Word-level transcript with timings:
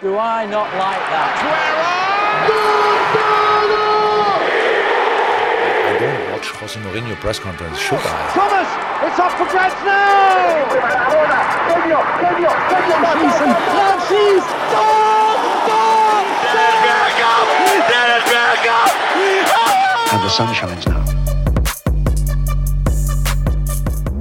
Do 0.00 0.16
I 0.16 0.46
not 0.46 0.70
like 0.78 1.02
that? 1.10 1.34
I 5.90 5.98
don't 5.98 6.30
watch 6.30 6.46
Jose 6.54 6.78
Mourinho 6.78 7.16
press 7.16 7.40
conference, 7.40 7.78
should 7.80 7.98
I? 7.98 8.30
Thomas, 8.30 8.70
it's 9.10 9.18
up 9.18 9.34
for 9.34 9.50
grabs 9.50 9.74
now. 9.82 10.70
Season, 13.18 13.50
Francis, 13.74 14.46
And 20.14 20.22
the 20.22 20.28
sun 20.30 20.54
shines 20.54 20.86
now. 20.86 21.07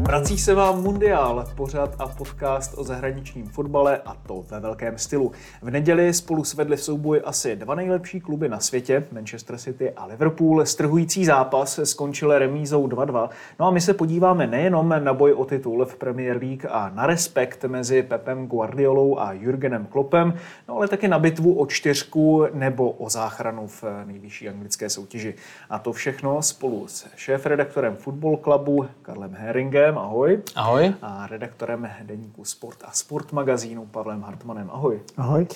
Vrací 0.07 0.37
se 0.37 0.53
vám 0.53 0.83
Mundial, 0.83 1.45
pořad 1.55 1.95
a 1.99 2.07
podcast 2.07 2.77
o 2.77 2.83
zahraničním 2.83 3.47
fotbale 3.47 3.97
a 4.05 4.15
to 4.15 4.45
ve 4.49 4.59
velkém 4.59 4.97
stylu. 4.97 5.31
V 5.61 5.69
neděli 5.69 6.13
spolu 6.13 6.43
svedli 6.43 6.77
v 6.77 6.83
souboji 6.83 7.21
asi 7.21 7.55
dva 7.55 7.75
nejlepší 7.75 8.19
kluby 8.19 8.49
na 8.49 8.59
světě, 8.59 9.07
Manchester 9.11 9.57
City 9.57 9.91
a 9.91 10.05
Liverpool. 10.05 10.65
Strhující 10.65 11.25
zápas 11.25 11.79
skončil 11.83 12.39
remízou 12.39 12.87
2-2. 12.87 13.29
No 13.59 13.67
a 13.67 13.71
my 13.71 13.81
se 13.81 13.93
podíváme 13.93 14.47
nejenom 14.47 14.95
na 14.99 15.13
boj 15.13 15.33
o 15.33 15.45
titul 15.45 15.85
v 15.85 15.95
Premier 15.95 16.37
League 16.37 16.65
a 16.69 16.91
na 16.95 17.07
respekt 17.07 17.63
mezi 17.63 18.03
Pepem 18.03 18.47
Guardiolou 18.47 19.19
a 19.19 19.33
Jurgenem 19.33 19.85
Kloppem, 19.85 20.33
no 20.67 20.75
ale 20.75 20.87
taky 20.87 21.07
na 21.07 21.19
bitvu 21.19 21.53
o 21.53 21.65
čtyřku 21.65 22.47
nebo 22.53 22.91
o 22.91 23.09
záchranu 23.09 23.67
v 23.67 23.83
nejvyšší 24.05 24.49
anglické 24.49 24.89
soutěži. 24.89 25.33
A 25.69 25.79
to 25.79 25.93
všechno 25.93 26.41
spolu 26.41 26.87
s 26.87 27.07
šéf-redaktorem 27.15 27.95
Football 27.95 28.37
Clubu 28.37 28.85
Karlem 29.01 29.35
Heringem, 29.39 29.96
ahoj. 29.99 30.39
Ahoj. 30.55 30.93
A 31.01 31.27
redaktorem 31.27 31.89
deníku 32.03 32.45
Sport 32.45 32.77
a 32.85 32.91
Sport 32.91 33.31
magazínu 33.31 33.85
Pavlem 33.85 34.21
Hartmanem, 34.21 34.69
ahoj. 34.73 34.99
Ahoj. 35.17 35.47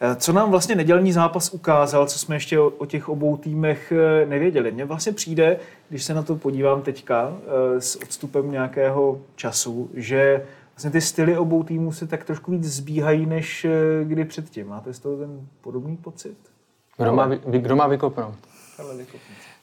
Eh, 0.00 0.16
Co 0.16 0.32
nám 0.32 0.50
vlastně 0.50 0.74
nedělní 0.74 1.12
zápas 1.12 1.50
ukázal, 1.52 2.06
co 2.06 2.18
jsme 2.18 2.36
ještě 2.36 2.58
o, 2.58 2.86
těch 2.86 3.08
obou 3.08 3.36
týmech 3.36 3.92
eh, 3.92 4.26
nevěděli? 4.26 4.72
Mně 4.72 4.84
vlastně 4.84 5.12
přijde, 5.12 5.56
když 5.88 6.04
se 6.04 6.14
na 6.14 6.22
to 6.22 6.36
podívám 6.36 6.82
teďka 6.82 7.32
eh, 7.76 7.80
s 7.80 7.96
odstupem 7.96 8.50
nějakého 8.50 9.20
času, 9.36 9.90
že 9.94 10.46
vlastně 10.74 10.90
ty 10.90 11.00
styly 11.00 11.38
obou 11.38 11.62
týmů 11.62 11.92
se 11.92 12.06
tak 12.06 12.24
trošku 12.24 12.50
víc 12.50 12.64
zbíhají, 12.64 13.26
než 13.26 13.66
kdy 14.04 14.24
předtím. 14.24 14.68
Máte 14.68 14.92
z 14.94 14.98
toho 14.98 15.16
ten 15.16 15.48
podobný 15.60 15.96
pocit? 15.96 16.36
Kdo 16.96 17.12
má, 17.12 17.26
vy- 17.26 17.40
kdo 17.58 17.76
má 17.76 17.86
vykopnout? 17.86 18.34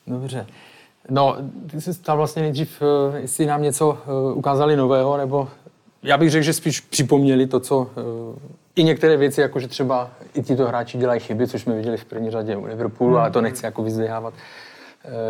Dobře. 0.08 0.48
No, 1.10 1.38
ty 1.72 1.82
jsi 1.82 1.94
stál 1.94 2.18
vlastně 2.18 2.42
nejdřív, 2.42 2.82
eh, 2.82 3.20
jestli 3.20 3.46
nám 3.46 3.62
něco 3.62 3.98
eh, 4.04 4.34
ukázali 4.34 4.76
nového, 4.76 5.18
nebo 5.18 5.50
já 6.04 6.18
bych 6.18 6.32
řekl, 6.32 6.44
že 6.44 6.54
spíš 6.54 6.80
připomněli 6.80 7.48
to, 7.48 7.60
co 7.60 7.90
eh, 7.92 8.40
i 8.76 8.84
některé 8.84 9.18
věci, 9.18 9.42
jako 9.42 9.60
že 9.60 9.68
třeba 9.68 10.10
i 10.34 10.44
tito 10.44 10.68
hráči 10.68 10.98
dělají 10.98 11.20
chyby, 11.20 11.48
což 11.48 11.62
jsme 11.62 11.76
viděli 11.76 11.98
v 11.98 12.06
první 12.06 12.32
řadě 12.32 12.58
u 12.58 12.66
Liverpoolu, 12.66 13.18
ale 13.18 13.32
to 13.32 13.42
nechci 13.42 13.66
jako 13.66 13.84
vyzdvihávat 13.84 14.34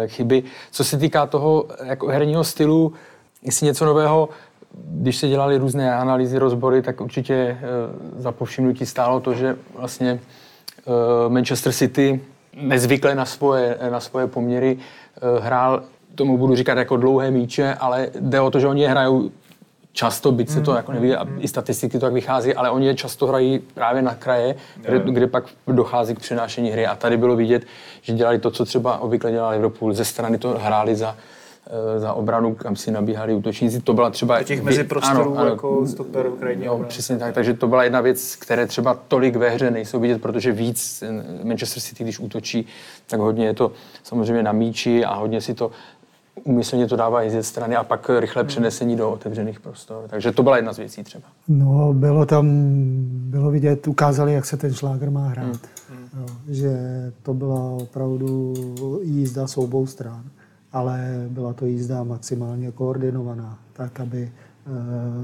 chyby. 0.08 0.44
Co 0.72 0.84
se 0.84 0.98
týká 0.98 1.26
toho 1.26 1.66
jako 1.83 2.08
herního 2.08 2.44
stylu, 2.44 2.94
jestli 3.42 3.66
něco 3.66 3.86
nového, 3.86 4.30
když 4.73 5.17
se 5.17 5.28
dělali 5.28 5.58
různé 5.58 5.95
analýzy, 5.95 6.38
rozbory, 6.38 6.81
tak 6.81 7.02
určitě 7.02 7.58
za 8.17 8.31
povšimnutí 8.31 8.86
stálo 8.86 9.20
to, 9.20 9.33
že 9.33 9.56
vlastně 9.76 10.20
Manchester 11.28 11.73
City 11.73 12.22
nezvykle 12.54 13.16
na 13.16 13.26
svoje, 13.26 13.78
na 13.89 14.00
svoje 14.00 14.28
poměry 14.28 14.78
hrál, 15.42 15.84
tomu 16.16 16.38
budu 16.38 16.56
říkat 16.56 16.78
jako 16.78 16.98
dlouhé 16.98 17.31
míče, 17.31 17.73
ale 17.80 18.08
jde 18.20 18.42
o 18.42 18.52
to, 18.52 18.59
že 18.59 18.67
oni 18.67 18.81
je 18.81 18.89
hrajou 18.89 19.31
často, 19.94 20.31
byť 20.31 20.50
se 20.50 20.61
to 20.61 20.76
jako 20.76 20.92
neví, 20.92 21.16
a 21.16 21.28
i 21.39 21.48
statistiky 21.48 22.00
to 22.00 22.06
tak 22.06 22.14
vychází, 22.14 22.53
ale 22.53 22.70
oni 22.70 22.88
je 22.88 22.95
často 22.95 23.28
hrají 23.28 23.59
právě 23.59 24.02
na 24.02 24.16
kraje, 24.16 24.56
kde, 24.76 25.00
kde 25.00 25.28
pak 25.28 25.44
dochází 25.67 26.16
k 26.16 26.20
přenášení 26.20 26.72
hry. 26.72 26.88
A 26.88 26.95
tady 26.95 27.17
bylo 27.17 27.36
vidět, 27.36 27.66
že 28.02 28.14
dělali 28.14 28.39
to, 28.39 28.52
co 28.52 28.66
třeba 28.66 28.98
obvykle 28.98 29.31
dělal 29.31 29.52
Liverpool. 29.52 29.94
Ze 29.94 30.06
strany 30.06 30.38
to 30.38 30.50
hráli 30.59 30.95
za, 30.95 31.16
eh, 31.17 31.39
za 31.98 32.14
obranu, 32.14 32.55
kam 32.55 32.76
si 32.76 32.92
nabíhali 32.92 33.33
útočníci. 33.33 33.82
To 33.82 33.93
byla 33.93 34.10
třeba... 34.10 34.39
Do 34.39 34.45
těch 34.45 34.61
vě- 34.61 34.66
meziprostorů 34.66 35.32
ano, 35.32 35.38
ano, 35.38 35.49
jako 35.49 35.88
stoper 35.88 36.30
v 36.30 36.39
krajní 36.39 36.66
Jo, 36.66 36.86
přesně 36.88 37.17
tak. 37.17 37.33
Takže 37.33 37.54
to 37.54 37.67
byla 37.67 37.83
jedna 37.83 38.02
věc, 38.02 38.36
které 38.36 38.67
třeba 38.67 38.99
tolik 39.08 39.36
ve 39.36 39.49
hře 39.49 39.71
nejsou 39.71 39.99
vidět, 39.99 40.21
protože 40.21 40.52
víc 40.52 41.04
eh, 41.08 41.23
Manchester 41.43 41.83
City, 41.83 42.04
když 42.04 42.20
útočí, 42.20 42.66
tak 43.08 43.20
hodně 43.20 43.45
je 43.45 43.54
to 43.54 43.71
samozřejmě 44.04 44.43
na 44.43 44.52
míči 44.52 45.05
a 45.05 45.16
hodně 45.16 45.42
si 45.42 45.54
to 45.54 45.71
umyslně 46.43 46.88
to 46.88 46.95
dává 46.95 47.23
i 47.23 47.30
ze 47.30 47.43
strany 47.43 47.76
a 47.76 47.83
pak 47.83 48.10
rychle 48.20 48.43
přenesení 48.43 48.95
do 48.95 49.11
otevřených 49.11 49.60
prostor. 49.60 50.04
Takže 50.08 50.32
to 50.32 50.43
byla 50.43 50.55
jedna 50.55 50.73
z 50.73 50.77
věcí 50.77 51.04
třeba. 51.04 51.27
No, 51.48 51.93
bylo 51.93 52.26
tam, 52.26 52.48
bylo 53.10 53.52
vidět, 53.52 53.88
ukázali, 53.88 54.33
jak 54.33 54.45
se 54.45 54.58
ten 54.58 54.73
šláger 54.73 55.11
má 55.11 55.27
hrát. 55.27 55.60
Jo, 56.20 56.26
že 56.48 56.72
to 57.23 57.33
byla 57.33 57.61
opravdu 57.61 58.54
jízda 59.04 59.48
s 59.48 59.58
obou 59.58 59.88
stran, 59.88 60.23
ale 60.73 61.25
byla 61.30 61.53
to 61.53 61.65
jízda 61.65 62.03
maximálně 62.03 62.71
koordinovaná, 62.71 63.59
tak, 63.73 63.99
aby 63.99 64.31
eh, 64.31 64.69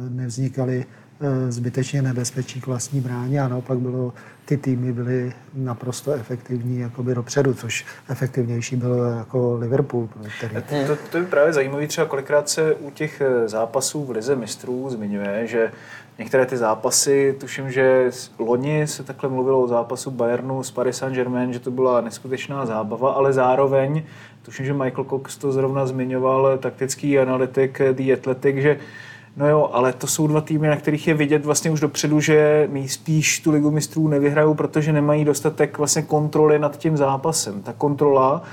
nevznikaly 0.09 0.85
eh, 1.22 1.51
zbytečně 1.51 2.01
nebezpečí 2.01 2.61
k 2.61 2.67
vlastní 2.67 3.01
bráně. 3.01 3.41
A 3.41 3.47
naopak 3.47 3.79
bylo, 3.79 4.13
ty 4.45 4.57
týmy 4.57 4.94
byly 4.94 5.33
naprosto 5.53 6.11
efektivní 6.11 6.79
jakoby 6.79 7.16
dopředu, 7.16 7.53
což 7.53 7.85
efektivnější 8.09 8.75
bylo 8.75 9.03
jako 9.03 9.57
Liverpool, 9.59 10.09
který 10.38 10.56
To, 10.88 10.97
to 11.11 11.17
je 11.17 11.23
právě 11.23 11.53
zajímavé, 11.53 11.88
třeba 11.88 12.07
kolikrát 12.07 12.50
se 12.50 12.75
u 12.75 12.91
těch 12.91 13.22
eh, 13.22 13.47
zápasů 13.47 14.06
v 14.06 14.09
Lize 14.09 14.35
mistrů 14.35 14.89
zmiňuje, 14.89 15.47
že 15.47 15.72
některé 16.17 16.45
ty 16.45 16.57
zápasy, 16.57 17.35
tuším, 17.39 17.72
že 17.72 18.12
loni 18.39 18.88
se 18.88 19.03
takhle 19.03 19.29
mluvilo 19.29 19.62
o 19.62 19.67
zápasu 19.67 20.12
Bayernu 20.12 20.63
s 20.63 20.72
Paris 20.72 20.97
Saint-Germain, 20.97 21.53
že 21.53 21.59
to 21.59 21.72
byla 21.72 22.01
neskutečná 22.01 22.66
zábava, 22.66 23.12
ale 23.12 23.33
zároveň, 23.33 24.03
tuším, 24.45 24.66
že 24.66 24.73
Michael 24.73 25.06
Cox 25.06 25.38
to 25.38 25.51
zrovna 25.51 25.85
zmiňoval, 25.85 26.57
taktický 26.57 27.19
analytik 27.19 27.81
eh, 27.81 27.94
The 27.94 28.13
Athletic, 28.13 28.56
že 28.56 28.78
No 29.38 29.50
jo, 29.50 29.69
ale 29.73 29.94
to 29.94 30.07
jsou 30.07 30.28
dva 30.28 30.41
týmy, 30.41 30.67
na 30.67 30.75
kterých 30.75 31.07
je 31.07 31.13
vidět 31.13 31.45
vlastně 31.45 31.72
už 31.72 31.79
dopředu, 31.79 32.19
že 32.19 32.67
nejspíš 32.72 33.39
tu 33.39 33.51
ligu 33.51 33.72
mistrů 33.72 34.07
nevyhrajou, 34.07 34.53
protože 34.53 34.94
nemají 34.94 35.25
dostatek 35.25 35.78
vlastně 35.78 36.01
kontroly 36.01 36.59
nad 36.59 36.78
tím 36.78 36.97
zápasem. 36.97 37.61
Ta 37.61 37.73
kontrola 37.73 38.44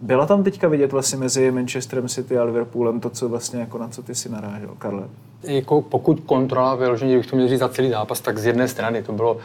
byla 0.00 0.26
tam 0.26 0.44
teďka 0.44 0.68
vidět 0.68 0.92
vlastně 0.92 1.18
mezi 1.18 1.50
Manchesterem 1.50 2.08
City 2.08 2.38
a 2.38 2.44
Liverpoolem 2.44 3.00
to, 3.00 3.10
co 3.10 3.28
vlastně 3.28 3.60
jako 3.60 3.78
na 3.78 3.88
co 3.88 4.02
ty 4.02 4.14
si 4.14 4.28
narážel, 4.28 4.70
Karle. 4.78 5.02
Jako 5.42 5.82
pokud 5.82 6.20
kontrola 6.20 6.74
vyloženě, 6.74 7.16
bych 7.16 7.26
to 7.26 7.36
měl 7.36 7.48
říct 7.48 7.60
za 7.60 7.68
celý 7.68 7.90
zápas, 7.90 8.20
tak 8.20 8.38
z 8.38 8.46
jedné 8.46 8.68
strany 8.68 9.02
to 9.02 9.12
bylo 9.12 9.36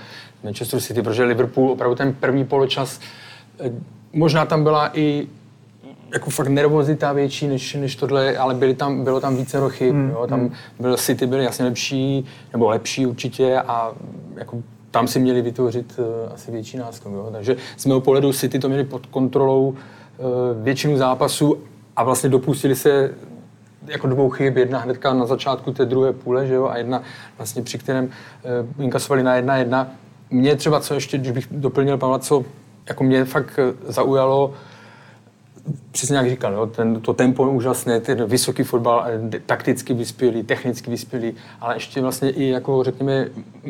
Manchester 0.43 0.79
City, 0.81 1.01
protože 1.01 1.23
Liverpool 1.23 1.71
opravdu 1.71 1.95
ten 1.95 2.13
první 2.13 2.45
poločas, 2.45 2.99
eh, 3.59 3.71
možná 4.13 4.45
tam 4.45 4.63
byla 4.63 4.97
i 4.97 5.27
jako 6.13 6.29
fakt 6.29 6.47
nervozita 6.47 7.13
větší 7.13 7.47
než, 7.47 7.73
než 7.73 7.95
tohle, 7.95 8.37
ale 8.37 8.53
byly 8.53 8.73
tam, 8.73 9.03
bylo 9.03 9.19
tam 9.19 9.35
více 9.35 9.59
chyb. 9.69 9.95
Mm, 9.95 10.09
jo, 10.09 10.27
tam 10.27 10.51
byl 10.79 10.97
City 10.97 11.27
byli 11.27 11.43
jasně 11.43 11.65
lepší, 11.65 12.25
nebo 12.53 12.69
lepší 12.69 13.05
určitě 13.05 13.59
a 13.59 13.91
jako 14.35 14.63
tam 14.91 15.07
si 15.07 15.19
měli 15.19 15.41
vytvořit 15.41 15.99
uh, 15.99 16.33
asi 16.33 16.51
větší 16.51 16.77
náskok. 16.77 17.13
Jo. 17.13 17.29
Takže 17.31 17.55
z 17.77 17.85
mého 17.85 18.01
pohledu 18.01 18.33
City 18.33 18.59
to 18.59 18.67
měli 18.67 18.83
pod 18.83 19.05
kontrolou 19.05 19.67
uh, 19.67 19.75
většinu 20.63 20.97
zápasu 20.97 21.57
a 21.95 22.03
vlastně 22.03 22.29
dopustili 22.29 22.75
se 22.75 23.11
jako 23.87 24.07
dvou 24.07 24.29
chyb, 24.29 24.57
jedna 24.57 24.79
hnedka 24.79 25.13
na 25.13 25.25
začátku 25.25 25.71
té 25.71 25.85
druhé 25.85 26.13
půle, 26.13 26.47
že 26.47 26.53
jo, 26.53 26.65
a 26.65 26.77
jedna 26.77 27.01
vlastně 27.37 27.61
při 27.61 27.77
kterém 27.77 28.05
uh, 28.05 28.83
inkasovali 28.83 29.23
na 29.23 29.35
jedna 29.35 29.57
jedna. 29.57 29.91
Mě 30.29 30.55
třeba, 30.55 30.79
co 30.79 30.93
ještě, 30.93 31.17
když 31.17 31.31
bych 31.31 31.47
doplnil 31.51 31.97
Pavla, 31.97 32.19
co 32.19 32.45
jako 32.89 33.03
mě 33.03 33.25
fakt 33.25 33.59
zaujalo, 33.87 34.53
přesně 35.91 36.17
jak 36.17 36.29
říkal, 36.29 36.53
jo, 36.53 36.67
ten, 36.67 37.01
to 37.01 37.13
tempo 37.13 37.45
je 37.45 37.51
úžasné, 37.51 37.99
ten 37.99 38.25
vysoký 38.25 38.63
fotbal, 38.63 39.05
eh, 39.07 39.39
takticky 39.45 39.93
vyspělý, 39.93 40.43
technicky 40.43 40.89
vyspělý, 40.89 41.33
ale 41.61 41.75
ještě 41.75 42.01
vlastně 42.01 42.29
i 42.29 42.49
jako 42.49 42.83
řekněme 42.83 43.27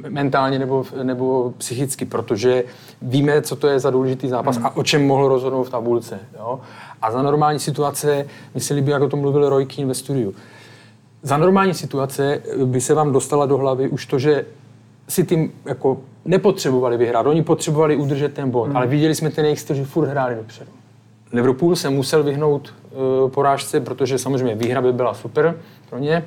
mentálně 0.10 0.60
nebo, 0.60 0.86
nebo 1.04 1.54
psychicky, 1.58 2.06
protože 2.06 2.64
víme, 3.02 3.42
co 3.42 3.56
to 3.56 3.68
je 3.68 3.80
za 3.80 3.90
důležitý 3.90 4.30
zápas 4.30 4.60
a 4.64 4.76
o 4.76 4.84
čem 4.84 5.08
mohl 5.08 5.28
rozhodnout 5.28 5.64
v 5.64 5.70
tabulce. 5.70 6.20
Jo? 6.40 6.60
A 7.02 7.12
za 7.12 7.22
normální 7.22 7.60
situace, 7.60 8.28
myslím, 8.56 8.84
by, 8.84 8.92
jako 8.92 9.08
to 9.08 9.18
mluvil 9.18 9.50
Roy 9.50 9.66
Keane 9.66 9.88
ve 9.88 9.94
studiu, 9.94 10.34
za 11.22 11.38
normální 11.38 11.74
situace 11.74 12.42
by 12.66 12.82
se 12.82 12.94
vám 12.94 13.12
dostala 13.12 13.46
do 13.46 13.58
hlavy 13.58 13.90
už 13.90 14.06
to, 14.06 14.20
že 14.20 14.46
si 15.10 15.26
tím 15.26 15.52
jako 15.66 15.98
nepotřebovali 16.26 16.98
vyhrát. 16.98 17.26
Oni 17.26 17.44
potřebovali 17.44 17.96
udržet 17.96 18.34
ten 18.34 18.52
bod, 18.52 18.70
ale 18.74 18.88
viděli 18.88 19.16
jsme 19.16 19.30
ten 19.30 19.46
jejich 19.46 19.60
styl, 19.60 19.76
že 19.76 19.86
furt 19.86 20.08
hráli 20.08 20.36
dopředu. 20.36 20.77
Liverpool 21.34 21.76
se 21.76 21.90
musel 21.90 22.24
vyhnout 22.24 22.74
uh, 23.24 23.30
porážce, 23.32 23.80
protože 23.80 24.18
samozřejmě 24.18 24.56
výhra 24.56 24.82
by 24.82 24.94
byla 24.94 25.14
super 25.14 25.56
pro 25.90 26.00
ně. 26.00 26.26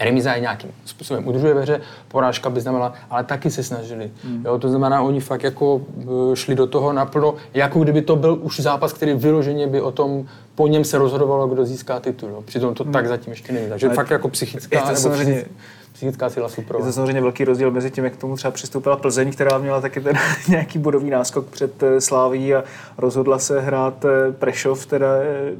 Remíza 0.00 0.32
je 0.34 0.40
nějakým 0.40 0.70
způsobem 0.84 1.28
udržuje 1.28 1.54
ve 1.54 1.60
hře, 1.60 1.80
porážka 2.08 2.50
by 2.50 2.60
znamenala, 2.60 2.92
ale 3.10 3.24
taky 3.24 3.50
se 3.50 3.62
snažili. 3.62 4.10
Mm. 4.24 4.42
Jo, 4.46 4.58
to 4.58 4.68
znamená, 4.68 5.02
oni 5.02 5.20
fakt 5.20 5.42
jako 5.42 5.80
eh, 6.02 6.36
šli 6.36 6.54
do 6.54 6.66
toho 6.66 6.92
naplno, 6.92 7.34
jako 7.54 7.80
kdyby 7.80 8.02
to 8.02 8.16
byl 8.16 8.38
už 8.42 8.60
zápas, 8.60 8.92
který 8.92 9.14
vyloženě 9.14 9.66
by 9.66 9.80
o 9.80 9.90
tom, 9.90 10.26
po 10.54 10.66
něm 10.68 10.84
se 10.84 10.98
rozhodovalo, 10.98 11.48
kdo 11.48 11.64
získá 11.64 12.00
titul. 12.00 12.30
Jo. 12.30 12.42
Přitom 12.42 12.74
to 12.74 12.84
mm. 12.84 12.92
tak 12.92 13.08
zatím 13.08 13.30
ještě 13.30 13.52
není. 13.52 13.68
Takže 13.68 13.86
Ale 13.86 13.94
fakt 13.94 14.10
jako 14.10 14.28
Je 14.28 14.32
psychická 14.32 14.80
to 14.80 14.86
nebo 14.86 15.00
samozřejmě 15.00 15.34
fyzická- 15.34 15.77
psychická 15.98 16.30
síla 16.30 16.48
super. 16.48 16.76
Je 16.76 16.84
to 16.84 16.92
samozřejmě 16.92 17.20
velký 17.20 17.44
rozdíl 17.44 17.70
mezi 17.70 17.90
tím, 17.90 18.04
jak 18.04 18.12
k 18.12 18.16
tomu 18.16 18.36
třeba 18.36 18.50
přistoupila 18.50 18.96
Plzeň, 18.96 19.32
která 19.32 19.58
měla 19.58 19.80
taky 19.80 20.00
ten 20.00 20.16
nějaký 20.48 20.78
bodový 20.78 21.10
náskok 21.10 21.46
před 21.46 21.82
eh, 21.82 22.00
Sláví 22.00 22.54
a 22.54 22.64
rozhodla 22.98 23.38
se 23.38 23.60
hrát 23.60 24.04
eh, 24.04 24.32
Prešov. 24.32 24.86
Teda, 24.86 25.06
eh, 25.16 25.52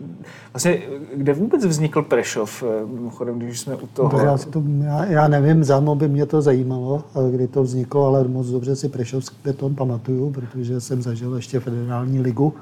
vlastně, 0.53 0.83
kde 1.15 1.33
vůbec 1.33 1.65
vznikl 1.65 2.03
Prešov? 2.03 2.65
Mimochodem, 2.87 3.39
když 3.39 3.61
jsme 3.61 3.75
u 3.75 3.87
toho... 3.87 4.19
Já, 4.19 4.39
to, 4.39 4.63
já, 4.85 5.05
já 5.05 5.29
nevím, 5.29 5.65
zámo 5.65 5.95
by 5.95 6.09
mě 6.09 6.27
to 6.27 6.43
zajímalo, 6.43 7.05
kdy 7.31 7.49
to 7.49 7.63
vzniklo, 7.63 8.07
ale 8.07 8.25
moc 8.25 8.47
dobře 8.47 8.77
si 8.77 8.89
Prešovský 8.89 9.37
beton 9.45 9.75
pamatuju, 9.75 10.31
protože 10.31 10.81
jsem 10.81 11.03
zažil 11.03 11.37
ještě 11.37 11.61
federální 11.61 12.21
ligu. 12.21 12.55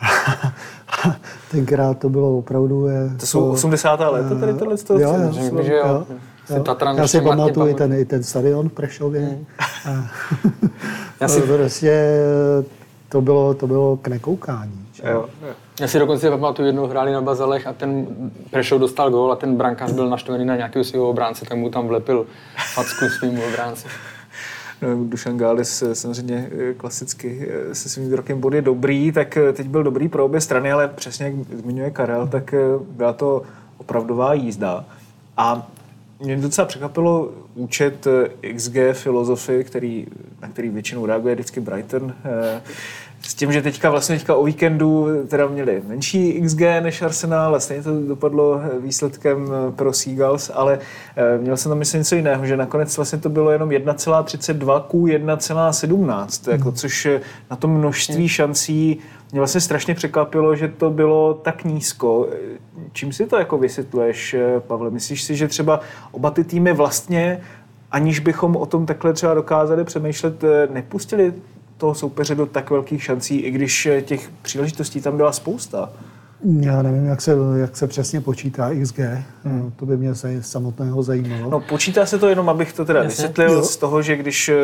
Tenkrát 1.50 1.98
to 1.98 2.08
bylo 2.08 2.38
opravdu... 2.38 2.86
je 2.86 3.10
To 3.20 3.26
jsou 3.26 3.50
80. 3.50 4.00
léta, 4.00 4.34
tady 4.34 4.54
tohle? 4.54 4.76
Jo, 4.98 5.14
jo, 5.52 5.62
že 5.62 5.74
jo. 5.74 6.06
Si 6.46 6.60
Tatran 6.60 6.96
Já 6.96 7.08
si 7.08 7.20
pamatuju 7.20 7.74
ten, 7.74 7.92
i 7.92 8.04
ten 8.04 8.22
stadion 8.22 8.68
v 8.68 8.72
Prešově. 8.72 9.38
A, 9.58 9.90
Já 11.20 11.28
si- 11.28 11.40
to 11.40 11.46
prostě 11.46 12.20
to 13.08 13.20
bylo, 13.20 13.54
to 13.54 13.66
bylo 13.66 13.96
k 13.96 14.08
nekoukání. 14.08 14.86
že? 14.92 15.02
Jo. 15.06 15.28
Já 15.80 15.88
si 15.88 15.98
dokonce 15.98 16.30
pamatuju, 16.30 16.66
jednou 16.66 16.86
hráli 16.86 17.12
na 17.12 17.20
Bazalech 17.20 17.66
a 17.66 17.72
ten 17.72 18.06
Prešov 18.50 18.80
dostal 18.80 19.10
gól 19.10 19.32
a 19.32 19.36
ten 19.36 19.56
brankář 19.56 19.92
byl 19.92 20.08
naštvený 20.08 20.44
na 20.44 20.56
nějakého 20.56 20.84
svého 20.84 21.08
obránce, 21.10 21.44
tak 21.44 21.58
mu 21.58 21.70
tam 21.70 21.88
vlepil 21.88 22.26
facku 22.74 23.04
svým 23.18 23.40
obránci. 23.48 23.88
No, 24.82 25.04
Dušan 25.04 25.36
Gális 25.36 25.82
eh, 25.82 25.94
samozřejmě 25.94 26.50
eh, 26.70 26.74
klasicky 26.74 27.48
eh, 27.50 27.74
se 27.74 27.88
svým 27.88 28.12
rokem 28.12 28.40
bod 28.40 28.54
je 28.54 28.62
dobrý, 28.62 29.12
tak 29.12 29.38
teď 29.52 29.66
byl 29.66 29.82
dobrý 29.82 30.08
pro 30.08 30.24
obě 30.24 30.40
strany, 30.40 30.72
ale 30.72 30.88
přesně 30.88 31.26
jak 31.26 31.34
zmiňuje 31.58 31.90
Karel, 31.90 32.26
tak 32.26 32.54
byla 32.90 33.12
to 33.12 33.42
opravdová 33.78 34.34
jízda. 34.34 34.84
A 35.36 35.66
mě 36.20 36.36
docela 36.36 36.66
překvapilo 36.66 37.32
účet 37.54 38.06
eh, 38.06 38.52
XG 38.52 38.76
filozofy, 38.92 39.64
který, 39.64 40.06
na 40.42 40.48
který 40.48 40.68
většinou 40.68 41.06
reaguje 41.06 41.34
vždycky 41.34 41.60
Brighton, 41.60 42.14
eh, 42.24 42.62
s 43.26 43.34
tím, 43.34 43.52
že 43.52 43.62
teďka 43.62 43.90
vlastně 43.90 44.16
teďka 44.16 44.34
o 44.34 44.44
víkendu 44.44 45.08
teda 45.28 45.46
měli 45.46 45.82
menší 45.88 46.40
XG 46.40 46.60
než 46.60 47.02
Arsenal 47.02 47.54
a 47.54 47.60
stejně 47.60 47.82
to 47.82 48.00
dopadlo 48.00 48.60
eh, 48.62 48.78
výsledkem 48.78 49.48
eh, 49.52 49.72
pro 49.72 49.92
Seagulls, 49.92 50.50
ale 50.54 50.78
eh, 51.16 51.38
měl 51.38 51.56
jsem 51.56 51.70
tam 51.70 51.78
myslím 51.78 52.00
něco 52.00 52.14
jiného, 52.14 52.46
že 52.46 52.56
nakonec 52.56 52.96
vlastně 52.96 53.18
to 53.18 53.28
bylo 53.28 53.50
jenom 53.50 53.68
1,32 53.68 54.82
ku 54.82 55.06
1,17, 55.06 56.50
jako, 56.52 56.72
což 56.72 57.08
na 57.50 57.56
tom 57.56 57.70
množství 57.70 58.28
šancí 58.28 58.98
mě 59.32 59.40
vlastně 59.40 59.60
strašně 59.60 59.94
překvapilo, 59.94 60.56
že 60.56 60.68
to 60.68 60.90
bylo 60.90 61.34
tak 61.34 61.64
nízko. 61.64 62.28
Čím 62.92 63.12
si 63.12 63.26
to 63.26 63.36
jako 63.36 63.58
vysvětluješ, 63.58 64.36
Pavle? 64.66 64.90
Myslíš 64.90 65.22
si, 65.22 65.36
že 65.36 65.48
třeba 65.48 65.80
oba 66.12 66.30
ty 66.30 66.44
týmy 66.44 66.72
vlastně, 66.72 67.40
aniž 67.90 68.18
bychom 68.18 68.56
o 68.56 68.66
tom 68.66 68.86
takhle 68.86 69.12
třeba 69.12 69.34
dokázali 69.34 69.84
přemýšlet, 69.84 70.44
nepustili 70.70 71.32
toho 71.76 71.94
soupeře 71.94 72.34
do 72.34 72.46
tak 72.46 72.70
velkých 72.70 73.02
šancí, 73.02 73.36
i 73.36 73.50
když 73.50 73.86
eh, 73.86 74.02
těch 74.02 74.30
příležitostí 74.42 75.00
tam 75.00 75.16
byla 75.16 75.32
spousta. 75.32 75.90
Já 76.60 76.82
nevím, 76.82 77.04
jak 77.06 77.20
se, 77.20 77.36
jak 77.56 77.76
se 77.76 77.86
přesně 77.86 78.20
počítá 78.20 78.70
XG. 78.82 78.98
Hmm. 79.44 79.72
To 79.76 79.86
by 79.86 79.96
mě 79.96 80.12
zaj- 80.12 80.40
samotného 80.40 81.02
zajímalo. 81.02 81.50
No 81.50 81.60
počítá 81.60 82.06
se 82.06 82.18
to 82.18 82.28
jenom, 82.28 82.48
abych 82.48 82.72
to 82.72 82.84
teda 82.84 82.98
Jasně. 83.02 83.08
vysvětlil, 83.08 83.52
Jo. 83.52 83.62
z 83.62 83.76
toho, 83.76 84.02
že 84.02 84.16
když 84.16 84.48
eh, 84.48 84.54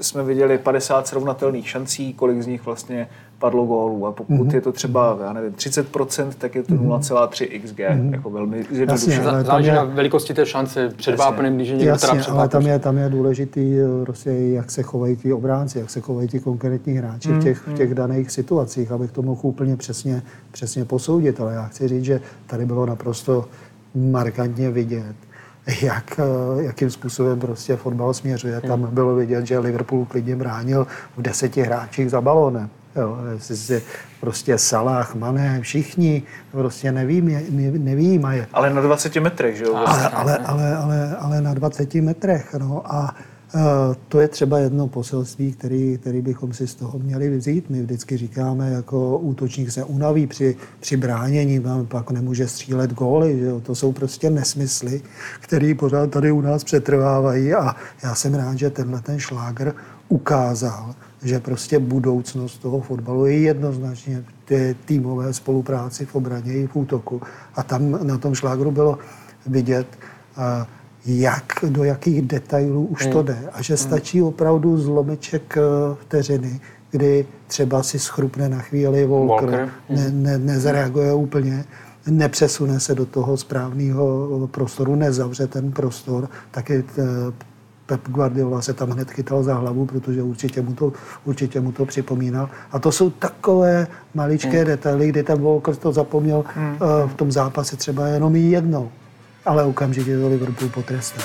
jsme 0.00 0.22
viděli 0.24 0.58
50 0.58 1.06
srovnatelných 1.06 1.68
šancí, 1.68 2.14
kolik 2.14 2.42
z 2.42 2.46
nich 2.46 2.64
vlastně 2.64 3.08
padlo 3.40 3.64
gólů 3.66 4.06
a 4.06 4.12
pokud 4.12 4.34
Mhm. 4.46 4.50
je 4.54 4.60
to 4.60 4.72
třeba, 4.72 5.18
já 5.24 5.32
nevím, 5.32 5.52
30%, 5.52 6.28
tak 6.38 6.54
je 6.54 6.62
to 6.62 6.74
0,3 6.74 7.46
XG, 7.48 7.78
jako 8.10 8.30
velmi 8.30 8.62
zjednodušeně. 8.70 9.14
Jasně, 9.14 9.28
ale 9.30 9.38
tam 9.38 9.46
Záleží 9.46 9.68
je- 9.68 9.74
na 9.74 9.84
velikosti 9.84 10.34
té 10.34 10.46
šance 10.46 10.88
před 10.96 11.16
vápnem, 11.16 11.56
když 11.56 11.68
je 11.68 11.76
někdo 11.76 11.96
teda 11.96 12.06
Jasně, 12.06 12.20
před 12.20 12.30
ale 12.32 12.48
tam 12.48 12.66
je, 12.66 12.78
tam 12.78 12.98
je 12.98 13.08
důležitý, 13.08 13.78
eh, 13.80 14.04
prostě, 14.04 14.30
jak 14.30 14.70
se 14.70 14.82
chovají 14.82 15.16
ti 15.16 15.32
obránci, 15.32 15.78
jak 15.78 15.90
se 15.90 16.00
chovají 16.00 16.28
ti 16.28 16.40
konkrétní 16.40 16.92
hráči 16.94 17.28
v, 17.32 17.42
těch, 17.42 17.68
v 17.68 17.74
těch 17.74 17.94
daných 17.94 18.30
situacích, 18.30 18.92
abych 18.92 19.12
to 19.12 19.22
mohl 19.22 19.40
úplně 19.42 19.76
přesně, 19.76 20.22
přesně 20.50 20.84
posoudit. 20.84 21.40
Ale 21.40 21.54
já 21.54 21.62
chci 21.66 21.88
říct, 21.88 22.04
že 22.04 22.20
tady 22.46 22.66
bylo 22.66 22.86
naprosto 22.86 23.44
markantně 23.94 24.70
vidět, 24.70 25.16
jak, 25.82 26.20
eh, 26.58 26.62
jakým 26.62 26.90
způsobem 26.90 27.38
prostě 27.40 27.76
fotbal 27.76 28.14
směřuje. 28.14 28.60
Tam 28.60 28.88
bylo 28.92 29.14
vidět, 29.14 29.46
že 29.46 29.58
Liverpool 29.58 30.04
klidně 30.04 30.36
bránil 30.36 30.86
v 31.16 31.22
deseti 31.22 31.62
hráčích 31.62 32.10
za 32.10 32.20
balónem. 32.20 32.68
Jo, 32.96 33.18
prostě 34.20 34.58
Salah, 34.58 35.14
Mané, 35.14 35.60
všichni 35.60 36.22
prostě 36.50 36.92
nevím, 36.92 37.40
nevýjímají. 37.84 38.42
Ale 38.52 38.74
na 38.74 38.80
20 38.80 39.16
metrech, 39.16 39.56
že 39.56 39.64
jo? 39.64 39.74
Ale, 39.74 40.08
ale, 40.08 40.38
ale, 40.38 40.76
ale, 40.76 41.16
ale 41.16 41.40
na 41.40 41.54
20 41.54 41.94
metrech. 41.94 42.54
No. 42.54 42.94
A 42.94 43.14
uh, 43.54 43.60
to 44.08 44.20
je 44.20 44.28
třeba 44.28 44.58
jedno 44.58 44.88
poselství, 44.88 45.52
který, 45.52 45.98
který 45.98 46.22
bychom 46.22 46.52
si 46.52 46.66
z 46.66 46.74
toho 46.74 46.98
měli 46.98 47.38
vzít. 47.38 47.70
My 47.70 47.82
vždycky 47.82 48.16
říkáme, 48.16 48.70
jako 48.70 49.18
útočník 49.18 49.70
se 49.70 49.84
unaví 49.84 50.26
při, 50.26 50.56
při 50.80 50.96
bránění, 50.96 51.58
no, 51.58 51.84
pak 51.84 52.10
nemůže 52.10 52.48
střílet 52.48 52.92
góly. 52.92 53.38
Že 53.38 53.44
jo? 53.44 53.60
To 53.60 53.74
jsou 53.74 53.92
prostě 53.92 54.30
nesmysly, 54.30 55.02
které 55.40 55.74
pořád 55.78 56.10
tady 56.10 56.32
u 56.32 56.40
nás 56.40 56.64
přetrvávají. 56.64 57.54
A 57.54 57.76
já 58.02 58.14
jsem 58.14 58.34
rád, 58.34 58.58
že 58.58 58.70
tenhle 58.70 59.00
ten 59.00 59.18
šláger 59.18 59.74
ukázal, 60.08 60.94
že 61.22 61.40
prostě 61.40 61.78
budoucnost 61.78 62.58
toho 62.58 62.80
fotbalu 62.80 63.26
je 63.26 63.38
jednoznačně 63.38 64.24
v 64.26 64.48
té 64.48 64.74
týmové 64.74 65.32
spolupráci 65.32 66.06
v 66.06 66.14
obraně 66.14 66.52
i 66.52 66.66
v 66.66 66.76
útoku. 66.76 67.22
A 67.54 67.62
tam 67.62 68.06
na 68.06 68.18
tom 68.18 68.34
šlágru 68.34 68.70
bylo 68.70 68.98
vidět, 69.46 69.86
a 70.36 70.66
jak, 71.06 71.52
do 71.68 71.84
jakých 71.84 72.22
detailů 72.22 72.86
už 72.86 73.06
to 73.06 73.22
jde. 73.22 73.38
A 73.52 73.62
že 73.62 73.76
stačí 73.76 74.22
opravdu 74.22 74.78
zlomeček 74.78 75.56
eh, 75.56 75.60
vteřiny, 76.00 76.60
kdy 76.90 77.26
třeba 77.46 77.82
si 77.82 77.98
schrupne 77.98 78.48
na 78.48 78.58
chvíli 78.58 79.06
Volker, 79.06 79.50
Walker. 79.50 79.70
ne, 79.88 80.10
ne, 80.10 80.38
nezareaguje 80.38 81.14
úplně, 81.14 81.64
nepřesune 82.06 82.80
se 82.80 82.94
do 82.94 83.06
toho 83.06 83.36
správného 83.36 84.48
prostoru, 84.50 84.94
nezavře 84.94 85.46
ten 85.46 85.72
prostor, 85.72 86.28
taky 86.50 86.84
Pep 87.90 88.08
Guardiola 88.08 88.62
se 88.62 88.74
tam 88.74 88.90
hned 88.90 89.10
chytal 89.10 89.42
za 89.42 89.54
hlavu, 89.54 89.86
protože 89.86 90.22
určitě 90.22 90.62
mu 90.62 90.74
to, 90.74 90.92
určitě 91.24 91.60
mu 91.60 91.72
to 91.72 91.86
připomínal. 91.86 92.48
A 92.72 92.78
to 92.78 92.92
jsou 92.92 93.10
takové 93.10 93.86
maličké 94.14 94.56
hmm. 94.56 94.66
detaily, 94.66 95.08
kdy 95.08 95.22
ten 95.22 95.42
Walker 95.42 95.76
to 95.76 95.92
zapomněl 95.92 96.44
hmm. 96.54 96.78
v 97.06 97.14
tom 97.16 97.32
zápase 97.32 97.76
třeba 97.76 98.06
jenom 98.06 98.36
jednou. 98.36 98.90
Ale 99.44 99.64
okamžitě 99.64 100.18
to 100.18 100.28
Liverpool 100.28 100.70
potrestal. 100.70 101.24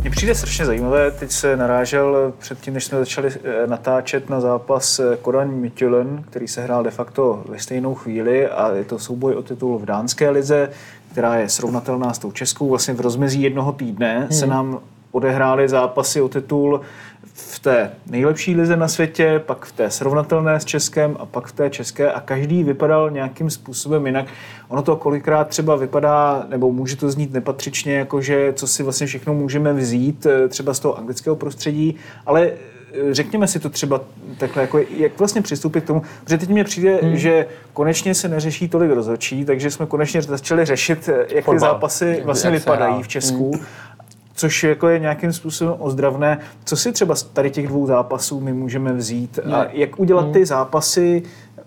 Mně 0.00 0.10
přijde 0.10 0.34
strašně 0.34 0.66
zajímavé, 0.66 1.10
teď 1.10 1.30
se 1.30 1.56
narážel 1.56 2.32
předtím, 2.38 2.74
než 2.74 2.84
jsme 2.84 2.98
začali 2.98 3.28
eh, 3.44 3.66
natáčet 3.66 4.30
na 4.30 4.40
zápas 4.40 4.98
eh, 4.98 5.16
Kodaň 5.22 5.50
Midtjylland, 5.50 6.26
který 6.26 6.48
se 6.48 6.62
hrál 6.62 6.84
de 6.84 6.90
facto 6.90 7.44
ve 7.48 7.58
stejnou 7.58 7.94
chvíli 7.94 8.48
a 8.48 8.74
je 8.74 8.84
to 8.84 8.98
souboj 8.98 9.34
o 9.34 9.42
titul 9.42 9.78
v 9.78 9.84
dánské 9.84 10.30
lize, 10.30 10.70
která 11.12 11.36
je 11.36 11.48
srovnatelná 11.48 12.12
s 12.12 12.18
tou 12.18 12.32
českou. 12.32 12.68
Vlastně 12.68 12.94
v 12.94 13.00
rozmezí 13.00 13.42
jednoho 13.42 13.72
týdne 13.72 14.18
hmm. 14.18 14.32
se 14.32 14.46
nám 14.46 14.80
odehrály 15.12 15.68
zápasy 15.68 16.20
o 16.20 16.28
titul 16.28 16.80
v 17.34 17.58
té 17.58 17.90
nejlepší 18.06 18.54
lize 18.54 18.76
na 18.76 18.88
světě, 18.88 19.42
pak 19.46 19.66
v 19.66 19.72
té 19.72 19.90
srovnatelné 19.90 20.60
s 20.60 20.64
Českem 20.64 21.16
a 21.20 21.26
pak 21.26 21.46
v 21.46 21.52
té 21.52 21.70
české 21.70 22.12
a 22.12 22.20
každý 22.20 22.64
vypadal 22.64 23.10
nějakým 23.10 23.50
způsobem 23.50 24.06
jinak. 24.06 24.26
Ono 24.68 24.82
to 24.82 24.96
kolikrát 24.96 25.48
třeba 25.48 25.76
vypadá, 25.76 26.46
nebo 26.48 26.72
může 26.72 26.96
to 26.96 27.10
znít 27.10 27.32
nepatřičně, 27.32 27.94
jakože 27.94 28.52
co 28.52 28.66
si 28.66 28.82
vlastně 28.82 29.06
všechno 29.06 29.34
můžeme 29.34 29.72
vzít 29.72 30.26
eh, 30.26 30.48
třeba 30.48 30.74
z 30.74 30.80
toho 30.80 30.98
anglického 30.98 31.36
prostředí, 31.36 31.96
ale 32.26 32.52
řekněme 33.10 33.46
si 33.46 33.60
to 33.60 33.68
třeba 33.68 34.00
takhle, 34.38 34.62
jako 34.62 34.78
jak 34.96 35.18
vlastně 35.18 35.42
přistoupit 35.42 35.84
k 35.84 35.86
tomu, 35.86 36.02
protože 36.24 36.38
teď 36.38 36.48
mně 36.48 36.64
přijde, 36.64 36.98
hmm. 37.02 37.16
že 37.16 37.46
konečně 37.72 38.14
se 38.14 38.28
neřeší 38.28 38.68
tolik 38.68 38.90
rozhodčí, 38.90 39.44
takže 39.44 39.70
jsme 39.70 39.86
konečně 39.86 40.22
začali 40.22 40.64
řešit, 40.64 41.08
eh, 41.08 41.26
jak 41.34 41.44
ty 41.50 41.58
zápasy 41.58 42.22
vlastně 42.24 42.50
Jak 42.50 42.58
vypadají 42.58 43.02
v 43.02 43.08
Česku 43.08 43.52
což 44.38 44.64
jako 44.64 44.88
je 44.88 44.98
nějakým 44.98 45.32
způsobem 45.32 45.74
ozdravné. 45.78 46.38
Co 46.64 46.76
si 46.76 46.92
třeba 46.92 47.14
z 47.14 47.22
tady 47.22 47.50
těch 47.50 47.68
dvou 47.68 47.86
zápasů 47.86 48.40
my 48.40 48.52
můžeme 48.52 48.92
vzít 48.92 49.38
a 49.52 49.66
jak 49.72 50.00
udělat 50.00 50.32
ty 50.32 50.46
zápasy 50.46 51.22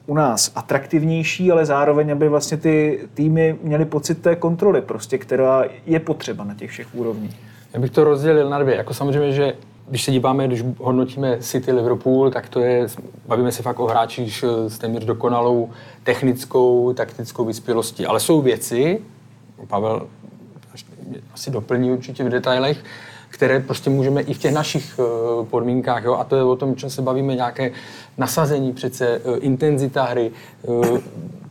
u 0.05 0.13
nás 0.13 0.51
atraktivnější, 0.55 1.51
ale 1.51 1.65
zároveň, 1.65 2.11
aby 2.11 2.29
vlastně 2.29 2.57
ty 2.57 2.99
týmy 3.13 3.55
měly 3.63 3.85
pocit 3.85 4.21
té 4.21 4.35
kontroly, 4.35 4.81
prostě, 4.81 5.17
která 5.17 5.63
je 5.85 5.99
potřeba 5.99 6.43
na 6.43 6.53
těch 6.53 6.69
všech 6.69 6.95
úrovních. 6.95 7.39
Já 7.73 7.79
bych 7.79 7.91
to 7.91 8.03
rozdělil 8.03 8.49
na 8.49 8.59
dvě. 8.59 8.75
Jako 8.75 8.93
samozřejmě, 8.93 9.31
že 9.31 9.53
když 9.89 10.03
se 10.03 10.11
díváme, 10.11 10.47
když 10.47 10.63
hodnotíme 10.77 11.37
City 11.39 11.71
Liverpool, 11.71 12.31
tak 12.31 12.49
to 12.49 12.59
je, 12.59 12.87
bavíme 13.27 13.51
se 13.51 13.63
fakt 13.63 13.79
o 13.79 13.87
hráčích 13.87 14.43
s 14.67 14.77
téměř 14.77 15.05
dokonalou 15.05 15.69
technickou, 16.03 16.93
taktickou 16.93 17.45
vyspělostí. 17.45 18.05
Ale 18.05 18.19
jsou 18.19 18.41
věci, 18.41 19.01
Pavel 19.67 20.07
asi 21.33 21.51
doplní 21.51 21.91
určitě 21.91 22.23
v 22.23 22.29
detailech, 22.29 22.83
které 23.29 23.59
prostě 23.59 23.89
můžeme 23.89 24.21
i 24.21 24.33
v 24.33 24.37
těch 24.37 24.53
našich 24.53 24.99
eh, 24.99 25.45
podmínkách, 25.45 26.03
jo? 26.03 26.13
a 26.13 26.23
to 26.23 26.35
je 26.35 26.43
o 26.43 26.55
tom, 26.55 26.75
čem 26.75 26.89
se 26.89 27.01
bavíme, 27.01 27.35
nějaké 27.35 27.71
nasazení 28.17 28.73
přece, 28.73 29.07
eh, 29.07 29.37
intenzita 29.39 30.03
hry, 30.03 30.31
eh, 30.63 31.01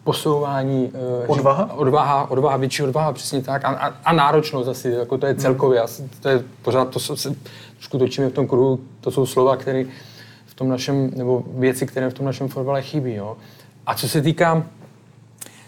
posouvání. 0.04 0.92
eh, 1.24 1.26
Odvaha? 1.26 1.66
že- 1.66 1.72
Odvaha, 1.78 2.30
odvaha, 2.30 2.56
větší 2.56 2.82
odvaha, 2.82 3.12
přesně 3.12 3.42
tak. 3.42 3.64
A, 3.64 3.68
a, 3.68 3.86
a 4.04 4.12
náročnost 4.12 4.68
asi, 4.68 4.90
jako 4.90 5.18
to 5.18 5.26
je 5.26 5.34
celkově. 5.34 5.80
Asi, 5.80 6.08
to 6.20 6.28
je 6.28 6.42
pořád, 6.62 6.88
to 6.88 6.98
se 7.00 7.34
trošku 7.76 7.98
točíme 7.98 8.28
v 8.28 8.32
tom 8.32 8.46
kruhu, 8.48 8.80
to 9.00 9.10
jsou 9.10 9.26
slova, 9.26 9.56
které 9.56 9.84
v 10.46 10.54
tom 10.54 10.68
našem, 10.68 11.10
nebo 11.16 11.42
věci, 11.54 11.86
které 11.86 12.10
v 12.10 12.14
tom 12.14 12.26
našem 12.26 12.48
fotbale 12.48 12.82
chybí. 12.82 13.14
Jo. 13.14 13.36
A 13.86 13.94
co 13.94 14.08
se 14.08 14.22
týká 14.22 14.62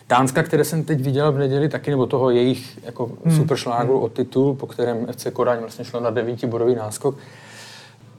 Dánska, 0.09 0.43
které 0.43 0.65
jsem 0.65 0.85
teď 0.85 1.01
viděl 1.01 1.33
v 1.33 1.39
neděli 1.39 1.69
taky, 1.69 1.91
nebo 1.91 2.07
toho 2.07 2.31
jejich 2.31 2.79
jako 2.85 3.11
hmm. 3.25 3.37
superšlágru 3.37 4.01
o 4.01 4.09
titul, 4.09 4.55
po 4.55 4.67
kterém 4.67 5.07
FC 5.07 5.27
Kodaň 5.33 5.59
vlastně 5.59 5.85
šlo 5.85 6.01
na 6.01 6.11
devítibodový 6.11 6.75
náskok. 6.75 7.15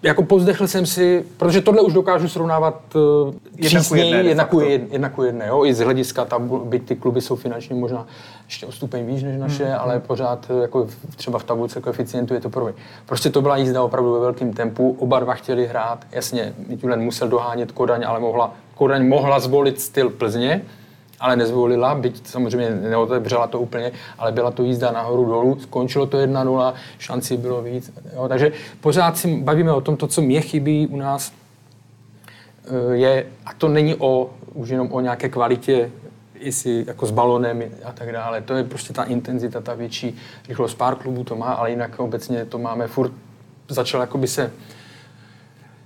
Jako 0.03 0.23
povzdechl 0.23 0.67
jsem 0.67 0.85
si, 0.85 1.25
protože 1.37 1.61
tohle 1.61 1.81
už 1.81 1.93
dokážu 1.93 2.27
srovnávat 2.29 2.81
uh, 2.95 3.01
Jedna 4.29 4.45
ku 4.45 4.59
jedné, 4.59 4.87
jedna 4.91 5.09
ku 5.09 5.23
jedné, 5.23 5.47
jo? 5.47 5.65
i 5.65 5.73
z 5.73 5.79
hlediska 5.79 6.25
tabu, 6.25 6.59
byť 6.65 6.83
ty 6.85 6.95
kluby 6.95 7.21
jsou 7.21 7.35
finančně 7.35 7.75
možná 7.75 8.07
ještě 8.45 8.65
o 8.65 8.71
stupeň 8.71 9.05
výš 9.05 9.23
než 9.23 9.39
naše, 9.39 9.65
Hmm. 9.65 9.75
ale 9.79 9.99
pořád 9.99 10.47
eh, 10.57 10.61
jako 10.61 10.85
v- 10.85 11.15
třeba 11.15 11.39
v 11.39 11.43
tabulce 11.43 11.81
koeficientu 11.81 12.33
je 12.33 12.39
to 12.41 12.49
první. 12.49 12.73
Prostě 13.05 13.29
to 13.29 13.41
byla 13.41 13.57
jízda 13.57 13.83
opravdu 13.83 14.13
ve 14.13 14.19
velkém 14.19 14.53
tempu, 14.53 14.95
oba 14.99 15.19
dva 15.19 15.33
chtěli 15.33 15.67
hrát, 15.67 16.05
jasně, 16.11 16.53
Mitulen 16.67 17.01
musel 17.01 17.27
dohánět 17.27 17.71
Kodaň, 17.71 18.03
ale 18.07 18.19
mohla, 18.19 18.53
Kodaň 18.75 19.07
mohla 19.07 19.39
zvolit 19.39 19.81
styl 19.81 20.09
Plzně, 20.09 20.61
ale 21.23 21.35
nezvolila, 21.35 21.95
byť 21.95 22.27
samozřejmě 22.27 22.69
neotevřela 22.69 23.47
to 23.47 23.59
úplně, 23.59 23.91
ale 24.17 24.31
byla 24.31 24.51
to 24.51 24.63
jízda 24.63 24.91
nahoru 24.91 25.25
dolů, 25.25 25.59
skončilo 25.59 26.05
to 26.05 26.17
1-0, 26.17 26.73
šancí 26.99 27.37
bylo 27.37 27.61
víc. 27.61 27.91
Jo, 28.15 28.27
takže 28.27 28.51
pořád 28.81 29.17
si 29.17 29.37
bavíme 29.37 29.71
o 29.71 29.81
tom, 29.81 29.97
to, 29.97 30.07
co 30.07 30.21
mě 30.21 30.41
chybí 30.41 30.87
u 30.87 30.97
nás, 30.97 31.31
eh, 32.65 32.95
je, 32.95 33.25
a 33.45 33.53
to 33.53 33.67
není 33.67 33.95
o, 33.95 34.29
už 34.53 34.69
jenom 34.69 34.91
o 34.91 34.99
nějaké 34.99 35.29
kvalitě, 35.29 35.91
jestli 36.39 36.83
jako 36.87 37.05
s 37.05 37.11
balonem 37.11 37.63
a 37.85 37.91
tak 37.91 38.11
dále, 38.11 38.41
to 38.41 38.53
je 38.53 38.63
prostě 38.63 38.93
ta 38.93 39.03
intenzita, 39.03 39.61
ta 39.61 39.73
větší 39.73 40.17
rychlost. 40.47 40.75
Pár 40.75 40.95
klubů 40.95 41.23
to 41.23 41.35
má, 41.35 41.53
ale 41.53 41.69
jinak 41.69 41.99
obecně 41.99 42.45
to 42.45 42.59
máme 42.59 42.87
furt, 42.87 43.11
začal 43.69 44.01
jakoby 44.01 44.27
se 44.27 44.51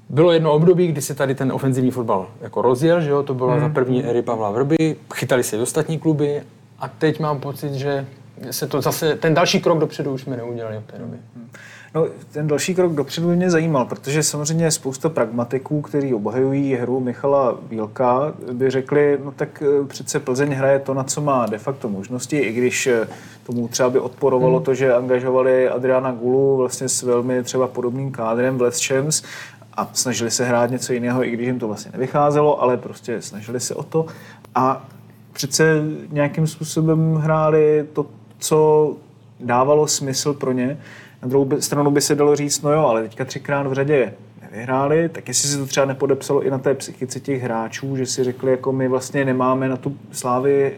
bylo 0.09 0.31
jedno 0.31 0.51
období, 0.53 0.87
kdy 0.87 1.01
se 1.01 1.15
tady 1.15 1.35
ten 1.35 1.51
ofenzivní 1.51 1.91
fotbal 1.91 2.27
jako 2.41 2.61
rozjel, 2.61 3.01
že 3.01 3.09
jo? 3.09 3.23
to 3.23 3.33
bylo 3.33 3.59
za 3.59 3.69
první 3.69 4.05
éry 4.05 4.21
Pavla 4.21 4.51
Vrby, 4.51 4.95
chytali 5.15 5.43
se 5.43 5.57
i 5.57 5.59
ostatní 5.59 5.99
kluby 5.99 6.41
a 6.79 6.87
teď 6.87 7.19
mám 7.19 7.39
pocit, 7.39 7.73
že 7.73 8.05
se 8.51 8.67
to 8.67 8.81
zase, 8.81 9.15
ten 9.15 9.33
další 9.33 9.61
krok 9.61 9.79
dopředu 9.79 10.13
už 10.13 10.21
jsme 10.21 10.37
neudělali 10.37 10.77
od 10.77 10.85
té 10.85 10.97
doby. 10.97 11.17
No, 11.95 12.07
ten 12.31 12.47
další 12.47 12.75
krok 12.75 12.93
dopředu 12.93 13.35
mě 13.35 13.49
zajímal, 13.49 13.85
protože 13.85 14.23
samozřejmě 14.23 14.71
spousta 14.71 15.09
pragmatiků, 15.09 15.81
kteří 15.81 16.13
obhajují 16.13 16.73
hru 16.73 16.99
Michala 16.99 17.57
Bílka, 17.69 18.33
by 18.51 18.69
řekli, 18.69 19.17
no 19.23 19.31
tak 19.31 19.63
eh, 19.63 19.85
přece 19.87 20.19
Plzeň 20.19 20.51
hraje 20.51 20.79
to, 20.79 20.93
na 20.93 21.03
co 21.03 21.21
má 21.21 21.45
de 21.45 21.57
facto 21.57 21.89
možnosti, 21.89 22.37
i 22.37 22.53
když 22.53 22.87
eh, 22.87 23.07
tomu 23.45 23.67
třeba 23.67 23.89
by 23.89 23.99
odporovalo 23.99 24.59
to, 24.59 24.73
že 24.73 24.93
angažovali 24.93 25.69
Adriana 25.69 26.11
Gulu 26.11 26.57
vlastně 26.57 26.89
s 26.89 27.03
velmi 27.03 27.43
třeba 27.43 27.67
podobným 27.67 28.11
kádrem 28.11 28.57
v 28.57 28.61
Les 28.61 28.87
Champs 28.87 29.23
a 29.77 29.89
snažili 29.93 30.31
se 30.31 30.45
hrát 30.45 30.71
něco 30.71 30.93
jiného, 30.93 31.25
i 31.25 31.31
když 31.31 31.47
jim 31.47 31.59
to 31.59 31.67
vlastně 31.67 31.91
nevycházelo, 31.91 32.61
ale 32.61 32.77
prostě 32.77 33.21
snažili 33.21 33.59
se 33.59 33.75
o 33.75 33.83
to. 33.83 34.05
A 34.55 34.87
přece 35.33 35.83
nějakým 36.09 36.47
způsobem 36.47 37.15
hráli 37.15 37.85
to, 37.93 38.05
co 38.39 38.95
dávalo 39.39 39.87
smysl 39.87 40.33
pro 40.33 40.51
ně. 40.51 40.77
Na 41.21 41.27
druhou 41.27 41.61
stranu 41.61 41.91
by 41.91 42.01
se 42.01 42.15
dalo 42.15 42.35
říct, 42.35 42.61
no 42.61 42.71
jo, 42.71 42.79
ale 42.79 43.01
teďka 43.01 43.25
třikrát 43.25 43.67
v 43.67 43.73
řadě 43.73 44.13
nevyhráli, 44.41 45.09
tak 45.09 45.27
jestli 45.27 45.49
se 45.49 45.57
to 45.57 45.65
třeba 45.65 45.85
nepodepsalo 45.85 46.41
i 46.41 46.49
na 46.49 46.57
té 46.57 46.73
psychice 46.73 47.19
těch 47.19 47.41
hráčů, 47.41 47.97
že 47.97 48.05
si 48.05 48.23
řekli, 48.23 48.51
jako 48.51 48.71
my 48.71 48.87
vlastně 48.87 49.25
nemáme 49.25 49.69
na 49.69 49.77
tu 49.77 49.97
slávy 50.11 50.77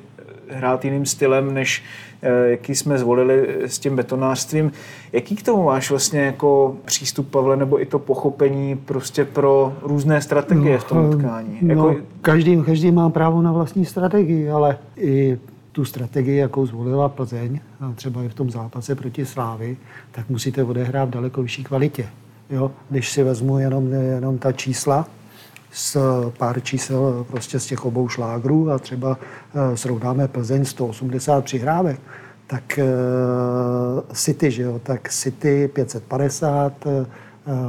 hrát 0.49 0.85
jiným 0.85 1.05
stylem, 1.05 1.53
než 1.53 1.83
eh, 1.83 2.08
jaký 2.21 2.75
jsme 2.75 2.97
zvolili 2.97 3.57
s 3.65 3.79
tím 3.79 3.95
betonářstvím. 3.95 4.71
Jaký 5.13 5.35
k 5.35 5.43
tomu 5.43 5.63
máš 5.63 5.89
vlastně 5.89 6.19
jako 6.19 6.75
přístup, 6.85 7.29
Pavle, 7.29 7.57
nebo 7.57 7.81
i 7.81 7.85
to 7.85 7.99
pochopení 7.99 8.75
prostě 8.75 9.25
pro 9.25 9.73
různé 9.81 10.21
strategie 10.21 10.77
v 10.77 10.83
tom 10.83 11.05
utkání? 11.09 11.59
No, 11.61 11.69
Jako, 11.69 11.95
každý, 12.21 12.63
každý 12.63 12.91
má 12.91 13.09
právo 13.09 13.41
na 13.41 13.51
vlastní 13.51 13.85
strategii, 13.85 14.49
ale 14.49 14.77
i 14.97 15.37
tu 15.71 15.85
strategii, 15.85 16.37
jakou 16.37 16.65
zvolila 16.65 17.09
Plzeň, 17.09 17.59
třeba 17.95 18.23
i 18.23 18.29
v 18.29 18.33
tom 18.33 18.49
zápase 18.51 18.95
proti 18.95 19.25
Slávy, 19.25 19.77
tak 20.11 20.29
musíte 20.29 20.63
odehrát 20.63 21.09
v 21.09 21.11
daleko 21.11 21.41
vyšší 21.41 21.63
kvalitě. 21.63 22.05
Jo? 22.49 22.71
Když 22.89 23.11
si 23.11 23.23
vezmu 23.23 23.59
jenom, 23.59 23.93
jenom 23.93 24.37
ta 24.37 24.51
čísla, 24.51 25.07
z 25.71 25.97
pár 26.37 26.61
čísel 26.61 27.25
prostě 27.31 27.59
z 27.59 27.65
těch 27.65 27.85
obou 27.85 28.07
šlágrů 28.09 28.71
a 28.71 28.79
třeba 28.79 29.17
eh, 29.73 29.77
srovnáme 29.77 30.27
Plzeň 30.27 30.65
180 30.65 31.43
přihrávek, 31.45 31.99
tak 32.47 32.79
eh, 32.79 32.85
City, 34.13 34.51
že 34.51 34.63
jo, 34.63 34.79
tak 34.83 35.09
City 35.09 35.67
550, 35.73 36.73
eh, 36.87 37.05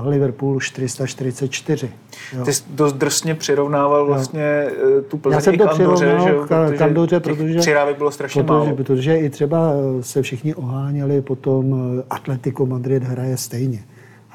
Liverpool 0.08 0.60
444. 0.60 1.90
Jo. 2.36 2.44
Ty 2.44 2.52
jsi 2.54 2.62
dost 2.70 2.92
drsně 2.92 3.34
přirovnával 3.34 4.06
vlastně 4.06 4.42
eh, 4.42 5.02
tu 5.08 5.18
Plzeň 5.18 5.34
Já 5.36 5.40
jsem 5.40 5.58
to 5.58 5.64
k 5.64 5.70
Andoře, 5.70 5.94
přirovnal 6.06 6.28
že 6.28 6.34
jo? 6.34 6.44
k- 6.74 6.78
k 6.78 6.82
Andoře, 6.82 7.20
těch 7.20 7.36
protože- 7.36 7.58
přihrávek 7.58 7.98
bylo 7.98 8.10
strašně 8.10 8.42
protože, 8.42 8.52
málo. 8.52 8.76
protože 8.76 9.16
i 9.16 9.30
třeba 9.30 9.72
se 10.00 10.22
všichni 10.22 10.54
oháněli 10.54 11.22
potom 11.22 11.74
Atletico 12.10 12.66
Madrid 12.66 13.02
hraje 13.02 13.36
stejně. 13.36 13.84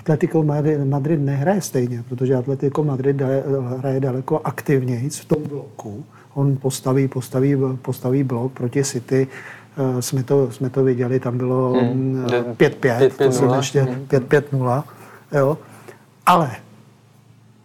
Atletico 0.05 0.43
Madrid, 0.43 0.79
Madrid 0.85 1.19
nehraje 1.19 1.61
stejně, 1.61 2.03
protože 2.09 2.35
Atletico 2.35 2.83
Madrid 2.83 3.21
hraje 3.79 3.99
daleko 3.99 4.41
aktivněji 4.43 5.09
v 5.09 5.25
tom 5.25 5.43
bloku. 5.49 6.05
On 6.33 6.57
postaví, 6.57 7.07
postaví, 7.07 7.55
postaví 7.81 8.23
blok 8.23 8.51
proti 8.53 8.83
City. 8.83 9.27
Eh, 9.97 10.01
Jsme 10.01 10.23
to, 10.23 10.51
jsme 10.51 10.69
to 10.69 10.83
viděli, 10.83 11.19
tam 11.19 11.37
bylo 11.37 11.73
mm, 11.93 12.25
De- 12.31 12.41
5-5, 12.69 13.09
to 13.17 13.31
jsem 13.31 13.47
5-5-0. 13.49 13.57
ještě 13.57 13.81
Mhm. 13.83 14.05
5-5-0. 14.07 14.83
Jo. 15.37 15.57
Ale 16.25 16.51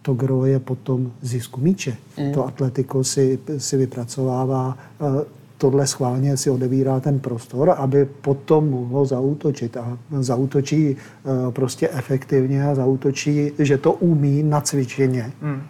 to 0.03 0.15
gro 0.15 0.47
je 0.47 0.59
potom 0.59 1.13
zisku 1.23 1.61
míče. 1.61 1.97
Mm. 2.19 2.33
To 2.33 2.47
Atletico 2.47 3.05
si, 3.05 3.39
si 3.59 3.77
vypracovává 3.77 4.79
eh, 5.01 5.25
tohle 5.61 5.87
schválně 5.87 6.37
si 6.37 6.51
odebírá 6.51 7.01
ten 7.01 7.19
prostor, 7.19 7.75
aby 7.77 8.09
potom 8.21 8.71
mohlo 8.71 9.07
zautočit. 9.07 9.77
A 9.77 9.99
zautočí 10.21 10.97
eh, 10.97 11.51
prostě 11.51 11.89
efektivně 11.89 12.65
a 12.65 12.75
zautočí, 12.75 13.53
že 13.59 13.79
to 13.79 13.93
umí 13.93 14.43
nacvičeně. 14.43 15.33
Mm. 15.43 15.63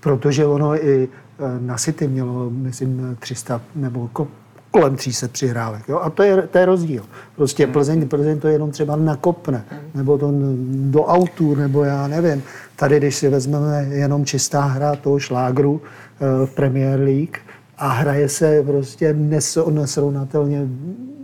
Protože 0.00 0.46
ono 0.46 0.84
i 0.84 1.08
eh, 1.08 1.60
na 1.60 1.76
City 1.76 2.08
mělo, 2.08 2.50
myslím, 2.50 3.16
300 3.20 3.60
nebo 3.74 4.08
ko- 4.14 4.26
kolem 4.70 4.96
300 4.96 5.28
přihrávek. 5.28 5.88
Jo? 5.88 5.98
A 5.98 6.10
to 6.10 6.22
je, 6.22 6.42
to 6.42 6.58
je 6.58 6.66
rozdíl. 6.66 7.02
Prostě 7.36 7.66
Plzeň, 7.66 8.08
Plzeň 8.08 8.40
to 8.40 8.48
jenom 8.48 8.70
třeba 8.70 8.96
nakopne, 8.96 9.64
nebo 9.94 10.18
to 10.18 10.32
do 10.70 11.04
autu, 11.04 11.54
nebo 11.54 11.84
já 11.84 12.06
nevím. 12.06 12.42
Tady, 12.76 12.96
když 12.96 13.14
si 13.16 13.28
vezmeme 13.28 13.84
jenom 13.90 14.24
čistá 14.24 14.60
hra 14.60 14.96
toho 14.96 15.18
šlágru 15.18 15.80
eh, 15.82 16.46
v 16.46 16.54
Premier 16.54 17.00
League 17.00 17.38
a 17.82 17.88
hraje 17.88 18.28
se 18.28 18.62
prostě 18.62 19.14
nes- 19.14 19.72
nesrovnatelně 19.72 20.66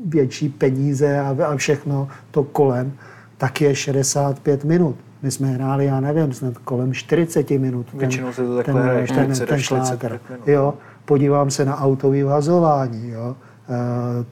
větší 0.07 0.49
peníze 0.49 1.19
a, 1.21 1.37
a 1.47 1.57
všechno 1.57 2.09
to 2.31 2.43
kolem, 2.45 2.93
tak 3.37 3.61
je 3.61 3.75
65 3.75 4.65
minut. 4.65 4.97
My 5.23 5.31
jsme 5.31 5.49
hráli, 5.49 5.85
já 5.85 6.01
nevím, 6.01 6.33
snad 6.33 6.59
kolem 6.59 6.93
40 6.95 7.51
minut. 7.59 7.87
ten- 7.91 7.99
Většinou 8.01 8.33
se 8.33 8.43
to 8.47 8.57
takhle 8.57 8.75
ten, 8.75 8.83
hraje, 8.83 8.99
ten, 9.07 9.07
40 9.17 9.47
ten 9.47 9.55
až 9.55 9.63
45 9.65 9.99
šláger. 10.09 10.21
minut. 10.31 10.49
Jo, 10.49 10.75
podívám 11.05 11.51
se 11.51 11.65
na 11.65 11.81
autový 11.81 12.23
vazování. 12.23 13.09
Jo. 13.11 13.37
Eh, 13.69 14.25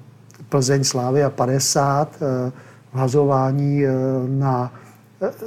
Plzeň 0.48 0.84
Slávia 0.84 1.30
50, 1.30 2.18
eh, 2.48 2.52
vazování 2.92 3.84
eh, 3.86 3.90
na 4.28 4.72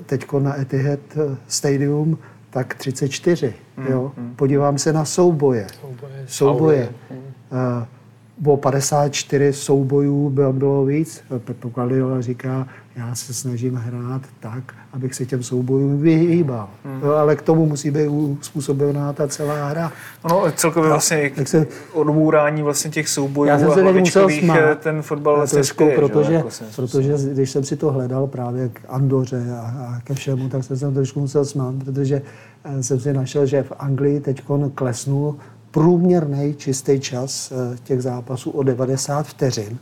teďko 0.06 0.40
na 0.40 0.60
Etihad 0.62 1.00
Stadium, 1.48 2.18
tak 2.50 2.74
34. 2.76 3.54
Jo. 3.90 4.12
Podívám 4.36 4.78
se 4.78 4.94
na 4.94 5.06
souboje. 5.06 5.68
Souboje, 5.82 6.24
Souboje. 6.28 6.90
Eh, 7.52 7.86
O 8.46 8.58
54 8.58 9.54
soubojů 9.54 10.30
bylo, 10.30 10.54
bylo 10.54 10.86
víc. 10.86 11.22
Pepo 11.38 11.70
Guardiola 11.70 12.22
říká, 12.22 12.68
já 12.96 13.16
se 13.16 13.34
snažím 13.34 13.76
hrát 13.76 14.22
tak, 14.40 14.64
abych 14.94 15.16
se 15.16 15.26
těm 15.26 15.44
soubojům 15.44 16.02
vyhýbal. 16.02 16.70
Jo, 17.04 17.12
ale 17.12 17.36
k 17.36 17.42
tomu 17.42 17.66
musí 17.66 17.92
být 17.92 18.10
způsobená 18.42 19.14
ta 19.14 19.28
celá 19.28 19.68
hra. 19.70 19.92
Ono 20.24 20.52
celkově 20.52 20.90
vlastně 20.90 21.32
tak 21.36 21.48
se- 21.48 21.68
odbourání 21.94 22.62
vlastně 22.64 22.92
těch 22.92 23.10
soubojů 23.10 23.50
Já 23.50 23.60
jsem 23.60 23.72
a 23.72 23.74
se 23.74 23.84
teď 23.84 24.00
musel 24.00 24.30
smát. 24.30 24.58
eh, 24.58 24.76
ten 24.76 25.02
fotbal 25.02 25.36
vlastně 25.36 25.56
trošku, 25.58 25.84
že 25.86 25.92
jo, 25.92 25.96
protože, 26.10 26.34
jako 26.34 26.50
protože 26.76 27.14
když 27.34 27.50
jsem 27.52 27.64
si 27.64 27.76
to 27.78 27.92
hledal 27.92 28.28
právě 28.28 28.70
k 28.70 28.80
Andoře 28.90 29.46
a, 29.58 29.62
a 29.62 30.00
ke 30.04 30.14
všemu, 30.14 30.50
tak 30.50 30.64
jsem 30.64 30.78
se 30.78 30.92
trošku 30.92 31.20
musel 31.20 31.46
smát, 31.46 31.76
protože 31.86 32.22
eh, 32.64 32.84
jsem 32.84 33.00
si 33.00 33.14
našel, 33.14 33.46
že 33.46 33.64
v 33.64 33.72
Anglii 33.80 34.20
teď 34.20 34.44
klesnul 34.76 35.36
průměrný 35.72 36.54
čistý 36.58 37.00
čas 37.00 37.52
eh, 37.52 37.78
těch 37.84 38.02
zápasů 38.02 38.52
o 38.52 38.64
90 38.64 39.28
vteřin 39.28 39.78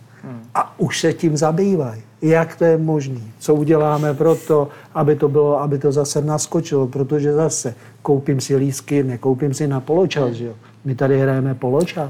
a 0.56 0.80
už 0.80 1.00
se 1.02 1.14
tím 1.14 1.38
zabývají. 1.38 2.02
Jak 2.22 2.56
to 2.56 2.66
je 2.66 2.78
možné? 2.78 3.22
Co 3.40 3.56
uděláme 3.56 4.14
pro 4.14 4.36
to, 4.36 4.68
aby 4.94 5.16
to 5.16 5.30
bylo, 5.30 5.62
aby 5.62 5.78
to 5.80 5.92
zase 5.92 6.22
naskočilo? 6.22 6.88
Protože 6.88 7.34
zase 7.34 7.76
koupím 8.02 8.42
si 8.42 8.56
lísky, 8.56 9.04
nekoupím 9.04 9.54
si 9.54 9.68
na 9.68 9.80
poločas, 9.80 10.32
že 10.34 10.46
jo? 10.46 10.54
My 10.86 10.96
tady 10.96 11.20
hrajeme 11.20 11.56
poločas. 11.56 12.10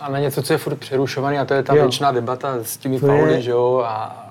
A 0.00 0.10
na 0.10 0.18
něco, 0.18 0.42
co 0.42 0.52
je 0.52 0.58
furt 0.58 0.76
přerušovaný, 0.76 1.38
a 1.38 1.44
to 1.44 1.54
je 1.54 1.62
ta 1.62 1.74
Jo. 1.74 1.82
věčná 1.82 2.12
debata 2.12 2.54
s 2.62 2.76
těmi 2.76 3.00
To 3.00 3.06
je- 3.06 3.18
fauly, 3.20 3.42
že 3.42 3.50
jo, 3.50 3.82
a 3.86 4.25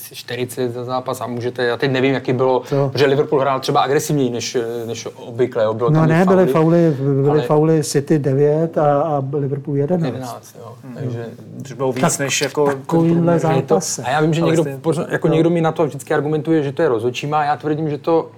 si 0.00 0.14
40 0.14 0.72
za 0.72 0.84
zápas 0.84 1.20
a 1.20 1.26
můžete, 1.26 1.64
já 1.64 1.76
teď 1.76 1.90
nevím, 1.90 2.14
jaký 2.14 2.32
bylo, 2.32 2.62
To- 2.68 2.88
protože 2.92 3.06
Liverpool 3.06 3.40
hrál 3.40 3.60
třeba 3.60 3.80
agresivněji 3.80 4.30
než, 4.30 4.56
než 4.86 5.08
obvykle, 5.16 5.64
jo, 5.64 5.74
bylo 5.74 5.90
No 5.90 6.00
tam 6.00 6.08
ne, 6.08 6.24
byly 6.26 6.46
fauly, 6.46 6.96
byly 7.00 7.30
ale- 7.30 7.42
fauly 7.42 7.84
City 7.84 8.18
9 8.18 8.78
a, 8.78 9.00
a 9.02 9.22
Liverpool 9.32 9.76
11. 9.76 10.06
11, 10.14 10.54
jo, 10.58 10.74
takže 10.94 11.26
Což 11.62 11.72
bylo 11.72 11.92
víc 11.92 12.00
Tak- 12.02 12.18
než 12.18 12.40
jako... 12.40 12.66
takovýmhle 12.66 13.34
že- 13.34 13.40
to, 13.40 13.46
zápase. 13.74 14.02
a 14.02 14.10
já 14.10 14.20
vím, 14.20 14.34
že 14.34 14.40
někdo, 14.40 14.64
pořád, 14.80 15.06
jako 15.10 15.28
někdo 15.28 15.50
mi 15.50 15.60
na 15.60 15.72
to 15.72 15.86
vždycky 15.86 16.14
argumentuje, 16.14 16.62
že 16.62 16.72
to 16.72 16.82
je 16.82 16.88
rozhodčí, 16.88 17.30
a 17.32 17.44
já 17.44 17.56
tvrdím, 17.56 17.90
že 17.90 17.98
to 17.98 18.30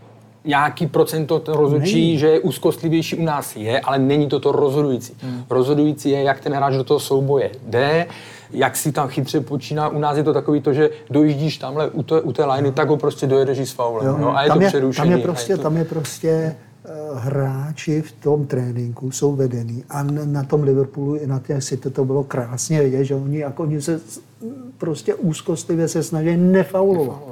nějaký 0.44 0.86
procento 0.86 1.38
to 1.38 1.56
rozhodčí, 1.56 2.18
že 2.18 2.26
je 2.28 2.40
úzkostlivější 2.40 3.16
u 3.16 3.24
nás 3.24 3.56
je, 3.56 3.80
ale 3.80 3.98
není 3.98 4.26
to 4.28 4.40
to 4.40 4.52
rozhodující. 4.52 5.16
Hmm. 5.22 5.44
Rozhodující 5.50 6.10
je, 6.10 6.22
jak 6.22 6.40
ten 6.40 6.52
hráč 6.54 6.74
do 6.74 6.84
toho 6.84 7.00
souboje 7.00 7.50
jde, 7.66 8.06
jak 8.52 8.76
si 8.76 8.92
tam 8.92 9.08
chytře 9.08 9.40
počíná. 9.40 9.88
U 9.88 9.98
nás 9.98 10.16
je 10.16 10.22
to 10.24 10.32
takový 10.32 10.60
to, 10.60 10.72
že 10.72 10.90
dojíždíš 11.10 11.58
tamhle 11.58 11.90
u 11.90 12.02
té, 12.02 12.20
u 12.20 12.32
té 12.32 12.44
liney, 12.44 12.72
tak 12.72 12.88
ho 12.88 12.96
prostě 12.96 13.26
dojedeš 13.26 13.58
s 13.58 13.72
faulem. 13.72 14.06
Jo, 14.06 14.16
Jo, 14.20 14.28
a 14.34 14.42
je 14.42 14.48
tam, 14.48 14.58
to 14.58 14.62
je, 14.62 14.68
přerušení. 14.68 15.10
tam 15.10 15.18
je 15.18 15.24
prostě, 15.24 15.56
to- 15.56 15.62
tam 15.62 15.76
je 15.76 15.84
prostě 15.84 16.56
uh, 17.12 17.18
hráči 17.18 18.02
v 18.02 18.12
tom 18.12 18.46
tréninku 18.46 19.10
jsou 19.10 19.36
vedený 19.36 19.84
a 19.90 20.02
na 20.24 20.42
tom 20.42 20.62
Liverpoolu 20.62 21.16
i 21.16 21.26
na 21.26 21.38
té 21.38 21.60
City 21.60 21.90
to 21.90 22.04
bylo 22.04 22.24
krásně 22.24 22.82
vidět, 22.82 23.04
že 23.04 23.14
oni, 23.14 23.38
jako 23.38 23.62
oni 23.62 23.82
se 23.82 24.00
prostě 24.78 25.14
úzkostlivě 25.14 25.88
se 25.88 26.02
snaží 26.02 26.36
nefaulovat. 26.36 27.22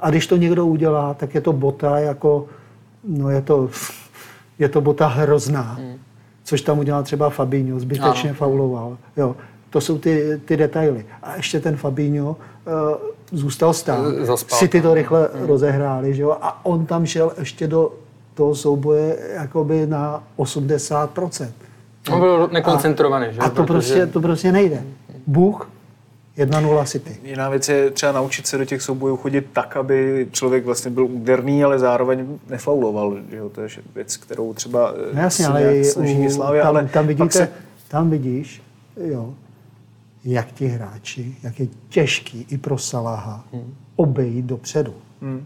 A 0.00 0.10
když 0.10 0.26
to 0.26 0.36
někdo 0.36 0.66
udělá, 0.66 1.14
tak 1.14 1.34
je 1.34 1.40
to 1.40 1.52
bota 1.52 1.98
jako, 1.98 2.46
no 3.08 3.30
je 3.30 3.42
to, 3.42 3.68
je 4.58 4.68
to 4.68 4.80
bota 4.80 5.06
hrozná. 5.06 5.80
Což 6.44 6.60
tam 6.62 6.78
udělal 6.78 7.02
třeba 7.02 7.30
Fabinho, 7.30 7.80
zbytečně 7.80 8.30
Ano. 8.30 8.36
fauloval. 8.38 8.96
Jo. 9.16 9.36
To 9.70 9.80
jsou 9.80 9.98
ty, 9.98 10.40
ty 10.44 10.56
detaily. 10.56 11.06
A 11.22 11.36
ještě 11.36 11.60
ten 11.60 11.76
Fabinho 11.76 12.30
uh, 12.30 12.72
zůstal 13.32 13.72
stát. 13.72 14.04
Zaspal. 14.22 14.58
City 14.58 14.82
to 14.82 14.94
rychle 14.94 15.28
rozehráli, 15.32 16.14
že 16.14 16.22
jo? 16.22 16.36
A 16.40 16.64
on 16.66 16.86
tam 16.86 17.06
šel 17.06 17.32
ještě 17.38 17.66
do 17.66 17.92
toho 18.34 18.54
souboje 18.54 19.18
jakoby 19.34 19.86
na 19.86 20.24
80%. 20.38 21.48
On 22.12 22.20
byl 22.20 22.48
nekoncentrovaný, 22.52 23.26
že? 23.30 23.38
A 23.38 23.50
to 23.50 23.54
Protože- 23.54 23.66
prostě, 23.66 24.06
to 24.06 24.20
prostě 24.20 24.52
nejde. 24.52 24.82
Bůh 25.26 25.70
1-0 26.38 26.84
City. 26.84 27.16
Jiná 27.24 27.48
věc 27.48 27.68
je 27.68 27.90
třeba 27.90 28.12
naučit 28.12 28.46
se 28.46 28.58
do 28.58 28.64
těch 28.64 28.82
soubojů 28.82 29.16
chodit 29.16 29.46
tak, 29.52 29.76
aby 29.76 30.28
člověk 30.32 30.64
vlastně 30.64 30.90
byl 30.90 31.04
úderný, 31.04 31.64
ale 31.64 31.78
zároveň 31.78 32.38
nefauloval. 32.48 33.16
Že 33.30 33.36
jo? 33.36 33.48
To 33.48 33.60
je 33.60 33.68
věc, 33.94 34.16
kterou 34.16 34.54
třeba 34.54 34.94
eh, 35.10 35.14
No 35.14 35.20
jasně, 35.20 35.46
ale 35.46 35.84
snaží 35.84 36.26
u, 36.26 36.30
Slávia, 36.30 36.62
tam, 36.64 36.76
ale 36.76 36.88
tam, 36.92 37.06
vidíte, 37.06 37.30
se, 37.30 37.48
tam 37.88 38.10
vidíš, 38.10 38.62
jo, 39.04 39.34
jak 40.24 40.52
ti 40.52 40.66
hráči, 40.66 41.36
jak 41.42 41.60
je 41.60 41.66
těžký 41.88 42.46
i 42.50 42.58
pro 42.58 42.78
Salaha 42.78 43.44
Hmm. 43.52 43.74
obejít 43.96 44.44
dopředu 44.44 44.94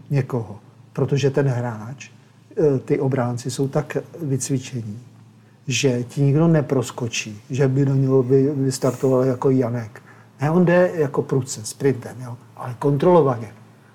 někoho. 0.09 0.59
Protože 0.93 1.29
ten 1.29 1.47
hráč, 1.47 2.09
eh, 2.57 2.79
ty 2.79 2.99
obránci 2.99 3.51
jsou 3.51 3.67
tak 3.67 3.97
vycvičení, 4.21 4.99
že 5.67 6.03
ti 6.03 6.21
nikdo 6.21 6.47
neproskočí, 6.47 7.41
že 7.49 7.67
by 7.67 7.85
do 7.85 7.95
něho 7.95 8.23
vy, 8.23 8.49
vystartoval 8.55 9.23
jako 9.23 9.49
Janek. 9.49 10.01
Ne, 10.41 10.51
on 10.51 10.65
jde 10.65 10.91
jako 10.95 11.21
prudce, 11.21 11.65
sprintem, 11.65 12.17
jo, 12.21 12.37
ale 12.55 12.75
kontrolovaně. 12.79 13.47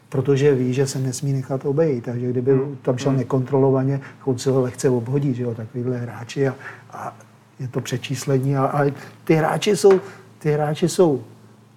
Protože 0.09 0.55
ví, 0.55 0.75
že 0.75 0.87
se 0.87 0.99
nesmí 0.99 1.33
nechat 1.33 1.65
obejít. 1.65 2.05
Takže 2.05 2.31
kdyby 2.31 2.61
tam 2.83 2.99
šel 2.99 3.13
nekontrolovaně, 3.13 4.01
on 4.25 4.39
se 4.39 4.51
ho 4.51 4.61
lehce 4.61 4.91
obhodí, 4.91 5.35
že 5.35 5.43
jo, 5.43 5.55
takovýhle 5.55 5.97
hráči 5.97 6.49
a, 6.49 6.55
a 6.91 7.17
je 7.61 7.69
to 7.69 7.81
přečíslení. 7.81 8.57
A, 8.57 8.65
ale 8.65 8.93
ty 9.25 9.35
hráči 9.35 9.77
jsou, 9.77 10.01
ty 10.41 10.53
hráči 10.53 10.89
jsou 10.89 11.23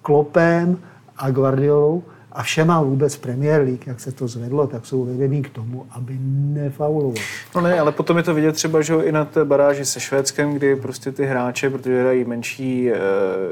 Klopem 0.02 0.78
a 1.18 1.32
Guardiolou 1.32 2.04
a 2.34 2.44
všema 2.44 2.82
vůbec 2.82 3.18
Premier 3.18 3.62
League, 3.62 3.88
jak 3.88 4.00
se 4.00 4.12
to 4.12 4.28
zvedlo, 4.28 4.68
tak 4.68 4.86
jsou 4.86 5.04
vedený 5.06 5.42
k 5.42 5.50
tomu, 5.50 5.86
aby 5.92 6.18
nefaulovali. 6.54 7.22
No 7.56 7.62
ne, 7.62 7.80
ale 7.80 7.92
potom 7.92 8.18
je 8.18 8.24
to 8.24 8.34
vidět 8.34 8.52
třeba, 8.52 8.82
že 8.82 8.96
i 8.96 9.12
na 9.12 9.26
té 9.26 9.46
baráži 9.46 9.86
se 9.86 10.00
Švédskem, 10.00 10.54
kdy 10.54 10.76
prostě 10.76 11.12
ty 11.12 11.26
hráče, 11.26 11.70
protože 11.70 12.02
hrají 12.02 12.26
menší 12.26 12.92
e, 12.92 12.96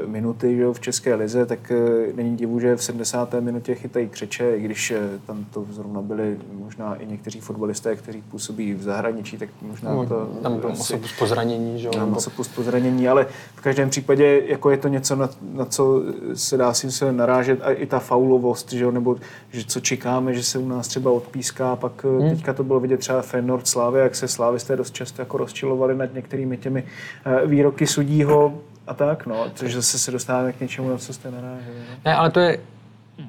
minuty 0.06 0.56
že 0.56 0.66
v 0.72 0.80
České 0.80 1.14
lize, 1.14 1.46
tak 1.46 1.70
e, 1.70 1.76
není 2.14 2.36
divu, 2.36 2.60
že 2.60 2.76
v 2.76 2.84
70. 2.84 3.34
minutě 3.40 3.74
chytají 3.74 4.08
křeče, 4.08 4.56
i 4.56 4.60
když 4.62 4.90
e, 4.90 5.00
tam 5.26 5.44
to 5.52 5.66
zrovna 5.70 6.02
byli 6.02 6.36
možná 6.54 6.94
i 6.94 7.06
někteří 7.06 7.40
fotbalisté, 7.40 7.96
kteří 7.96 8.22
působí 8.30 8.74
v 8.74 8.82
zahraničí, 8.82 9.38
tak 9.38 9.48
možná 9.62 9.94
No, 9.94 10.06
to... 10.06 10.28
tam 10.42 10.60
byl 10.60 10.70
asi- 10.70 10.80
osobu 10.80 11.06
po 11.18 11.26
zranění, 11.26 11.78
že 11.78 11.86
jo? 11.86 11.92
Mám 11.96 12.00
nebo- 12.00 12.14
masopust 12.14 12.54
po 12.54 12.62
zranění, 12.62 13.08
ale 13.08 13.26
v 13.56 13.60
každém 13.60 13.90
případě 13.90 14.42
jako 14.46 14.70
je 14.70 14.76
to 14.76 14.88
něco, 14.88 15.16
na, 15.16 15.30
na 15.52 15.64
co 15.64 16.02
se 16.34 16.56
dá 16.56 16.72
si 16.74 16.92
se 16.92 17.12
narážet 17.12 17.60
a 17.62 17.70
i 17.72 17.86
ta 17.86 17.98
faulovost, 17.98 18.71
že 18.76 18.84
jo, 18.84 18.90
nebo 18.90 19.16
že 19.50 19.64
co 19.64 19.80
čekáme, 19.80 20.34
že 20.34 20.42
se 20.42 20.58
u 20.58 20.68
nás 20.68 20.88
třeba 20.88 21.10
odpíská, 21.10 21.76
pak 21.76 22.04
hmm. 22.04 22.30
teďka 22.30 22.52
to 22.52 22.64
bylo 22.64 22.80
vidět 22.80 23.00
třeba 23.00 23.22
Feyenoord 23.22 23.66
Slávy, 23.66 24.00
jak 24.00 24.14
se 24.14 24.28
slávisté 24.28 24.76
dost 24.76 24.94
často 24.94 25.22
jako 25.22 25.36
rozčilovali 25.36 25.96
nad 25.96 26.14
některými 26.14 26.56
těmi 26.56 26.84
eh, 27.24 27.46
výroky 27.46 27.86
sudího 27.86 28.58
a 28.86 28.94
tak, 28.94 29.26
no, 29.26 29.46
což 29.54 29.74
zase 29.74 29.98
se 29.98 30.10
dostáváme 30.10 30.52
k 30.52 30.60
něčemu, 30.60 30.88
na 30.88 30.98
co 30.98 31.12
jste 31.12 31.30
naráželi. 31.30 31.76
No. 31.90 31.96
Ne, 32.04 32.14
ale 32.14 32.30
to 32.30 32.40
je 32.40 32.58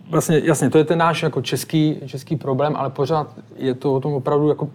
vlastně, 0.10 0.42
jasně, 0.44 0.70
to 0.70 0.78
je 0.78 0.84
ten 0.84 1.00
náš 1.00 1.24
jako 1.24 1.42
český, 1.42 2.00
český 2.06 2.36
problém, 2.36 2.76
ale 2.76 2.90
pořád 2.90 3.28
je 3.56 3.74
to 3.74 3.94
o 3.94 4.00
tom 4.00 4.14
opravdu 4.14 4.50
jako 4.50 4.70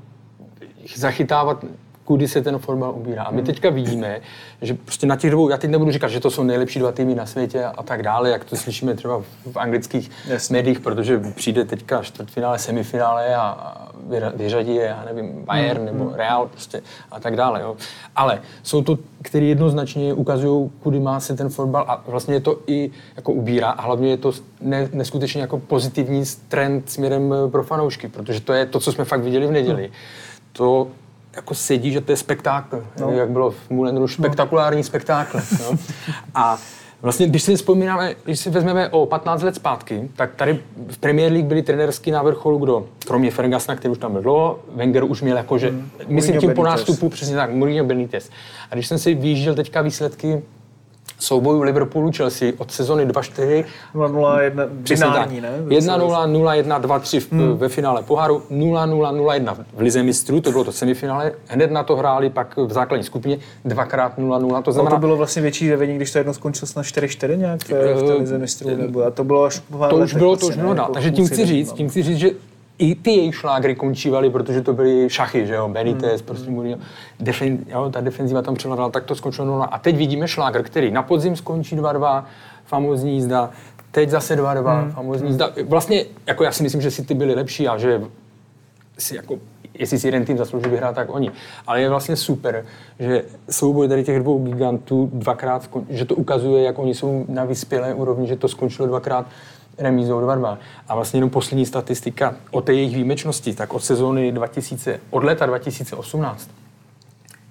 zachytávat, 0.96 1.64
kudy 2.08 2.28
se 2.28 2.42
ten 2.42 2.58
fotbal 2.58 2.94
ubírá. 2.96 3.22
A 3.22 3.30
my 3.30 3.42
teďka 3.42 3.70
vidíme, 3.70 4.20
že 4.62 4.74
prostě 4.74 5.06
na 5.06 5.16
těch 5.16 5.30
dvou, 5.30 5.48
já 5.48 5.56
teď 5.56 5.70
nebudu 5.70 5.90
říkat, 5.90 6.08
že 6.08 6.20
to 6.20 6.30
jsou 6.30 6.42
nejlepší 6.42 6.78
dva 6.78 6.92
týmy 6.92 7.14
na 7.14 7.26
světě 7.26 7.64
a 7.64 7.82
tak 7.82 8.02
dále, 8.02 8.30
jak 8.30 8.44
to 8.44 8.56
slyšíme 8.56 8.94
třeba 8.94 9.22
v 9.52 9.56
anglických 9.56 10.10
Jasně. 10.28 10.56
médiích, 10.56 10.80
protože 10.80 11.20
přijde 11.34 11.64
teďka 11.64 12.02
čtvrtfinále, 12.02 12.58
semifinále 12.58 13.36
a, 13.36 13.76
vyřadí 14.34 14.74
je, 14.74 14.84
já 14.84 15.04
nevím, 15.04 15.44
Bayern 15.44 15.84
nebo 15.84 16.12
Real 16.14 16.48
prostě 16.48 16.82
a 17.10 17.20
tak 17.20 17.36
dále. 17.36 17.60
Jo. 17.60 17.76
Ale 18.16 18.40
jsou 18.62 18.82
to, 18.82 18.98
které 19.22 19.44
jednoznačně 19.44 20.14
ukazují, 20.14 20.70
kudy 20.82 21.00
má 21.00 21.20
se 21.20 21.36
ten 21.36 21.48
fotbal 21.48 21.84
a 21.88 22.04
vlastně 22.06 22.34
je 22.34 22.40
to 22.40 22.58
i 22.66 22.90
jako 23.16 23.32
ubírá 23.32 23.70
a 23.70 23.82
hlavně 23.82 24.10
je 24.10 24.16
to 24.16 24.32
ne, 24.60 24.88
neskutečně 24.92 25.40
jako 25.40 25.58
pozitivní 25.58 26.24
trend 26.48 26.90
směrem 26.90 27.34
pro 27.50 27.62
fanoušky, 27.62 28.08
protože 28.08 28.40
to 28.40 28.52
je 28.52 28.66
to, 28.66 28.80
co 28.80 28.92
jsme 28.92 29.04
fakt 29.04 29.20
viděli 29.20 29.46
v 29.46 29.52
neděli. 29.52 29.90
To 30.52 30.88
jako 31.38 31.54
sedí, 31.54 31.92
že 31.92 32.00
to 32.00 32.12
je 32.12 32.16
spektákl, 32.16 32.84
no. 33.00 33.12
jak 33.12 33.30
bylo 33.30 33.50
v 33.50 33.70
Moulin 33.70 33.96
Rouge, 33.96 34.14
spektakulární 34.14 34.84
spektákl. 34.84 35.40
No. 35.60 35.78
A 36.34 36.58
vlastně, 37.02 37.26
když 37.26 37.42
si 37.42 37.56
vzpomínáme, 37.56 38.14
když 38.24 38.40
si 38.40 38.50
vezmeme 38.50 38.88
o 38.88 39.06
15 39.06 39.42
let 39.42 39.54
zpátky, 39.54 40.10
tak 40.16 40.34
tady 40.34 40.60
v 40.88 40.98
Premier 40.98 41.32
League 41.32 41.46
byli 41.46 41.62
trenerský 41.62 42.10
na 42.10 42.22
vrcholu 42.22 42.58
kdo? 42.58 42.86
Kromě 43.06 43.30
Fergusona, 43.30 43.76
který 43.76 43.92
už 43.92 43.98
tam 43.98 44.12
byl 44.12 44.22
dlouho, 44.22 44.58
Wenger 44.74 45.04
už 45.04 45.22
měl 45.22 45.36
jako, 45.36 45.58
že, 45.58 45.70
mm. 45.70 45.90
myslím 46.08 46.34
Mourinho 46.34 46.40
tím 46.40 46.54
po 46.54 46.62
Benitez. 46.62 46.80
nástupu, 46.80 47.08
přesně 47.08 47.36
tak, 47.36 47.50
Mourinho 47.50 47.84
Benitez. 47.84 48.30
A 48.70 48.74
když 48.74 48.86
jsem 48.86 48.98
si 48.98 49.14
vyjížděl 49.14 49.54
teďka 49.54 49.82
výsledky 49.82 50.42
soubojů 51.18 51.62
Liverpoolu 51.62 52.10
Chelsea 52.16 52.52
od 52.58 52.70
sezony 52.70 53.06
2-4, 53.06 53.64
0-0-1, 53.94 54.68
Přesně 54.82 55.04
tak. 55.06 55.12
binární, 55.14 55.40
ne? 55.40 55.50
1-0, 55.68 56.32
0-1, 56.32 56.80
2-3 56.80 57.20
v, 57.20 57.32
Hmm. 57.32 57.56
ve 57.56 57.68
finále 57.68 58.02
poháru, 58.02 58.42
0-0, 58.50 59.12
0-1 59.16 59.54
v 59.74 59.80
Lize 59.80 60.02
mistrů, 60.02 60.40
to 60.40 60.50
bylo 60.50 60.64
to 60.64 60.72
semifinále, 60.72 61.32
hned 61.46 61.70
na 61.70 61.82
to 61.82 61.96
hráli 61.96 62.30
pak 62.30 62.56
v 62.56 62.72
základní 62.72 63.04
skupině 63.04 63.38
dvakrát 63.64 64.18
0-0, 64.18 64.62
to 64.62 64.70
No 64.70 64.72
znamená, 64.72 64.96
to 64.96 65.00
bylo 65.00 65.16
vlastně 65.16 65.42
větší 65.42 65.70
vedení, 65.70 65.96
když 65.96 66.12
to 66.12 66.18
jedno 66.18 66.34
skončilo 66.34 66.66
snad 66.66 66.82
4-4 66.82 67.36
nějak 67.38 67.64
v, 67.64 67.68
v 67.68 68.02
té 68.06 68.12
lize 68.14 68.38
mistrů, 68.38 68.70
nebo 68.76 69.04
a 69.04 69.10
to 69.10 69.24
bylo 69.24 69.44
až 69.44 69.62
to 69.90 69.96
už 69.96 70.14
bylo, 70.14 70.36
to 70.36 70.46
už 70.46 70.56
ne, 70.56 70.62
bylo, 70.62 70.74
jako 70.74 70.92
takže 70.92 71.10
tím 71.10 71.26
chci 71.26 71.46
říct, 71.46 71.70
no. 71.70 71.76
tím 71.76 71.88
chci 71.88 72.02
říct, 72.02 72.18
že 72.18 72.30
i 72.78 72.94
ty 72.94 73.10
jejich 73.10 73.34
šlágry 73.34 73.74
končívaly, 73.74 74.30
protože 74.30 74.62
to 74.62 74.72
byly 74.72 75.10
šachy, 75.10 75.46
že 75.46 75.54
jo, 75.54 75.64
Hmm. 75.64 75.72
Benitez, 75.74 76.22
prostě 76.22 76.50
Mourinho, 76.50 76.78
defen, 77.20 77.58
jo, 77.68 77.90
ta 77.90 78.00
defenziva 78.00 78.42
tam 78.42 78.54
převládala, 78.54 78.90
tak 78.90 79.04
to 79.04 79.14
skončilo 79.14 79.46
0 79.46 79.64
A 79.64 79.78
teď 79.78 79.96
vidíme 79.96 80.28
šlágr, 80.28 80.62
který 80.62 80.90
na 80.90 81.02
podzim 81.02 81.36
skončí 81.36 81.76
2-2, 81.76 82.24
famózní 82.64 83.14
jízda, 83.14 83.50
teď 83.90 84.08
zase 84.10 84.36
2-2, 84.36 84.80
Hmm. 84.82 84.90
famózní 84.92 85.28
jízda. 85.28 85.50
Vlastně, 85.64 86.04
jako 86.26 86.44
já 86.44 86.52
si 86.52 86.62
myslím, 86.62 86.80
že 86.82 86.90
si 86.90 87.04
ty 87.04 87.14
byli 87.14 87.34
lepší 87.34 87.68
a 87.68 87.78
že 87.78 88.02
si 88.98 89.16
jako, 89.16 89.38
jestli 89.74 89.98
si 89.98 90.06
jeden 90.08 90.24
tým 90.24 90.38
zaslouží 90.38 90.70
vyhrát, 90.70 90.94
tak 90.94 91.14
oni. 91.14 91.30
Ale 91.66 91.80
je 91.80 91.88
vlastně 91.88 92.16
super, 92.16 92.64
že 92.98 93.24
souboj 93.50 93.88
tady 93.88 94.04
těch 94.04 94.18
dvou 94.18 94.38
gigantů 94.44 95.10
dvakrát, 95.12 95.70
že 95.88 96.04
to 96.04 96.14
ukazuje, 96.14 96.64
jak 96.64 96.78
oni 96.78 96.94
jsou 96.94 97.24
na 97.28 97.44
vyspělé 97.44 97.94
úrovni, 97.94 98.28
že 98.28 98.36
to 98.36 98.48
skončilo 98.48 98.88
dvakrát 98.88 99.26
remízou 99.78 100.20
2-2. 100.20 100.58
A 100.88 100.94
vlastně 100.94 101.16
jenom 101.16 101.30
poslední 101.30 101.66
statistika 101.66 102.34
o 102.50 102.60
té 102.60 102.72
jejich 102.72 102.94
výjimečnosti, 102.94 103.54
tak 103.54 103.74
od 103.74 103.84
sezóny 103.84 104.32
2000, 104.32 105.00
od 105.10 105.24
léta 105.24 105.46
2018 105.46 106.50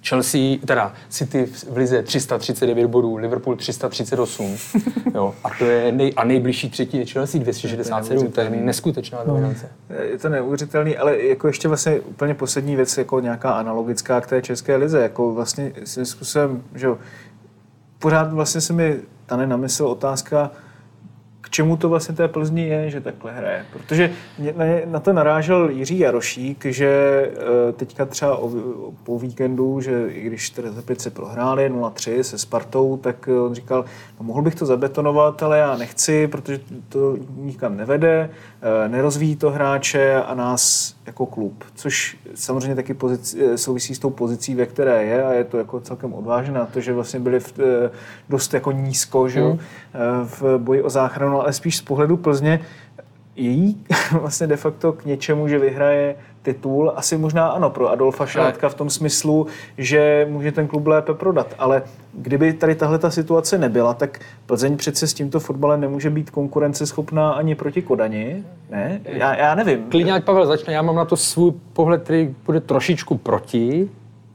Chelsea, 0.08 0.58
teda 0.66 0.92
City 1.08 1.46
v 1.46 1.76
lize 1.76 2.02
339 2.02 2.86
bodů, 2.86 3.16
Liverpool 3.16 3.56
338. 3.56 4.56
jo, 5.14 5.34
a 5.44 5.48
to 5.58 5.64
je 5.64 5.92
nej, 5.92 6.12
a 6.16 6.24
nejbližší 6.24 6.70
třetí 6.70 6.96
je 6.96 7.06
Chelsea 7.06 7.40
267, 7.40 8.32
to 8.32 8.40
je 8.40 8.50
neskutečná 8.50 9.24
dominance. 9.24 9.68
Je 10.02 10.18
to 10.18 10.28
neuvěřitelný, 10.28 10.96
ale 10.96 11.22
jako 11.22 11.46
ještě 11.46 11.68
vlastně 11.68 12.00
úplně 12.00 12.34
poslední 12.34 12.76
věc, 12.76 12.98
jako 12.98 13.20
nějaká 13.20 13.50
analogická 13.50 14.20
k 14.20 14.26
té 14.26 14.42
české 14.42 14.76
lize, 14.76 15.02
jako 15.02 15.34
vlastně 15.34 15.72
svým 15.84 16.06
způsobem, 16.06 16.62
že 16.74 16.86
jo, 16.86 16.98
pořád 17.98 18.32
vlastně 18.32 18.60
se 18.60 18.72
mi 18.72 18.96
tane 19.26 19.46
na 19.46 19.56
mysl 19.56 19.86
otázka, 19.86 20.50
k 21.48 21.50
čemu 21.50 21.76
to 21.76 21.88
vlastně 21.88 22.14
té 22.14 22.28
Plzni 22.28 22.68
je, 22.68 22.90
že 22.90 23.00
takhle 23.00 23.32
hraje. 23.32 23.66
Protože 23.72 24.10
na- 24.86 25.00
to 25.00 25.12
narážel 25.12 25.70
Jiří 25.70 25.98
Jarošík, 25.98 26.64
že 26.64 26.88
eh, 26.88 27.72
teďka 27.72 28.06
třeba 28.06 28.36
o, 28.36 28.50
po 29.04 29.18
víkendu, 29.18 29.80
že 29.80 30.08
i 30.08 30.20
když 30.20 30.52
se 30.98 31.10
prohráli 31.10 31.72
0-3 31.72 32.20
se 32.20 32.38
Spartou, 32.38 32.96
tak 32.96 33.28
eh, 33.28 33.40
on 33.40 33.54
říkal, 33.54 33.84
no 34.20 34.26
mohl 34.26 34.42
bych 34.42 34.54
to 34.54 34.66
zabetonovat, 34.66 35.42
ale 35.42 35.58
já 35.58 35.76
nechci, 35.76 36.26
protože 36.28 36.60
to 36.88 37.16
nikam 37.36 37.76
nevede, 37.76 38.30
eh, 38.84 38.88
nerozvíjí 38.88 39.36
to 39.36 39.50
hráče 39.50 40.14
a 40.14 40.34
nás 40.34 40.94
jako 41.06 41.26
klub. 41.26 41.64
Což 41.74 42.16
samozřejmě 42.34 42.74
taky 42.74 42.94
pozici, 42.94 43.58
souvisí 43.58 43.94
s 43.94 43.98
tou 43.98 44.10
pozicí, 44.10 44.54
ve 44.54 44.66
které 44.66 45.04
je 45.04 45.24
a 45.24 45.32
je 45.32 45.44
to 45.44 45.58
jako 45.58 45.80
celkem 45.80 46.12
odvážné 46.14 46.58
na 46.58 46.66
to, 46.66 46.80
že 46.80 46.92
vlastně 46.92 47.20
byli 47.20 47.40
v, 47.40 47.52
dost 48.28 48.54
jako 48.54 48.72
nízko, 48.72 49.28
že 49.28 49.40
jo, 49.40 49.58
eh, 49.58 49.98
v 50.24 50.58
boji 50.58 50.82
o 50.82 50.90
záchranu, 50.90 51.37
ale 51.40 51.52
spíš 51.52 51.76
z 51.76 51.82
pohledu 51.82 52.16
Plzně 52.16 52.60
je 53.36 53.50
jí 53.50 53.84
vlastně 54.12 54.46
de 54.46 54.56
facto 54.56 54.92
k 54.92 55.04
něčemu, 55.04 55.48
že 55.48 55.58
vyhraje 55.58 56.16
titul. 56.42 56.92
Asi 56.96 57.18
možná 57.18 57.48
ano 57.48 57.70
pro 57.70 57.90
Adolfa 57.90 58.26
Šátka 58.26 58.68
v 58.68 58.74
tom 58.74 58.90
smyslu, 58.90 59.46
že 59.78 60.26
může 60.30 60.52
ten 60.52 60.66
klub 60.66 60.86
lépe 60.86 61.14
prodat. 61.14 61.54
Ale 61.58 61.82
kdyby 62.14 62.52
tady 62.52 62.74
tahle 62.74 62.98
ta 62.98 63.10
situace 63.10 63.58
nebyla, 63.58 63.94
tak 63.94 64.20
Plzeň 64.46 64.76
přece 64.76 65.06
s 65.06 65.14
tímto 65.14 65.40
fotbalem 65.40 65.80
nemůže 65.80 66.10
být 66.10 66.30
konkurenceschopná 66.30 67.30
ani 67.30 67.54
proti 67.54 67.82
Kodani. 67.82 68.44
Ne? 68.70 69.00
Já, 69.04 69.34
já 69.36 69.54
nevím. 69.54 69.84
Klidně 69.84 70.12
ať 70.12 70.24
Pavel 70.24 70.46
začne, 70.46 70.72
já 70.72 70.82
mám 70.82 70.96
na 70.96 71.04
to 71.04 71.16
svůj 71.16 71.52
pohled, 71.72 72.02
který 72.02 72.34
bude 72.46 72.60
trošičku 72.60 73.18
proti. 73.18 73.88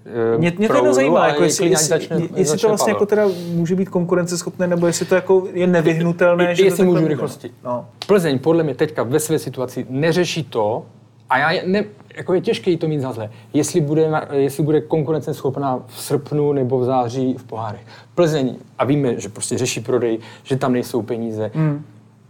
Eh, 0.06 0.38
Mě, 0.38 0.54
mě 0.58 0.68
to 0.68 0.76
jenom 0.76 0.94
zajímá, 0.94 1.28
jako 1.28 1.44
jestli, 1.44 1.70
jestli, 1.70 1.88
začne, 1.88 2.16
jestli 2.16 2.46
začne 2.46 2.62
to 2.62 2.68
vlastně 2.68 2.92
jako 2.92 3.06
teda 3.06 3.28
může 3.54 3.76
být 3.76 3.90
konkurenceschopné, 3.90 4.68
nebo 4.68 4.88
jestli 4.88 5.06
to 5.06 5.16
jako 5.16 5.48
je 5.54 5.68
nevyhnutelné, 5.68 6.44
Je- 6.44 6.56
že 6.56 6.64
jestli 6.64 6.86
můžu 6.86 7.08
rychlosti. 7.08 7.52
No. 7.64 7.86
Plzeň 8.08 8.40
podle 8.40 8.64
mě 8.64 8.76
teďka 8.76 9.04
ve 9.04 9.20
své 9.20 9.40
situaci 9.40 9.86
neřeší 9.90 10.44
to, 10.44 10.86
a 11.30 11.38
já 11.38 11.52
je- 11.52 11.64
ne, 11.66 11.84
jako 12.18 12.34
je 12.34 12.42
těžké 12.42 12.72
jí 12.72 12.78
to 12.78 12.88
mít 12.88 13.00
za 13.02 13.12
zlé, 13.14 13.30
jestli 13.54 13.82
bude, 13.82 14.12
jestli 14.32 14.64
bude 14.64 14.82
konkurenceschopná 14.82 15.80
v 15.88 16.02
srpnu 16.02 16.54
nebo 16.54 16.80
v 16.80 16.84
září 16.86 17.36
v 17.38 17.44
pohárech. 17.44 17.82
Plzeň, 18.16 18.56
a 18.78 18.86
víme, 18.86 19.20
že 19.20 19.30
prostě 19.30 19.58
řeší 19.58 19.80
prodej, 19.80 20.20
že 20.44 20.56
tam 20.56 20.74
nejsou 20.74 21.02
peníze, 21.02 21.52
hmm. 21.54 21.86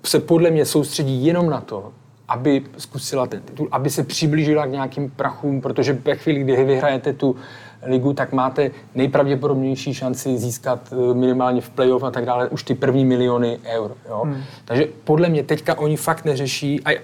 se 0.05 0.19
podle 0.19 0.51
mě 0.51 0.65
soustředí 0.65 1.25
jenom 1.25 1.49
na 1.49 1.61
to, 1.61 1.91
aby 2.33 2.61
zkusila 2.77 3.27
ten 3.27 3.41
titul, 3.41 3.67
aby 3.71 3.89
se 3.89 4.03
přiblížila 4.03 4.65
k 4.65 4.71
nějakým 4.71 5.09
prachům, 5.09 5.61
protože 5.61 5.93
ve 5.93 6.15
chvíli, 6.15 6.39
kdy 6.39 6.63
vyhrajete 6.63 7.13
tu 7.13 7.35
ligu, 7.85 8.13
tak 8.13 8.33
máte 8.33 8.71
nejpravděpodobnější 8.95 9.93
šanci 9.93 10.37
získat 10.37 10.93
eh, 10.93 11.13
minimálně 11.13 11.61
v 11.61 11.69
playoff 11.69 12.03
a 12.03 12.11
tak 12.11 12.25
dále 12.25 12.49
už 12.49 12.63
ty 12.63 12.75
první 12.75 13.05
miliony 13.05 13.59
eur. 13.65 13.95
Jo? 14.09 14.21
Hmm. 14.25 14.43
Takže 14.65 14.87
podle 15.03 15.29
mě 15.29 15.43
teďka 15.43 15.77
oni 15.77 15.97
fakt 15.97 16.25
neřeší, 16.25 16.81
a 16.85 16.99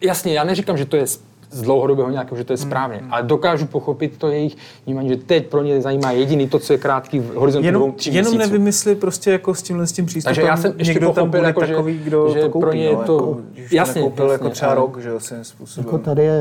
jasně, 0.00 0.34
já 0.34 0.44
neříkám, 0.44 0.76
že 0.76 0.86
to 0.86 0.96
je 0.96 1.06
z 1.52 1.62
dlouhodobého 1.62 2.10
nějakého, 2.10 2.36
že 2.38 2.44
to 2.44 2.52
je 2.52 2.56
správně, 2.56 2.96
Hmm. 2.98 3.12
ale 3.12 3.22
dokážu 3.22 3.66
pochopit 3.66 4.16
to 4.18 4.28
jejich 4.28 4.56
vnímání, 4.86 5.08
že 5.08 5.16
teď 5.16 5.46
pro 5.46 5.62
ně 5.62 5.80
zajímá 5.80 6.10
jediný 6.10 6.48
to, 6.48 6.58
co 6.58 6.72
je 6.72 6.78
krátký 6.78 7.18
v 7.18 7.34
horizontu 7.34 7.70
dvou, 7.70 7.80
Jenom, 7.80 7.92
tří 7.92 8.14
jenom 8.14 8.32
měsíců. 8.32 8.50
nevím, 8.52 8.66
jestli 8.66 8.94
prostě 8.94 9.30
jako 9.30 9.54
s 9.54 9.62
tímhle 9.62 9.86
s 9.86 9.92
tím 9.92 10.06
přístupem 10.06 10.34
Takže 10.34 10.48
já 10.48 10.56
jsem 10.56 10.72
ještě 10.76 10.92
někdo 10.92 11.06
tam 11.06 11.14
pochopil, 11.14 11.30
bude 11.40 11.46
jako, 11.48 11.64
že- 11.66 11.72
takový, 11.74 11.98
kdo 11.98 12.30
že 12.34 12.40
to 12.40 12.48
koupí. 12.48 12.60
pro 12.62 12.72
ně 12.72 12.92
no, 12.92 13.02
to- 13.04 13.12
jako, 13.16 13.38
když 13.52 13.68
to 13.70 13.76
jasně, 13.76 14.02
nekoupil 14.02 14.30
jako 14.30 14.44
jasně, 14.44 14.54
třeba 14.54 14.70
ale- 14.70 14.80
rok, 14.80 14.98
že 15.00 15.08
jo, 15.08 15.20
svým 15.20 15.44
způsobem. 15.44 15.86
Jako 15.86 15.98
tady 15.98 16.22
je, 16.24 16.40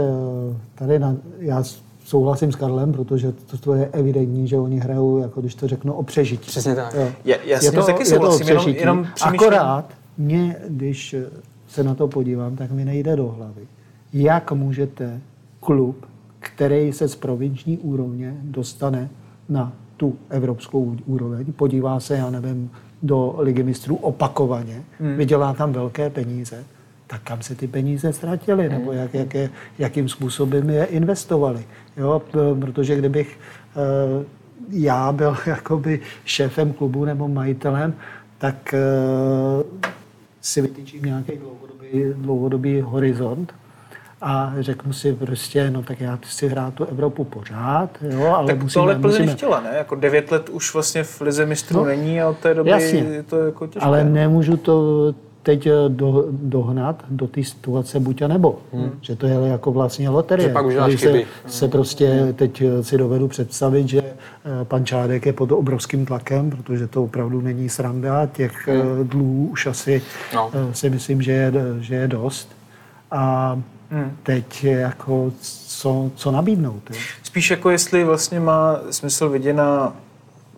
tady 0.75 0.99
na, 0.99 1.15
já 1.39 1.63
souhlasím 2.05 2.51
s 2.51 2.55
Karlem, 2.55 2.91
protože 2.93 3.31
to, 3.31 3.57
to 3.57 3.73
je 3.73 3.89
evidentní, 3.91 4.47
že 4.47 4.57
oni 4.57 4.79
hrajou, 4.79 5.17
jako 5.17 5.41
když 5.41 5.55
to 5.55 5.67
řeknu, 5.67 5.93
o 5.93 6.03
přežití. 6.03 6.47
Přesně 6.47 6.75
tak. 6.75 6.93
Jo. 6.93 7.07
Já- 7.25 7.37
já 7.45 7.59
s 7.59 7.63
je 7.63 7.71
to, 7.71 7.83
taky 7.83 8.03
je 8.03 8.09
to 8.09 8.15
o 8.15 8.23
jenom- 8.25 8.39
přežití. 8.39 8.79
jenom 8.79 9.07
přemýšlím- 9.15 9.39
Akorát 9.49 9.85
mě, 10.17 10.55
když 10.67 11.15
se 11.67 11.83
na 11.83 11.95
to 11.95 12.07
podívám, 12.07 12.55
tak 12.55 12.71
mi 12.71 12.85
nejde 12.85 13.15
do 13.15 13.27
hlavy, 13.27 13.61
jak 14.13 14.51
můžete 14.51 15.21
klub, 15.59 16.05
který 16.39 16.93
se 16.93 17.07
z 17.07 17.15
provinční 17.15 17.77
úrovně 17.77 18.37
dostane 18.43 19.09
na 19.49 19.73
tu 19.97 20.15
evropskou 20.29 20.97
úroveň, 21.05 21.53
podívá 21.53 21.99
se, 21.99 22.17
já 22.17 22.29
nevím, 22.29 22.71
do 23.03 23.35
ligy 23.37 23.63
mistrů 23.63 23.95
opakovaně, 23.95 24.83
hmm. 24.99 25.15
vydělá 25.15 25.53
tam 25.53 25.73
velké 25.73 26.09
peníze, 26.09 26.63
tak 27.07 27.21
kam 27.21 27.41
se 27.41 27.55
ty 27.55 27.67
peníze 27.67 28.13
ztratily, 28.13 28.69
nebo 28.69 28.91
jak, 28.91 29.13
jak 29.13 29.33
je, 29.33 29.49
jakým 29.79 30.09
způsobem 30.09 30.69
je 30.69 30.85
investovali. 30.85 31.65
Jo? 31.97 32.21
Protože 32.59 32.95
kdybych 32.95 33.39
eh, 33.75 34.25
já 34.69 35.11
byl 35.11 35.37
jakoby 35.45 35.99
šéfem 36.25 36.73
klubu 36.73 37.05
nebo 37.05 37.27
majitelem, 37.27 37.93
tak 38.37 38.73
eh, 38.73 38.79
si 40.41 40.61
vytyčím 40.61 41.05
nějaký 41.05 41.31
dlouhodobý, 41.37 42.03
dlouhodobý 42.15 42.81
horizont 42.81 43.53
a 44.21 44.53
řeknu 44.59 44.93
si 44.93 45.13
prostě, 45.13 45.69
no 45.69 45.83
tak 45.83 46.01
já 46.01 46.19
si 46.25 46.47
hrát 46.47 46.73
tu 46.73 46.85
Evropu 46.85 47.23
pořád, 47.23 47.89
jo, 48.01 48.25
ale 48.27 48.47
Tak 48.47 48.63
musíme, 48.63 48.73
to 48.73 48.81
ale 48.81 48.95
Plzeň 48.99 49.21
musíme, 49.21 49.35
chtěla, 49.35 49.61
ne? 49.61 49.69
Jako 49.77 49.95
devět 49.95 50.31
let 50.31 50.49
už 50.49 50.73
vlastně 50.73 51.03
v 51.03 51.21
Lize 51.21 51.45
mistrů 51.45 51.77
No, 51.79 51.85
není 51.85 52.21
a 52.21 52.29
od 52.29 52.37
té 52.37 52.53
doby 52.53 52.69
jasně. 52.69 52.99
je 52.99 53.23
to 53.23 53.39
jako 53.39 53.67
těžké. 53.67 53.85
ale 53.85 54.03
nemůžu 54.03 54.57
to 54.57 55.13
teď 55.43 55.67
eh, 55.67 55.71
do, 55.87 56.25
dohnat 56.31 57.03
do 57.09 57.27
té 57.27 57.43
situace 57.43 57.99
buď 57.99 58.21
a 58.21 58.27
nebo. 58.27 58.57
Hmm. 58.73 58.91
Že 59.01 59.15
to 59.15 59.27
je 59.27 59.33
jako 59.47 59.71
vlastně 59.71 60.09
loterie. 60.09 60.47
Že 60.47 60.53
pak 60.53 60.65
už 60.65 60.73
se, 60.73 60.97
chyby. 60.97 61.25
se 61.47 61.67
prostě 61.67 62.33
teď 62.35 62.61
eh, 62.61 62.83
si 62.83 62.97
dovedu 62.97 63.27
představit, 63.27 63.87
že 63.89 64.01
eh, 64.01 64.65
pan 64.65 64.85
Čádek 64.85 65.25
je 65.25 65.33
pod 65.33 65.51
obrovským 65.51 66.05
tlakem, 66.05 66.49
protože 66.49 66.87
to 66.87 67.03
opravdu 67.03 67.41
není 67.41 67.69
sranda. 67.69 68.25
Těch 68.25 68.67
hmm. 68.67 69.07
dluhů 69.07 69.47
už 69.51 69.65
asi 69.67 70.01
No. 70.35 70.51
no. 70.53 70.73
si 70.73 70.89
myslím, 70.89 71.21
že 71.21 71.31
je, 71.31 71.53
že 71.79 71.95
je 71.95 72.07
dost. 72.07 72.49
A 73.11 73.57
Hmm. 73.91 74.17
teď 74.23 74.63
jako 74.63 75.31
co, 75.67 76.11
co 76.15 76.31
nabídnout. 76.31 76.83
Jo? 76.89 76.95
Spíš 77.23 77.51
jako 77.51 77.69
jestli 77.69 78.03
vlastně 78.03 78.39
má 78.39 78.79
smysl 78.91 79.29
viděna 79.29 79.93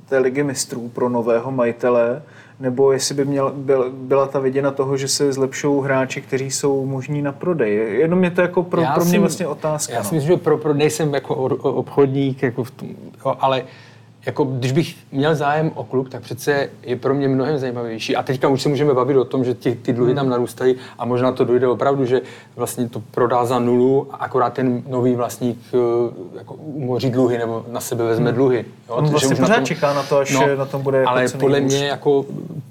té 0.09 0.17
ligy 0.17 0.43
mistrů 0.43 0.89
pro 0.89 1.09
nového 1.09 1.51
majitele, 1.51 2.21
nebo 2.59 2.91
jestli 2.91 3.15
by 3.15 3.25
měl, 3.25 3.51
byl, 3.55 3.91
byla 3.93 4.27
ta 4.27 4.39
viděna 4.39 4.71
toho, 4.71 4.97
že 4.97 5.07
se 5.07 5.33
zlepšou 5.33 5.81
hráči, 5.81 6.21
kteří 6.21 6.51
jsou 6.51 6.85
možní 6.85 7.21
na 7.21 7.31
prodej. 7.31 7.99
Jenom 7.99 8.23
je 8.23 8.31
to 8.31 8.41
jako 8.41 8.63
pro, 8.63 8.81
Já 8.81 8.93
pro 8.93 9.03
mě 9.03 9.11
si- 9.11 9.19
vlastně 9.19 9.47
otázka. 9.47 9.93
Já 9.93 9.99
no. 9.99 10.05
si 10.05 10.15
myslím, 10.15 10.35
že 10.37 10.43
pro, 10.43 10.57
pro 10.57 10.73
nejsem 10.73 11.13
jako 11.13 11.35
obchodník, 11.61 12.43
jako 12.43 12.63
v 12.63 12.71
tom, 12.71 12.89
jo, 13.25 13.35
ale 13.39 13.63
jako 14.25 14.43
když 14.43 14.71
bych 14.71 14.95
měl 15.11 15.35
zájem 15.35 15.71
o 15.75 15.83
klub, 15.83 16.09
tak 16.09 16.21
přece 16.21 16.69
je 16.83 16.95
pro 16.95 17.13
mě 17.13 17.27
mnohem 17.27 17.57
zajímavější. 17.57 18.15
A 18.15 18.23
teďka 18.23 18.47
už 18.47 18.61
se 18.61 18.69
můžeme 18.69 18.93
bavit 18.93 19.17
o 19.17 19.25
tom, 19.25 19.43
že 19.43 19.53
ty, 19.53 19.75
ty 19.81 19.93
dluhy 19.93 20.15
tam 20.15 20.29
narůstají 20.29 20.75
a 20.99 21.05
možná 21.05 21.31
to 21.31 21.45
dojde 21.45 21.67
opravdu, 21.67 22.05
že 22.05 22.21
vlastně 22.55 22.89
to 22.89 22.99
prodá 23.11 23.45
za 23.45 23.59
nulu 23.59 24.07
a 24.11 24.15
akorát 24.15 24.53
ten 24.53 24.83
nový 24.87 25.15
vlastník 25.15 25.57
eh, 25.73 25.77
jako 26.37 26.53
umoří 26.53 27.09
dluhy 27.09 27.37
nebo 27.37 27.65
na 27.71 27.79
sebe 27.79 28.03
vezme 28.03 28.31
dluhy. 28.31 28.65
Jo, 28.89 28.95
On 28.95 29.09
vlastně 29.09 29.33
už 29.33 29.39
na 29.39 29.45
pořád 29.47 29.55
tom- 29.55 29.65
čeká 29.65 29.93
na 29.93 30.03
to, 30.03 30.17
až 30.17 30.37
na 30.57 30.65
tom 30.65 30.81
bude 30.81 31.03
Ale 31.03 31.25
podle 31.39 31.59
mě 31.59 31.85
jako 31.87 32.25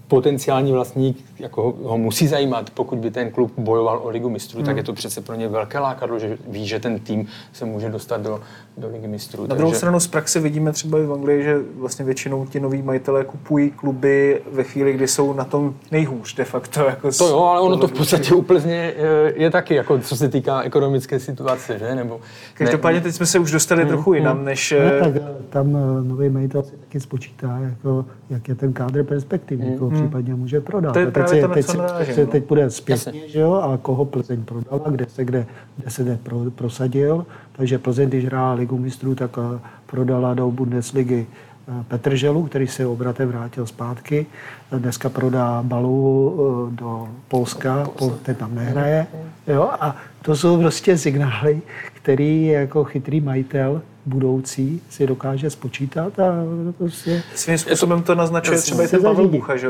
potenciální 0.09 0.73
vlastník 0.73 1.25
jako 1.39 1.63
ho, 1.63 1.75
ho 1.83 1.99
musí 1.99 2.27
zajímat, 2.29 2.71
pokud 2.71 2.99
by 2.99 3.11
ten 3.11 3.31
klub 3.31 3.53
bojoval 3.57 4.01
o 4.03 4.09
ligu 4.09 4.31
mistrů, 4.31 4.57
Hmm. 4.59 4.67
tak 4.67 4.77
je 4.77 4.83
to 4.83 4.93
přece 4.93 5.21
pro 5.21 5.35
ně 5.35 5.49
velké 5.49 5.79
lákadlo, 5.79 6.19
že 6.19 6.39
ví, 6.49 6.67
že 6.67 6.81
ten 6.81 6.99
tým 7.01 7.27
se 7.53 7.65
může 7.65 7.89
dostat 7.91 8.21
do, 8.21 8.41
do 8.77 8.89
ligy 8.89 9.09
mistrů. 9.09 9.47
Na 9.47 9.55
druhou 9.55 9.75
stranu 9.75 10.01
z 10.01 10.07
praxe 10.07 10.41
vidíme 10.41 10.73
třeba 10.73 10.99
i 10.99 11.07
v 11.07 11.13
Anglii, 11.13 11.43
že 11.43 11.59
vlastně 11.77 12.05
většinou 12.05 12.47
ti 12.47 12.61
noví 12.61 12.83
majitelé 12.83 13.25
kupují 13.25 13.71
kluby 13.71 14.43
ve 14.53 14.63
chvíli, 14.65 14.93
kdy 14.93 15.09
jsou 15.09 15.33
na 15.33 15.45
tom 15.45 15.75
nejhůř 15.91 16.35
de 16.35 16.45
facto. 16.45 16.81
Jako 16.81 17.13
To 17.13 17.29
jo, 17.29 17.39
ale 17.39 17.61
ono 17.61 17.77
to 17.77 17.89
v 17.89 17.93
podstatě 17.93 18.35
úplně 18.35 18.95
eh, 18.97 19.33
je 19.37 19.51
taky, 19.51 19.75
jako 19.75 19.99
co 19.99 20.17
se 20.17 20.29
týká 20.29 20.63
ekonomické 20.63 21.21
situace, 21.21 21.79
že? 21.79 21.95
Nebo 21.95 22.21
Každopádně 22.55 23.01
teď 23.01 23.15
jsme 23.15 23.27
se 23.27 23.39
už 23.39 23.51
dostali 23.51 23.87
trochu 23.87 24.15
jinam, 24.15 24.45
než... 24.45 24.71
Ne, 24.71 24.79
eh, 24.79 25.01
tak 25.01 25.17
eh, 25.17 25.43
tam 25.51 25.73
nový 26.09 26.29
majitel 26.29 26.63
si 26.63 26.77
taky 26.77 27.01
spočítá, 27.01 27.59
jako, 27.59 28.05
jak 28.31 28.49
je 28.49 28.55
ten 28.55 28.73
kádr 28.73 29.05
perspektivní, 29.05 29.79
koho 29.79 29.91
případně 29.91 30.35
může 30.35 30.61
prodat. 30.61 30.93
To 30.93 30.99
je 30.99 31.11
teď 31.11 31.43
na 31.43 31.49
teď 31.49 31.67
se 31.67 31.77
no. 31.77 32.27
teď 32.27 32.49
bude 32.49 32.71
zpětně, 32.71 33.29
že 33.29 33.41
jo, 33.41 33.53
a 33.55 33.79
koho 33.83 34.05
Plzeň 34.05 34.45
prodala, 34.45 34.91
kde 34.91 35.07
se 35.09 35.25
kde, 35.25 35.47
kde, 35.77 35.91
se 35.91 36.19
prosadil. 36.55 37.27
Takže 37.53 37.79
Plzeň, 37.79 38.09
když 38.09 38.25
hrála 38.25 38.55
ligu 38.63 38.79
mistrů, 38.79 39.15
tak 39.15 39.31
eh, 39.39 39.61
prodala 39.87 40.35
do 40.35 40.51
Bundesligy 40.51 41.27
eh, 41.27 41.85
Petrželu, 41.89 42.47
který 42.47 42.67
se 42.67 42.87
obratem 42.87 43.29
vrátil 43.29 43.67
zpátky. 43.67 44.27
Dneska 44.71 45.09
prodá 45.09 45.63
Balu 45.63 46.71
eh, 46.71 46.77
do 46.77 47.09
Polska, 47.29 47.89
Pol, 47.99 48.11
ten 48.23 48.35
tam 48.35 48.55
nehraje. 48.55 49.07
Jo? 49.47 49.71
A 49.81 49.97
to 50.23 50.37
jsou 50.37 50.59
prostě 50.59 50.99
signály, 50.99 51.63
který 51.95 52.47
jako 52.47 52.85
chytrý 52.85 53.21
majitel 53.21 53.83
budoucí 54.07 54.83
si 54.91 55.07
dokáže 55.07 55.51
spočítat 55.51 56.19
a 56.19 56.33
prostě 56.79 57.23
Svým 57.35 57.59
způsobem 57.59 58.03
to 58.03 58.15
naznačuje 58.15 58.59
to 58.59 58.63
třeba 58.63 58.83
i 58.83 58.89
ten 58.89 59.03
Pavel 59.03 59.17
zařídí. 59.17 59.39
Bucha, 59.39 59.57
že 59.57 59.69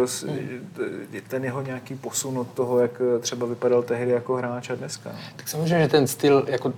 ten 1.28 1.44
jeho 1.44 1.62
nějaký 1.62 1.94
posun 1.94 2.38
od 2.38 2.48
toho, 2.48 2.78
jak 2.78 3.02
třeba 3.20 3.46
vypadal 3.46 3.82
tehdy 3.82 4.10
jako 4.10 4.34
hráč 4.34 4.70
a 4.70 4.74
dneska. 4.74 5.10
Tak 5.36 5.48
samozřejmě, 5.48 5.82
že 5.82 5.88
ten 5.88 6.06
styl, 6.06 6.44
jako 6.48 6.72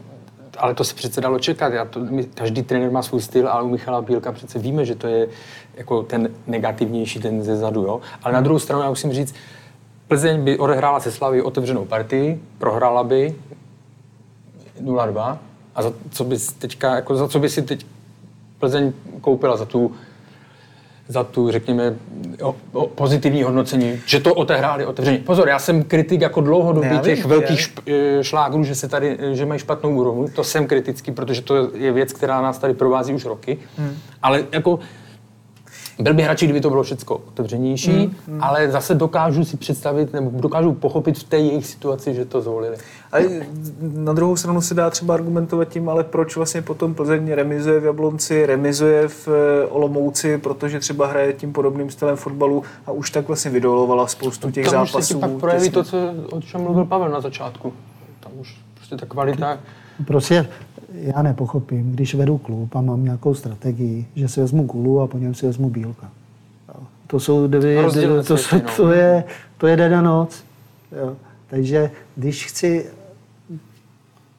ale 0.58 0.74
to 0.74 0.84
se 0.84 0.94
přece 0.94 1.20
dalo 1.20 1.38
čekat. 1.38 1.72
Já 1.72 1.84
to, 1.84 2.00
my, 2.00 2.24
každý 2.24 2.62
trenér 2.62 2.90
má 2.90 3.02
svůj 3.02 3.22
styl, 3.22 3.48
ale 3.48 3.62
u 3.62 3.68
Michala 3.68 4.02
Bílka 4.02 4.32
přece 4.32 4.58
víme, 4.58 4.84
že 4.84 4.94
to 4.94 5.06
je 5.06 5.28
jako 5.74 6.02
ten 6.02 6.30
negativnější, 6.46 7.20
ten 7.20 7.42
ze 7.42 7.56
zadu. 7.56 7.82
Jo? 7.82 8.00
Ale 8.22 8.34
na 8.34 8.40
druhou 8.40 8.58
stranu 8.58 8.82
já 8.82 8.88
musím 8.88 9.12
říct, 9.12 9.34
Plzeň 10.08 10.44
by 10.44 10.58
odehrála 10.58 11.00
se 11.00 11.12
Slavy 11.12 11.42
otevřenou 11.42 11.84
partii, 11.84 12.40
prohrála 12.58 13.04
by 13.04 13.34
0-2 14.82 15.38
a 15.74 15.82
za 15.82 15.92
co 16.10 16.24
by 16.24 16.36
teďka, 16.58 16.94
jako 16.94 17.16
za 17.16 17.28
co 17.28 17.38
by 17.38 17.48
si 17.48 17.62
teď 17.62 17.86
Plzeň 18.58 18.92
koupila 19.20 19.56
za 19.56 19.64
tu 19.64 19.92
za 21.08 21.24
tu, 21.24 21.50
řekněme, 21.50 21.94
o, 22.42 22.56
o 22.72 22.86
pozitivní 22.86 23.42
hodnocení, 23.42 24.00
že 24.06 24.20
to 24.20 24.34
otehráli 24.34 24.86
otevřeně. 24.86 25.18
Pozor, 25.18 25.48
já 25.48 25.58
jsem 25.58 25.82
kritik 25.82 26.20
jako 26.20 26.40
dlouhodobý 26.40 26.86
já 26.86 26.98
těch 26.98 27.18
vím, 27.18 27.28
velkých 27.28 27.60
šp, 27.60 27.78
eh, 27.86 28.24
šlágrů, 28.24 28.64
že 28.64 28.74
se 28.74 28.88
tady, 28.88 29.16
eh, 29.20 29.34
že 29.34 29.46
mají 29.46 29.60
špatnou 29.60 29.90
úroveň. 29.90 30.32
To 30.32 30.44
jsem 30.44 30.66
kritický, 30.66 31.12
protože 31.12 31.42
to 31.42 31.70
je 31.74 31.92
věc, 31.92 32.12
která 32.12 32.40
nás 32.40 32.58
tady 32.58 32.74
provází 32.74 33.14
už 33.14 33.24
roky. 33.24 33.58
Hmm. 33.78 33.96
Ale 34.22 34.44
jako 34.52 34.78
byl 35.98 36.14
bych 36.14 36.26
radši, 36.26 36.46
kdyby 36.46 36.60
to 36.60 36.70
bylo 36.70 36.82
všechno 36.82 37.16
otevřenější, 37.16 37.92
hmm, 37.92 38.14
hmm. 38.28 38.42
ale 38.42 38.70
zase 38.70 38.94
dokážu 38.94 39.44
si 39.44 39.56
představit, 39.56 40.12
nebo 40.12 40.30
dokážu 40.40 40.72
pochopit 40.72 41.18
v 41.18 41.24
té 41.24 41.38
jejich 41.38 41.66
situaci, 41.66 42.14
že 42.14 42.24
to 42.24 42.40
zvolili. 42.40 42.76
Ale 43.14 43.46
na 43.80 44.12
druhou 44.12 44.36
stranu 44.36 44.60
se 44.60 44.74
dá 44.74 44.90
třeba 44.90 45.14
argumentovat 45.14 45.64
tím, 45.64 45.88
ale 45.88 46.04
proč 46.04 46.36
vlastně 46.36 46.62
potom 46.62 46.94
Plzeň 46.94 47.32
remizuje 47.32 47.80
v 47.80 47.84
Jablonci, 47.84 48.46
remizuje 48.46 49.08
v 49.08 49.28
eh, 49.28 49.66
Olomouci, 49.66 50.38
protože 50.38 50.80
třeba 50.80 51.06
hraje 51.06 51.32
tím 51.32 51.52
podobným 51.52 51.90
stylem 51.90 52.16
fotbalu 52.16 52.62
a 52.86 52.92
už 52.92 53.10
tak 53.10 53.28
vlastně 53.28 53.50
vydolovala 53.50 54.06
spoustu 54.06 54.50
těch 54.50 54.70
Tam 54.70 54.82
už 54.82 54.90
zápasů. 54.92 55.06
se 55.06 55.14
ti 55.14 55.20
pak 55.20 55.30
projeví 55.30 55.60
těsně. 55.60 55.72
to, 55.72 55.84
co, 55.84 55.98
o 56.36 56.40
čem 56.40 56.60
mluvil 56.60 56.84
Pavel 56.84 57.08
na 57.08 57.20
začátku. 57.20 57.72
Tam 58.20 58.32
už 58.40 58.56
prostě 58.74 58.96
ta 58.96 59.06
kvalita... 59.06 59.58
Prostě 60.06 60.46
já 60.92 61.22
nepochopím, 61.22 61.92
když 61.92 62.14
vedu 62.14 62.38
klub 62.38 62.76
a 62.76 62.80
mám 62.80 63.04
nějakou 63.04 63.34
strategii, 63.34 64.06
že 64.16 64.28
si 64.28 64.40
vezmu 64.40 64.66
kulu 64.66 65.00
a 65.00 65.06
po 65.06 65.18
něm 65.18 65.34
si 65.34 65.46
vezmu 65.46 65.70
bílka. 65.70 66.10
To 67.06 67.20
jsou 67.20 67.46
dvě, 67.46 67.82
to, 67.82 67.90
světy, 67.90 68.08
jsou, 68.34 68.56
no. 68.56 68.62
to, 68.76 68.92
je, 68.92 69.24
to 69.58 69.66
je 69.66 69.76
den 69.76 69.94
a 69.94 70.02
noc. 70.02 70.44
Jo. 71.02 71.16
Takže 71.46 71.90
když 72.16 72.46
chci, 72.46 72.86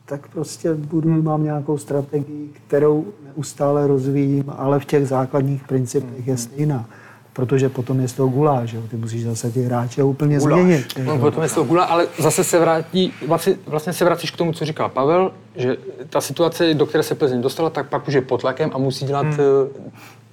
tak 0.06 0.28
prostě 0.28 0.74
budu, 0.74 1.22
mám 1.22 1.44
nějakou 1.44 1.78
strategii, 1.78 2.50
kterou 2.68 3.06
neustále 3.26 3.88
rozvíjím, 3.88 4.54
ale 4.58 4.80
v 4.80 4.86
těch 4.86 5.08
základních 5.08 5.64
principech 5.68 6.28
je 6.28 6.38
stejná. 6.38 6.90
Protože 7.34 7.70
potom 7.70 8.00
je 8.00 8.08
z 8.08 8.14
toho 8.14 8.30
guláš, 8.30 8.74
jo. 8.74 8.82
ty 8.90 8.98
musíš 8.98 9.24
zase 9.24 9.52
ty 9.52 9.62
hráče 9.62 10.04
úplně 10.04 10.38
Guláš. 10.38 10.62
změnit. 10.62 10.86
No, 11.06 11.18
potom 11.18 11.44
je 11.44 11.50
to 11.50 11.64
gula, 11.64 11.84
ale 11.84 12.08
zase 12.20 12.44
se 12.44 12.60
vrátí, 12.60 13.14
vlastně, 13.28 13.56
vlastně 13.68 13.94
se 13.94 14.06
vracíš 14.06 14.32
k 14.32 14.38
tomu, 14.38 14.54
co 14.54 14.66
říkal 14.66 14.90
Pavel, 14.90 15.32
že 15.56 15.78
ta 16.10 16.22
situace, 16.22 16.74
do 16.74 16.86
které 16.86 17.04
se 17.04 17.16
Plzeň 17.16 17.42
dostala, 17.42 17.70
tak 17.70 17.90
pak 17.90 18.08
už 18.08 18.14
je 18.14 18.22
pod 18.22 18.42
tlakem 18.42 18.72
a 18.74 18.78
musí 18.78 19.06
dělat 19.06 19.26
hmm. 19.26 19.38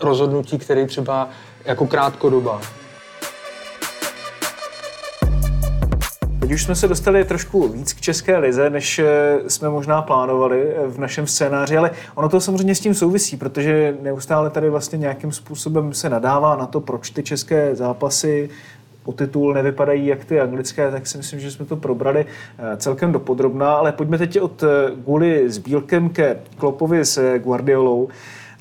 rozhodnutí, 0.00 0.58
které 0.58 0.86
třeba 0.86 1.28
jako 1.64 1.86
krátkodoba. 1.86 2.60
Už 6.54 6.62
jsme 6.62 6.74
se 6.74 6.88
dostali 6.88 7.24
trošku 7.24 7.68
víc 7.68 7.92
k 7.92 8.00
České 8.00 8.38
lize, 8.38 8.70
než 8.70 8.98
eh, 8.98 9.38
jsme 9.48 9.68
možná 9.68 10.02
plánovali 10.02 10.62
eh, 10.62 10.86
v 10.86 10.98
našem 10.98 11.26
scénáři, 11.26 11.76
ale 11.76 11.90
ono 12.14 12.28
to 12.28 12.40
samozřejmě 12.40 12.74
s 12.74 12.80
tím 12.80 12.94
souvisí, 12.94 13.36
protože 13.36 13.96
neustále 14.02 14.50
tady 14.50 14.70
vlastně 14.70 14.98
nějakým 14.98 15.32
způsobem 15.32 15.94
se 15.94 16.10
nadává 16.10 16.56
na 16.56 16.66
to, 16.66 16.80
proč 16.80 17.10
ty 17.10 17.22
české 17.22 17.74
zápasy 17.74 18.50
o 19.04 19.12
titul 19.12 19.54
nevypadají 19.54 20.06
jak 20.06 20.24
ty 20.24 20.40
anglické, 20.40 20.90
tak 20.90 21.06
si 21.06 21.18
myslím, 21.18 21.40
že 21.40 21.50
jsme 21.50 21.64
to 21.64 21.76
probrali 21.76 22.26
eh, 22.58 22.76
celkem 22.76 23.12
dopodrobná, 23.12 23.74
ale 23.74 23.92
pojďme 23.92 24.18
teď 24.18 24.40
od 24.40 24.64
Guly 24.96 25.50
s 25.50 25.58
Bílkem 25.58 26.08
ke 26.08 26.36
Klopovi 26.58 27.04
s 27.04 27.38
Guardiolou. 27.38 28.08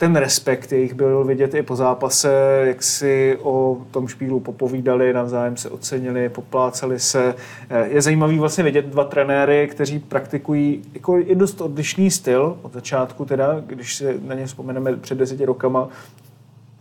Ten 0.01 0.15
respekt 0.15 0.71
jejich 0.71 0.93
byl 0.93 1.23
vidět 1.23 1.53
i 1.53 1.61
po 1.61 1.75
zápase, 1.75 2.63
jak 2.65 2.83
si 2.83 3.37
o 3.41 3.77
tom 3.91 4.07
špílu 4.07 4.39
popovídali, 4.39 5.13
navzájem 5.13 5.57
se 5.57 5.69
ocenili, 5.69 6.29
poplácali 6.29 6.99
se. 6.99 7.35
Eh, 7.69 7.87
Je 7.87 8.01
zajímavý 8.01 8.39
vlastně 8.39 8.63
vidět 8.63 8.85
dva 8.85 9.03
trenéry, 9.03 9.67
kteří 9.71 9.99
praktikují 9.99 10.81
jako 10.93 11.17
i 11.19 11.35
dost 11.35 11.61
odlišný 11.61 12.11
styl 12.11 12.57
od 12.61 12.73
začátku, 12.73 13.25
teda, 13.25 13.61
když 13.65 13.95
se 13.95 14.15
na 14.25 14.35
ně 14.35 14.45
vzpomeneme 14.45 14.95
před 14.95 15.17
deseti 15.17 15.45
rokama, 15.45 15.89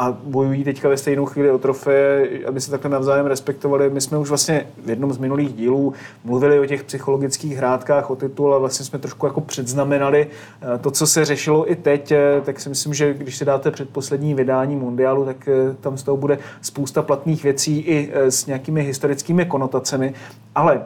a 0.00 0.16
bojují 0.24 0.64
teďka 0.64 0.88
ve 0.88 0.96
stejnou 0.96 1.26
chvíli 1.26 1.50
o 1.50 1.58
trofeje, 1.58 2.28
aby 2.46 2.60
se 2.60 2.70
takhle 2.70 2.90
navzájem 2.90 3.26
respektovali. 3.26 3.90
My 3.90 4.00
jsme 4.00 4.18
už 4.18 4.28
vlastně 4.28 4.66
v 4.84 4.90
jednom 4.90 5.12
z 5.12 5.18
minulých 5.18 5.52
dílů 5.52 5.92
mluvili 6.24 6.60
o 6.60 6.66
těch 6.66 6.84
psychologických 6.84 7.56
hrádkách 7.56 8.10
o 8.10 8.16
titul 8.16 8.54
a 8.54 8.58
vlastně 8.58 8.86
jsme 8.86 8.98
trošku 8.98 9.26
jako 9.26 9.40
předznamenali 9.40 10.26
eh, 10.26 10.78
to, 10.78 10.90
co 10.90 11.06
se 11.06 11.24
řešilo 11.24 11.72
i 11.72 11.76
teď, 11.76 12.12
eh, 12.12 12.40
tak 12.44 12.60
si 12.60 12.68
myslím, 12.68 12.94
že 12.94 13.14
když 13.14 13.36
si 13.36 13.44
dáte 13.44 13.70
předposlední 13.70 14.34
vydání 14.34 14.76
Mundialu, 14.76 15.24
tak 15.24 15.48
eh, 15.48 15.74
tam 15.80 15.98
z 15.98 16.02
toho 16.02 16.16
bude 16.16 16.38
spousta 16.62 17.02
platných 17.02 17.44
věcí 17.44 17.78
i 17.78 18.12
s 18.14 18.46
nějakými 18.46 18.82
historickými 18.82 19.44
konotacemi. 19.44 20.14
Ale 20.54 20.82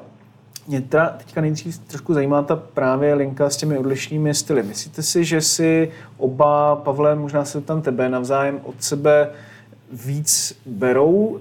mě 0.68 0.80
teda 0.80 1.14
teďka 1.18 1.40
nejdřív 1.40 1.78
trošku 1.78 2.14
zajímá 2.14 2.42
ta 2.42 2.56
právě 2.56 3.14
linka 3.14 3.50
s 3.50 3.56
těmi 3.56 3.78
odlišnými 3.78 4.34
styly. 4.34 4.62
Myslíte 4.62 5.02
si, 5.02 5.24
že 5.24 5.40
si 5.40 5.90
oba, 6.16 6.76
Pavle, 6.76 7.14
možná 7.14 7.44
se 7.44 7.60
tam 7.60 7.82
tebe 7.82 8.08
navzájem 8.08 8.60
od 8.64 8.74
sebe 8.82 9.30
víc 10.06 10.56
berou 10.66 11.38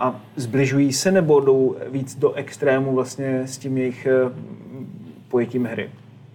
a 0.00 0.20
zbližují 0.36 0.92
se, 0.92 1.12
nebo 1.12 1.40
jdou 1.40 1.76
víc 1.92 2.18
do 2.18 2.32
extrému 2.32 2.94
vlastně 2.94 3.42
s 3.46 3.58
tím 3.58 3.78
jejich 3.78 4.06
eh, 4.06 4.30
pojetím 5.30 5.64
hry? 5.64 5.90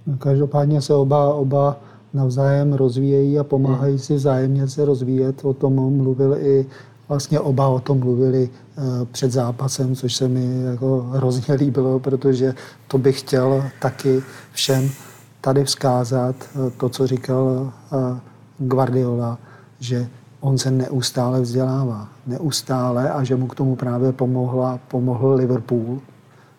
No, 0.07 0.17
Každopádně 0.17 0.81
se 0.81 0.93
oba, 0.93 1.33
oba 1.33 1.77
navzájem 2.13 2.73
rozvíjejí 2.73 3.39
a 3.39 3.43
pomáhají 3.43 3.99
si 3.99 4.15
vzájemně 4.15 4.67
se 4.67 4.85
rozvíjet. 4.85 5.45
O 5.45 5.53
tom 5.53 5.97
mluvil 5.97 6.37
i 6.39 6.65
vlastně 7.07 7.39
oba 7.39 7.67
o 7.67 7.79
tom 7.79 7.99
mluvili 7.99 8.49
před 9.11 9.31
zápasem, 9.31 9.95
což 9.95 10.15
se 10.15 10.27
mi 10.27 10.63
jako 10.63 11.01
hrozně 11.01 11.53
líbilo, 11.53 11.99
protože 11.99 12.53
to 12.87 12.97
bych 12.97 13.19
chtěl 13.19 13.63
taky 13.79 14.23
všem 14.51 14.89
tady 15.41 15.63
vzkázat, 15.63 16.35
eh, 16.43 16.71
to, 16.77 16.89
co 16.89 17.07
říkal 17.07 17.73
eh, 17.91 18.19
Guardiola, 18.57 19.37
že 19.79 20.07
on 20.39 20.57
se 20.57 20.71
neustále 20.71 21.41
vzdělává. 21.41 22.07
Neustále 22.27 23.11
a 23.11 23.23
že 23.23 23.35
mu 23.35 23.47
k 23.47 23.55
tomu 23.55 23.75
právě 23.75 24.11
pomohla, 24.11 24.79
pomohl 24.87 25.33
Liverpool 25.33 25.99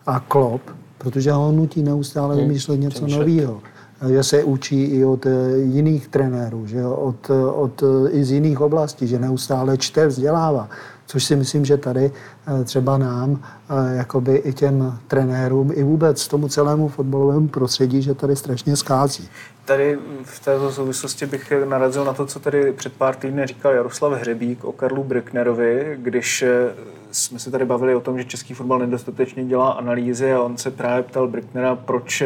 a 0.05 0.19
Klopp, 0.19 0.69
protože 0.97 1.31
ho 1.31 1.51
nutí 1.51 1.83
neustále 1.83 2.35
vymýšlet 2.35 2.77
něco 2.77 2.95
přemýšlet. 2.95 3.19
nového. 3.19 3.61
Že 4.09 4.23
se 4.23 4.43
učí 4.43 4.83
i 4.83 5.05
od 5.05 5.25
eh, 5.25 5.57
jiných 5.57 6.07
trenérů, 6.07 6.67
že 6.67 6.85
od, 6.85 7.29
eh, 7.29 7.45
od, 7.45 7.83
eh, 7.83 8.09
i 8.09 8.23
z 8.23 8.31
jiných 8.31 8.61
oblastí, 8.61 9.07
že 9.07 9.19
neustále 9.19 9.77
čte, 9.77 10.07
vzdělává. 10.07 10.69
Což 11.11 11.23
si 11.23 11.35
myslím, 11.35 11.65
že 11.65 11.77
tady 11.77 12.11
eh, 12.47 12.63
třeba 12.63 12.97
nám, 12.97 13.43
eh, 13.69 13.95
jakoby 13.95 14.35
i 14.35 14.53
těm 14.53 14.99
trenérům, 15.07 15.71
i 15.73 15.83
vůbec 15.83 16.27
tomu 16.27 16.47
celému 16.47 16.87
fotbalovému 16.87 17.47
prostředí, 17.47 18.01
že 18.01 18.13
tady 18.13 18.35
strašně 18.35 18.75
schází. 18.75 19.29
Tady 19.65 19.97
v 20.23 20.39
této 20.39 20.71
souvislosti 20.71 21.25
bych 21.25 21.53
narazil 21.65 22.05
na 22.05 22.13
to, 22.13 22.25
co 22.25 22.39
tady 22.39 22.73
před 22.73 22.93
pár 22.93 23.15
týdny 23.15 23.47
říkal 23.47 23.73
Jaroslav 23.73 24.13
Hřebík 24.13 24.63
o 24.63 24.71
Karlu 24.71 25.03
Brücknerovi, 25.03 25.97
když 26.01 26.41
eh, 26.41 26.73
jsme 27.11 27.39
se 27.39 27.51
tady 27.51 27.65
bavili 27.65 27.95
o 27.95 28.01
tom, 28.01 28.17
že 28.17 28.25
český 28.25 28.53
fotbal 28.53 28.79
nedostatečně 28.79 29.45
dělá 29.45 29.71
analýzy 29.71 30.33
a 30.33 30.41
on 30.41 30.57
se 30.57 30.71
právě 30.71 31.03
ptal 31.03 31.27
Brücknera, 31.27 31.75
proč 31.75 32.23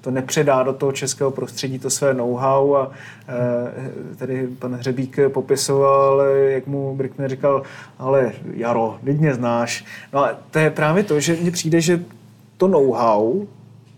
to 0.00 0.10
nepředá 0.10 0.62
do 0.62 0.72
toho 0.72 0.92
českého 0.92 1.30
prostředí 1.30 1.78
to 1.78 1.90
své 1.90 2.14
know-how 2.14 2.74
a 2.74 2.90
tady 4.16 4.48
pan 4.58 4.74
Hřebík 4.74 5.18
popisoval, 5.28 6.20
jak 6.46 6.66
mu 6.66 6.96
Brückner 6.96 7.28
říkal, 7.28 7.62
ale 7.98 8.23
Jaro, 8.54 8.98
teď 9.04 9.20
mě 9.20 9.34
znáš. 9.34 9.84
No 10.12 10.24
a 10.24 10.38
to 10.50 10.58
je 10.58 10.70
právě 10.70 11.02
to, 11.02 11.20
že 11.20 11.36
mně 11.36 11.50
přijde, 11.50 11.80
že 11.80 12.04
to 12.56 12.68
know-how 12.68 13.46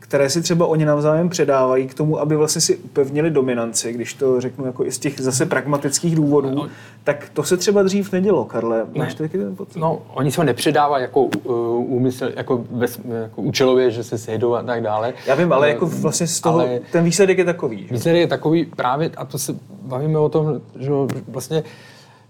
které 0.08 0.30
si 0.30 0.42
třeba 0.42 0.66
oni 0.66 0.84
navzájem 0.84 1.28
předávají 1.28 1.86
k 1.86 1.94
tomu, 1.94 2.20
aby 2.20 2.36
vlastně 2.36 2.60
si 2.60 2.76
upevnili 2.76 3.30
dominanci, 3.30 3.92
když 3.92 4.14
to 4.14 4.40
řeknu 4.40 4.66
jako 4.66 4.84
i 4.84 4.92
z 4.92 4.98
těch 4.98 5.20
zase 5.20 5.46
pragmatických 5.46 6.16
důvodů, 6.16 6.66
tak 7.04 7.30
to 7.32 7.42
se 7.42 7.56
třeba 7.56 7.82
dřív 7.82 8.12
nedělo, 8.12 8.44
Karle. 8.44 8.86
Máš 8.94 9.14
to 9.14 9.22
taky 9.22 9.38
ten 9.38 9.56
pocit? 9.56 9.78
No, 9.78 10.02
oni 10.14 10.32
se 10.32 10.40
ho 10.40 10.44
nepředávají 10.44 11.02
jako 11.02 11.22
uh, 11.22 11.94
úmysl, 11.94 12.30
jako, 12.36 12.64
bez, 12.70 13.00
jako 13.22 13.42
účelově, 13.42 13.90
že 13.90 14.04
se 14.04 14.18
sejdou 14.18 14.54
a 14.54 14.62
tak 14.62 14.82
dále. 14.82 15.14
Já 15.26 15.34
vím, 15.34 15.52
ale 15.52 15.68
jako 15.68 15.86
vlastně 15.86 16.26
z 16.26 16.40
toho, 16.40 16.60
Ale- 16.60 16.80
ten 16.92 17.04
výsledek 17.04 17.38
je 17.38 17.44
takový. 17.44 17.86
Že? 17.88 17.94
Výsledek 17.94 18.20
je 18.20 18.26
takový 18.26 18.64
právě, 18.64 19.10
a 19.16 19.24
to 19.24 19.38
se 19.38 19.56
bavíme 19.82 20.18
o 20.18 20.28
tom, 20.28 20.60
že 20.78 20.90
vlastně 21.28 21.62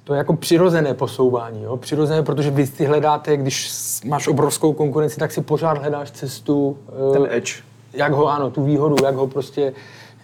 to 0.07 0.15
je 0.15 0.19
jako 0.19 0.37
přirozené 0.37 0.95
posouvání, 0.95 1.63
jo? 1.63 1.77
přirozené, 1.77 2.23
protože 2.23 2.51
vy 2.51 2.67
si 2.67 2.85
hledáte, 2.85 3.37
když 3.37 3.71
máš 4.05 4.29
obrovskou 4.29 4.73
konkurenci, 4.73 5.17
tak 5.17 5.33
si 5.33 5.41
pořád 5.41 5.79
hledáš 5.79 6.11
cestu, 6.11 6.79
eh, 7.11 7.13
Ten 7.13 7.27
edge. 7.31 7.53
jak 7.93 8.13
ho, 8.13 8.27
ano, 8.29 8.51
tu 8.51 8.65
výhodu, 8.65 8.97
jak 9.05 9.15
ho 9.15 9.27
prostě, 9.27 9.73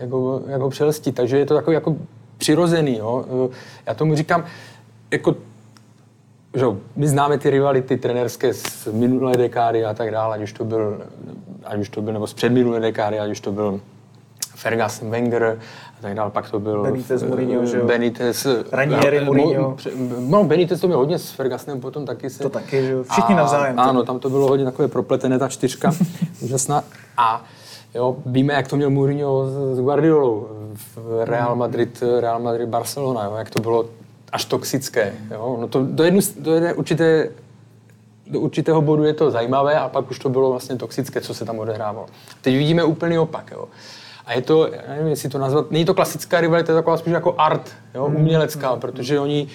jak 0.00 0.10
ho, 0.10 0.40
jak 0.46 0.60
ho 0.60 0.70
přelstit. 0.70 1.14
Takže 1.14 1.38
je 1.38 1.46
to 1.46 1.54
takový 1.54 1.74
jako 1.74 1.96
přirozený, 2.38 2.96
jo? 2.98 3.24
Eh, 3.50 3.54
Já 3.86 3.94
tomu 3.94 4.14
říkám, 4.16 4.44
jako 5.10 5.34
že 6.54 6.64
my 6.96 7.08
známe 7.08 7.38
ty 7.38 7.50
rivality 7.50 7.96
trenérské 7.96 8.54
z 8.54 8.86
minulé 8.92 9.36
dekády 9.36 9.84
a 9.84 9.94
tak 9.94 10.10
dále, 10.10 10.34
ať 10.36 10.42
už 10.42 10.52
to 10.52 10.64
byl, 10.64 11.02
ať 11.64 11.78
už 11.80 11.88
to 11.88 12.02
byl, 12.02 12.12
nebo 12.12 12.26
z 12.26 12.34
předminulé 12.34 12.80
dekády, 12.80 13.18
ať 13.18 13.30
už 13.30 13.40
to 13.40 13.52
byl 13.52 13.80
Ferguson, 14.54 15.10
Wenger 15.10 15.58
a 15.98 16.02
tak 16.02 16.14
dále. 16.14 16.30
Pak 16.30 16.50
to 16.50 16.60
byl... 16.60 16.82
Benitez, 16.82 17.22
eh, 17.22 17.26
Mourinho, 17.26 17.66
že 17.66 17.76
jo? 17.78 17.86
Benitez. 17.86 18.46
Ranieri, 18.72 19.18
eh, 19.18 19.24
Mourinho. 19.24 19.76
No, 20.18 20.44
Benitez 20.44 20.80
to 20.80 20.86
měl 20.86 20.98
hodně 20.98 21.18
s 21.18 21.30
Fergusonem, 21.30 21.80
potom 21.80 22.06
taky 22.06 22.30
se... 22.30 22.42
To 22.42 22.48
taky, 22.50 22.82
že 22.86 22.92
jo? 22.92 23.02
Všichni 23.10 23.34
navzájem. 23.34 23.78
Ano, 23.78 24.02
tam 24.02 24.18
to 24.18 24.30
bylo 24.30 24.48
hodně 24.48 24.64
takové 24.64 24.88
propletené, 24.88 25.38
ta 25.38 25.48
čtyřka. 25.48 25.92
Úžasná. 26.40 26.84
A 27.16 27.44
jo, 27.94 28.16
víme, 28.26 28.54
jak 28.54 28.68
to 28.68 28.76
měl 28.76 28.90
Mourinho 28.90 29.46
s- 29.46 29.76
s 29.76 29.80
Guardiolou 29.80 30.48
v 30.96 31.24
Real 31.24 31.56
Madrid, 31.56 32.02
Real 32.20 32.40
Madrid, 32.40 32.68
Barcelona, 32.68 33.24
jo, 33.24 33.34
jak 33.36 33.50
to 33.50 33.60
bylo 33.62 33.84
až 34.32 34.44
toxické. 34.44 35.14
Jo. 35.30 35.56
No 35.60 35.68
to, 35.68 35.82
do, 35.84 36.04
jednu, 36.04 36.20
do 36.38 36.54
jedné 36.54 36.74
určité 36.74 37.28
do 38.26 38.40
určitého 38.40 38.82
bodu 38.82 39.04
je 39.04 39.14
to 39.14 39.30
zajímavé 39.30 39.74
a 39.78 39.88
pak 39.88 40.10
už 40.10 40.18
to 40.18 40.28
bylo 40.28 40.50
vlastně 40.50 40.76
toxické, 40.76 41.20
co 41.20 41.34
se 41.34 41.44
tam 41.44 41.58
odehrávalo. 41.58 42.06
Teď 42.42 42.56
vidíme 42.56 42.84
úplný 42.84 43.18
opak. 43.18 43.50
Jo. 43.50 43.64
A 44.26 44.32
je 44.32 44.42
to, 44.42 44.68
já 44.72 44.82
nevím, 44.88 45.08
jestli 45.08 45.28
to 45.28 45.38
nazvat, 45.38 45.70
není 45.70 45.84
to 45.84 45.94
klasická 45.94 46.40
rivalita, 46.40 46.72
je 46.72 46.74
to 46.74 46.78
taková 46.78 46.96
spíš 46.96 47.12
jako 47.12 47.34
art, 47.38 47.70
jo, 47.94 48.06
umělecká, 48.06 48.76
protože 48.76 49.20
oni, 49.20 49.48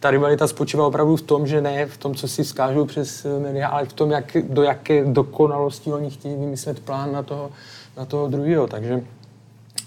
ta 0.00 0.10
rivalita 0.10 0.46
spočívá 0.46 0.86
opravdu 0.86 1.16
v 1.16 1.22
tom, 1.22 1.46
že 1.46 1.60
ne 1.60 1.86
v 1.86 1.96
tom, 1.96 2.14
co 2.14 2.28
si 2.28 2.42
vzkážou 2.42 2.84
přes 2.84 3.24
eh, 3.24 3.38
média, 3.38 3.68
ale 3.68 3.84
v 3.84 3.92
tom, 3.92 4.10
jak, 4.10 4.36
do 4.48 4.62
jaké 4.62 5.04
dokonalosti 5.04 5.92
oni 5.92 6.10
chtějí 6.10 6.36
vymyslet 6.36 6.80
plán 6.80 7.12
na 7.12 7.22
toho, 7.22 7.50
na 7.96 8.04
toho 8.04 8.28
druhého. 8.28 8.66
Takže 8.66 9.00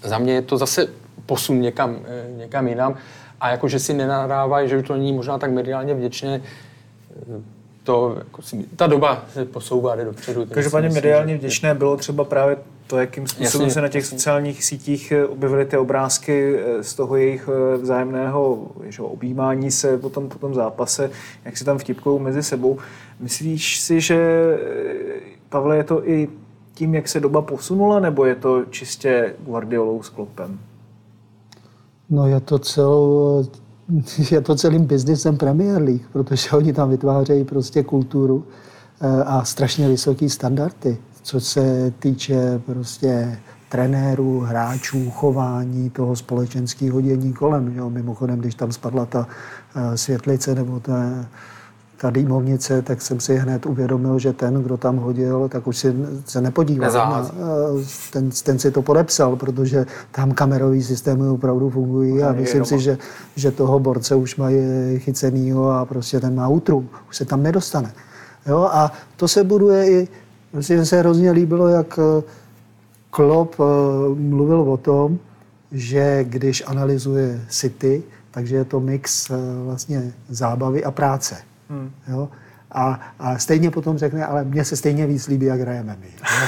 za 0.02 0.18
mě 0.18 0.32
je 0.32 0.42
to 0.42 0.58
zase 0.58 0.88
posun 1.26 1.60
někam, 1.60 1.98
eh, 2.04 2.26
někam 2.36 2.68
jinam. 2.68 2.94
A 3.40 3.50
jakože 3.50 3.78
si 3.78 3.94
nenadávají, 3.94 4.68
že 4.68 4.78
už 4.78 4.86
to 4.86 4.96
není 4.96 5.12
možná 5.12 5.38
tak 5.38 5.50
mediálně 5.50 5.94
vděčné, 5.94 6.40
eh, 6.40 7.57
to, 7.88 8.14
jako 8.18 8.42
si, 8.42 8.64
ta 8.76 8.86
doba 8.86 9.24
se 9.32 9.44
posouvá, 9.44 9.96
jde 9.96 10.04
dopředu. 10.04 10.40
takže 10.40 10.54
Každopádně 10.54 10.88
mediálně 10.88 11.36
vděčné 11.36 11.74
bylo 11.74 11.96
třeba 11.96 12.24
právě 12.24 12.56
to, 12.86 12.98
jakým 12.98 13.26
způsobem 13.26 13.64
Jasně, 13.64 13.74
se 13.74 13.80
na 13.80 13.88
těch 13.88 14.02
jasně. 14.02 14.18
sociálních 14.18 14.64
sítích 14.64 15.12
eh, 15.12 15.26
objevily 15.26 15.66
ty 15.66 15.76
obrázky 15.76 16.58
eh, 16.58 16.82
z 16.82 16.94
toho 16.94 17.16
jejich 17.16 17.48
eh, 17.48 17.76
vzájemného 17.76 18.68
že, 18.84 19.02
objímání 19.02 19.70
se 19.70 19.98
po 19.98 20.10
tom, 20.10 20.28
po 20.28 20.38
tom 20.38 20.54
zápase, 20.54 21.10
jak 21.44 21.56
si 21.56 21.64
tam 21.64 21.78
vtipkou 21.78 22.18
mezi 22.18 22.42
sebou. 22.42 22.78
Myslíš 23.20 23.80
si, 23.80 24.00
že, 24.00 24.18
Pavle, 25.48 25.76
je 25.76 25.84
to 25.84 26.08
i 26.08 26.28
tím, 26.74 26.94
jak 26.94 27.08
se 27.08 27.20
doba 27.20 27.42
posunula, 27.42 28.00
nebo 28.00 28.24
je 28.24 28.34
to 28.34 28.64
čistě 28.64 29.34
Guardiolou 29.38 30.02
s 30.02 30.08
Klopem? 30.08 30.58
No 32.10 32.26
je 32.26 32.40
to, 32.40 32.58
celou, 32.58 33.44
je 34.30 34.40
to 34.40 34.56
celým 34.56 34.84
biznisem 34.84 35.36
Premier 35.36 35.82
League, 35.82 36.06
protože 36.12 36.50
oni 36.50 36.72
tam 36.72 36.90
vytvářejí 36.90 37.44
prostě 37.44 37.82
kulturu 37.82 38.46
eh, 39.00 39.24
a 39.24 39.44
strašně 39.44 39.88
vysoký 39.88 40.30
standardy, 40.30 40.98
co 41.22 41.40
se 41.40 41.92
týče 41.98 42.60
prostě 42.66 43.38
trenérů, 43.68 44.40
hráčů, 44.40 45.10
chování 45.10 45.90
toho 45.90 46.16
společenského 46.16 47.00
dění 47.00 47.32
kolem. 47.32 47.76
Jo. 47.76 47.90
Mimochodem, 47.90 48.38
když 48.38 48.54
tam 48.54 48.72
spadla 48.72 49.06
ta 49.06 49.28
eh, 49.76 49.96
světlice 49.96 50.54
nebo 50.54 50.80
ta, 50.80 51.26
ta 52.00 52.10
dýmovnice, 52.10 52.82
tak 52.82 53.02
jsem 53.02 53.20
si 53.20 53.36
hned 53.36 53.66
uvědomil, 53.66 54.18
že 54.18 54.32
ten, 54.32 54.54
kdo 54.62 54.76
tam 54.76 54.96
hodil, 54.96 55.48
tak 55.48 55.66
už 55.66 55.76
si 55.76 55.94
se 56.26 56.40
nepodíval. 56.40 56.92
Na, 56.92 57.30
eh, 57.30 57.84
ten, 58.12 58.30
ten 58.30 58.58
si 58.58 58.70
to 58.70 58.82
podepsal, 58.82 59.36
protože 59.36 59.86
tam 60.12 60.32
kamerový 60.32 60.82
systémy 60.82 61.28
opravdu 61.28 61.70
fungují 61.70 62.22
a 62.22 62.32
myslím 62.32 62.64
si, 62.64 62.78
že, 62.78 62.98
že 63.36 63.50
toho 63.50 63.78
borce 63.78 64.14
už 64.14 64.36
mají 64.36 64.58
chycenýho 64.98 65.70
a 65.70 65.84
prostě 65.84 66.20
ten 66.20 66.34
má 66.34 66.48
útrum, 66.48 66.88
už 67.08 67.16
se 67.16 67.24
tam 67.24 67.42
nedostane. 67.42 67.92
Jo? 68.46 68.70
A 68.72 68.92
to 69.16 69.28
se 69.28 69.44
buduje 69.44 69.90
i, 69.90 70.08
myslím, 70.52 70.86
se 70.86 70.98
hrozně 70.98 71.30
líbilo, 71.30 71.68
jak 71.68 71.98
eh, 71.98 72.22
Klopp 73.10 73.54
eh, 73.60 73.64
mluvil 74.14 74.60
o 74.60 74.76
tom, 74.76 75.18
že 75.72 76.24
když 76.24 76.62
analyzuje 76.66 77.40
City, 77.48 78.02
takže 78.30 78.56
je 78.56 78.64
to 78.64 78.80
mix 78.80 79.30
vlastně 79.64 80.12
zábavy 80.28 80.84
a 80.84 80.90
práce. 80.90 81.47
Hmm. 81.68 81.90
Jo? 82.08 82.28
A, 82.72 83.00
a 83.18 83.38
stejně 83.38 83.70
potom 83.70 83.98
řekne, 83.98 84.26
ale 84.26 84.44
mně 84.44 84.64
se 84.64 84.76
stejně 84.76 85.06
víc 85.06 85.26
líbí, 85.28 85.46
jak 85.46 85.60
hrajeme 85.60 85.96
my. 86.00 86.08
Jo? 86.20 86.46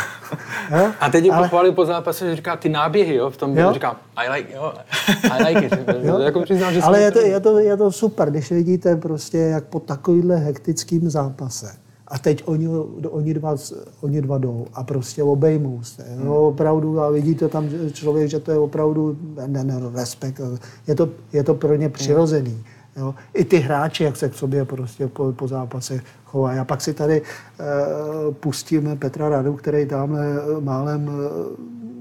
Jo? 0.78 0.92
A 1.00 1.10
teď 1.10 1.30
ale, 1.32 1.42
pochválil 1.42 1.72
po 1.72 1.86
zápase, 1.86 2.30
že 2.30 2.36
říká 2.36 2.56
ty 2.56 2.68
náběhy, 2.68 3.14
jo, 3.14 3.30
v 3.30 3.36
tom 3.36 3.58
Jo. 3.58 3.72
říká, 3.72 3.96
I 4.16 4.30
like, 4.30 4.54
jo, 4.54 4.72
I 5.30 5.42
like 5.54 5.66
it. 5.66 5.88
Jo? 6.02 6.18
jako 6.18 6.42
přiznám, 6.42 6.72
že 6.72 6.82
ale 6.82 7.00
je 7.00 7.10
to, 7.10 7.18
je, 7.20 7.40
to, 7.40 7.58
je 7.58 7.76
to 7.76 7.92
super, 7.92 8.30
když 8.30 8.50
vidíte 8.50 8.96
prostě, 8.96 9.38
jak 9.38 9.64
po 9.64 9.80
takovýhle 9.80 10.36
hektickým 10.36 11.10
zápase 11.10 11.72
a 12.10 12.18
teď 12.18 12.42
oni, 12.46 12.68
oni, 13.10 13.34
dva, 13.34 13.56
oni 14.00 14.22
dva 14.22 14.38
jdou 14.38 14.66
a 14.74 14.84
prostě 14.84 15.22
obejmou 15.22 15.82
se. 15.82 16.04
Jo, 16.24 16.34
opravdu 16.34 17.00
a 17.00 17.10
vidíte 17.10 17.48
tam 17.48 17.68
člověk, 17.92 18.28
že 18.28 18.40
to 18.40 18.50
je 18.50 18.58
opravdu 18.58 19.16
ne, 19.46 19.64
ne, 19.64 19.74
respekt. 19.94 20.40
Je 20.86 20.94
to, 20.94 21.08
je 21.32 21.44
to 21.44 21.54
pro 21.54 21.74
ně 21.74 21.88
přirozený. 21.88 22.64
Jo. 22.96 23.14
I 23.34 23.44
ty 23.44 23.56
hráči, 23.58 24.04
jak 24.04 24.16
se 24.16 24.28
k 24.28 24.34
sobě 24.34 24.64
prostě 24.64 25.06
po, 25.08 25.32
po 25.32 25.48
zápase 25.48 26.00
chovají. 26.24 26.58
A 26.58 26.64
pak 26.64 26.80
si 26.80 26.94
tady 26.94 27.20
uh, 27.22 28.34
pustíme 28.34 28.96
Petra 28.96 29.28
Radu, 29.28 29.54
který 29.56 29.86
tamhle 29.86 30.26
eh, 30.26 30.60
málem 30.60 31.10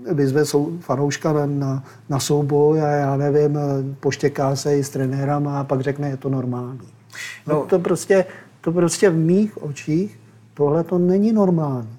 eh, 0.10 0.14
vyzve 0.14 0.46
sou, 0.46 0.78
fanouška 0.80 1.34
na, 1.34 1.46
na, 1.46 1.84
na 2.10 2.20
souboj 2.20 2.82
a 2.82 2.88
já 2.88 3.18
nevím, 3.18 3.58
eh, 3.58 3.62
poštěká 4.00 4.56
se 4.56 4.78
i 4.78 4.84
s 4.84 4.90
trenérama 4.90 5.60
a 5.60 5.64
pak 5.64 5.82
řekne, 5.82 6.10
je 6.10 6.18
to 6.18 6.30
normální. 6.30 6.88
No, 7.48 7.56
No. 7.56 7.66
to 7.66 7.80
prostě, 7.80 8.26
to 8.62 8.72
prostě 8.72 9.10
v 9.10 9.16
mých 9.18 9.64
očích 9.64 10.20
tohle 10.54 10.84
to 10.84 10.98
není 10.98 11.32
normální. 11.32 11.98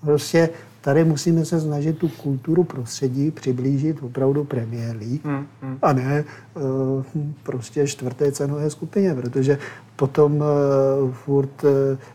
Prostě 0.00 0.48
tady 0.80 1.04
musíme 1.04 1.44
se 1.44 1.60
snažit 1.60 1.98
tu 1.98 2.08
kulturu 2.08 2.64
prostředí 2.64 3.30
přiblížit 3.30 4.02
opravdu 4.02 4.44
Premier 4.44 4.96
League 4.96 5.24
Hmm, 5.24 5.46
hmm. 5.62 5.78
a 5.82 5.92
ne 5.92 6.24
uh, 6.54 7.04
prostě 7.42 7.86
čtvrté 7.86 8.32
cenové 8.32 8.70
skupině, 8.70 9.14
protože 9.14 9.58
potom 9.96 10.36
uh, 10.36 11.12
furt 11.12 11.64
uh, 11.64 11.70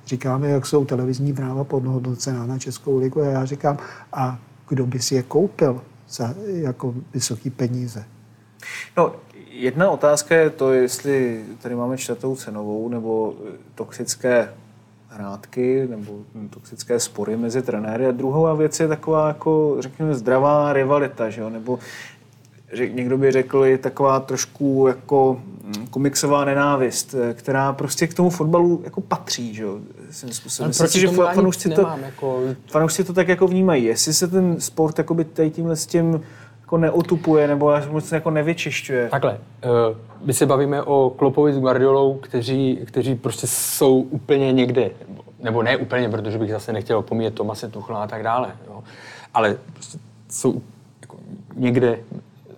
říkáme, 0.06 0.50
jak 0.50 0.66
jsou 0.66 0.86
televizní 0.86 1.34
práva 1.34 1.64
podhodnocená 1.64 2.46
na 2.46 2.60
Českou 2.60 2.98
ligu 2.98 3.22
a 3.22 3.26
já 3.26 3.46
říkám, 3.46 3.78
a 4.14 4.40
kdo 4.70 4.86
by 4.86 5.00
si 5.00 5.16
je 5.16 5.24
koupil 5.24 5.82
za 6.10 6.34
jako 6.46 6.94
vysoký 7.14 7.50
peníze? 7.50 8.06
No, 8.98 9.16
jedna 9.50 9.90
otázka 9.90 10.36
je 10.36 10.50
to, 10.50 10.74
jestli 10.74 11.44
tady 11.62 11.76
máme 11.76 11.98
čtvrtou 11.98 12.36
cenovou 12.36 12.90
nebo 12.90 13.36
toxické 13.76 14.50
hrátky 15.16 15.88
nebo 15.90 16.12
toxické 16.50 17.00
spory 17.00 17.38
mezi 17.38 17.62
trenéry. 17.62 18.08
A 18.08 18.12
druhá 18.12 18.54
věc 18.54 18.80
je 18.80 18.88
taková, 18.88 19.28
jako 19.28 19.76
řekněme, 19.80 20.16
zdravá 20.16 20.74
rivalita, 20.74 21.30
že 21.30 21.42
jo? 21.42 21.50
nebo 21.50 21.80
že 22.72 22.90
někdo 22.90 23.18
by 23.18 23.32
řekl, 23.32 23.66
je 23.66 23.78
taková 23.78 24.20
trošku 24.20 24.86
jako 24.88 25.42
hm, 25.64 25.88
komiksová 25.90 26.46
nenávist, 26.46 27.16
eh, 27.30 27.34
která 27.34 27.74
prostě 27.74 28.08
k 28.08 28.14
tomu 28.14 28.30
fotbalu 28.30 28.82
jako 28.84 29.02
patří, 29.02 29.54
že 29.54 29.64
jo, 29.64 29.80
svým 30.12 30.34
způsobem. 30.34 30.66
Ale 30.66 30.70
Myslím 30.70 30.88
proti 30.88 31.00
že 31.00 31.34
fanoušci 31.36 31.70
to, 31.70 31.82
nemám, 31.82 32.04
jako- 32.04 32.42
fanoušci 32.72 33.04
to 33.04 33.14
tak 33.14 33.28
jako 33.28 33.48
vnímají. 33.48 33.84
Jestli 33.84 34.14
se 34.14 34.28
ten 34.28 34.62
sport 34.62 34.98
jakoby 34.98 35.26
tady 35.26 35.52
tímhle 35.52 35.76
s 35.76 35.86
tím 35.86 36.22
jako 36.66 36.78
neotupuje 36.78 37.48
nebo 37.48 37.74
moc 37.92 38.12
jako 38.12 38.32
nevyčišťuje. 38.32 39.10
Takhle, 39.10 39.32
uh, 39.32 39.98
my 40.26 40.34
se 40.34 40.46
bavíme 40.46 40.82
o 40.84 41.10
Klopovi 41.10 41.54
s 41.54 41.60
Guardiolou, 41.60 42.14
kteří, 42.14 42.80
kteří 42.86 43.16
prostě 43.16 43.48
jsou 43.48 44.00
úplně 44.00 44.52
někde, 44.52 44.92
nebo 45.40 45.64
ne 45.64 45.78
úplně, 45.78 46.10
protože 46.10 46.38
bych 46.38 46.52
zase 46.52 46.74
nechtěl 46.74 46.98
opomíjet 46.98 47.34
Tomase 47.34 47.70
Tuchla 47.70 48.04
a 48.04 48.08
tak 48.08 48.24
dále, 48.24 48.52
jo. 48.68 48.84
ale 49.34 49.58
prostě 49.74 49.98
jsou 50.30 50.62
jako 51.02 51.18
někde, 51.56 52.00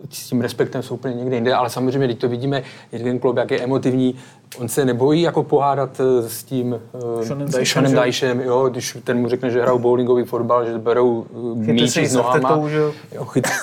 s 0.10 0.29
tím 0.29 0.41
respektem 0.41 0.83
jsou 0.83 0.95
úplně 0.95 1.15
někde 1.15 1.36
jinde, 1.36 1.53
ale 1.53 1.69
samozřejmě, 1.69 2.07
když 2.07 2.17
to 2.17 2.29
vidíme, 2.29 2.63
Jürgen 2.91 3.19
Klopp, 3.19 3.38
jak 3.38 3.51
je 3.51 3.60
emotivní, 3.60 4.15
on 4.60 4.67
se 4.67 4.86
nebojí 4.86 5.21
jako 5.21 5.43
pohádat 5.43 5.99
eh, 5.99 6.29
s 6.29 6.43
tím 6.43 6.79
eh, 7.21 7.65
Seanem 7.65 8.12
že 8.12 8.38
jo? 8.43 8.69
Když 8.69 8.97
ten 9.03 9.17
mu 9.17 9.29
řekne, 9.29 9.51
že 9.51 9.62
hrajou 9.62 9.79
bowlingový 9.79 10.23
fotbal, 10.23 10.65
že 10.65 10.77
berou 10.77 11.25
eh, 11.69 11.73
míči 11.73 12.01
i 12.01 12.07
s 12.07 12.15
nohama, 12.15 12.69
že 12.69 12.77
jo? 12.77 12.93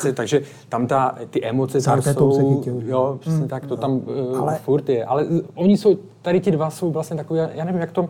se, 0.01 0.13
takže 0.13 0.43
tam 0.69 0.87
ta, 0.87 1.15
ty 1.31 1.45
emoce 1.45 1.81
tam 1.81 2.03
jsou, 2.03 2.57
chytil, 2.57 2.81
že? 2.81 2.91
jo, 2.91 3.17
přesně 3.21 3.49
tak, 3.49 3.67
to 3.67 3.77
tam 3.77 3.93
uh, 3.93 4.03
Ale- 4.17 4.39
ale, 4.39 4.59
furt 4.59 4.89
je. 4.89 5.05
Ale 5.05 5.27
oni 5.55 5.77
jsou, 5.77 5.99
tady 6.23 6.41
ti 6.41 6.51
dva 6.51 6.71
jsou 6.71 6.91
vlastně 6.91 7.17
takové, 7.17 7.51
já 7.55 7.65
nevím, 7.65 7.81
jak 7.81 7.93
to 7.93 8.09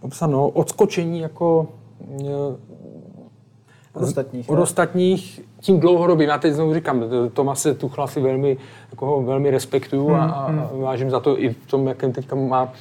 popsat, 0.00 0.30
no, 0.30 0.48
odskočení 0.48 1.20
jako 1.20 1.68
uh, 1.98 2.28
Od 3.94 4.02
ostatních, 4.02 4.50
od 4.50 4.58
ostatních 4.58 5.40
tím 5.60 5.80
dlouhodobým. 5.80 6.28
Já 6.28 6.38
teď 6.38 6.52
znovu 6.52 6.74
říkám, 6.74 7.04
Tomase 7.32 7.74
Tuchla 7.74 8.06
si 8.06 8.20
velmi, 8.20 8.56
jako 8.90 9.06
ho 9.06 9.22
velmi 9.22 9.50
respektuju 9.50 10.10
a, 10.10 10.24
a, 10.24 10.46
a 10.46 10.70
vážím 10.72 11.10
za 11.10 11.20
to 11.20 11.40
i 11.40 11.48
v 11.48 11.66
tom, 11.66 11.86
jakém 11.86 12.12
teďka 12.12 12.36
má 12.36 12.72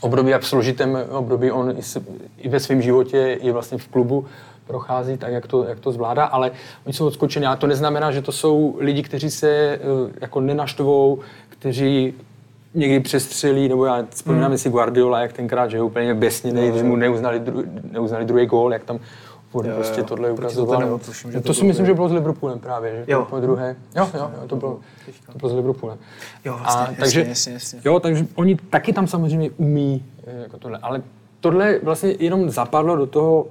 období, 0.00 0.30
jak 0.30 0.44
složitém 0.44 0.98
období 1.10 1.50
on 1.50 1.74
i, 1.78 1.82
s, 1.82 2.00
i 2.38 2.48
ve 2.48 2.60
svém 2.60 2.82
životě, 2.82 3.38
i 3.40 3.50
vlastně 3.50 3.78
v 3.78 3.88
klubu 3.88 4.24
prochází 4.66 5.16
tak, 5.16 5.32
jak 5.32 5.46
to, 5.46 5.64
jak 5.64 5.80
to 5.80 5.92
zvládá, 5.92 6.24
ale 6.24 6.50
oni 6.86 6.92
jsou 6.92 7.06
odskočení. 7.06 7.46
A 7.46 7.56
to 7.56 7.66
neznamená, 7.66 8.12
že 8.12 8.22
to 8.22 8.32
jsou 8.32 8.76
lidi, 8.78 9.02
kteří 9.02 9.30
se 9.30 9.48
eh, 9.48 9.78
jako 10.20 10.40
nenaštvou, 10.40 11.18
kteří 11.48 12.14
někdy 12.74 13.00
přestřelí, 13.00 13.68
nebo 13.68 13.84
já 13.84 14.04
vzpomínám 14.10 14.58
si 14.58 14.70
Guardiola, 14.70 15.20
jak 15.20 15.32
tenkrát, 15.32 15.70
že 15.70 15.76
je 15.76 15.82
úplně 15.82 16.14
besněný, 16.14 16.72
že 16.74 16.84
mu 16.84 16.96
neuznali, 16.96 17.40
dru, 17.40 17.64
neuznali 17.92 18.24
druhý 18.24 18.46
gól, 18.46 18.72
jak 18.72 18.84
tam 18.84 18.98
furt 19.52 19.66
Jo, 19.66 19.74
prostě 19.74 20.00
jo. 20.00 20.06
tohle 20.06 20.30
ukazoval. 20.32 20.80
No, 20.80 20.98
to 20.98 21.40
to 21.40 21.54
si 21.54 21.64
myslím, 21.64 21.86
že 21.86 21.94
bylo 21.94 22.08
s 22.08 22.12
Liverpoolem 22.12 22.58
právě, 22.58 22.92
že 23.06 23.12
Jo. 23.12 23.22
to 23.22 23.28
bylo 23.28 23.40
druhé. 23.40 23.76
Jo, 23.96 24.08
jo, 24.14 24.30
jo, 24.42 24.48
to 24.48 24.56
bylo, 24.56 24.80
to 25.32 25.38
bylo 25.38 25.50
s 25.50 25.54
Liverpoolem. 25.54 25.98
Jo, 26.44 26.56
vlastně, 26.58 26.80
A, 26.80 26.80
jasně, 26.90 26.96
takže, 26.96 27.24
jasně, 27.28 27.52
jasně. 27.52 27.80
Jo, 27.84 28.00
takže 28.00 28.26
oni 28.34 28.56
taky 28.56 28.92
tam 28.92 29.06
samozřejmě 29.06 29.50
umí 29.56 30.04
eh, 30.26 30.42
jako 30.42 30.58
tohle, 30.58 30.78
ale 30.82 31.02
tohle 31.40 31.78
vlastně 31.82 32.14
jenom 32.18 32.50
zapadlo 32.50 32.96
do 32.96 33.06
toho, 33.06 33.46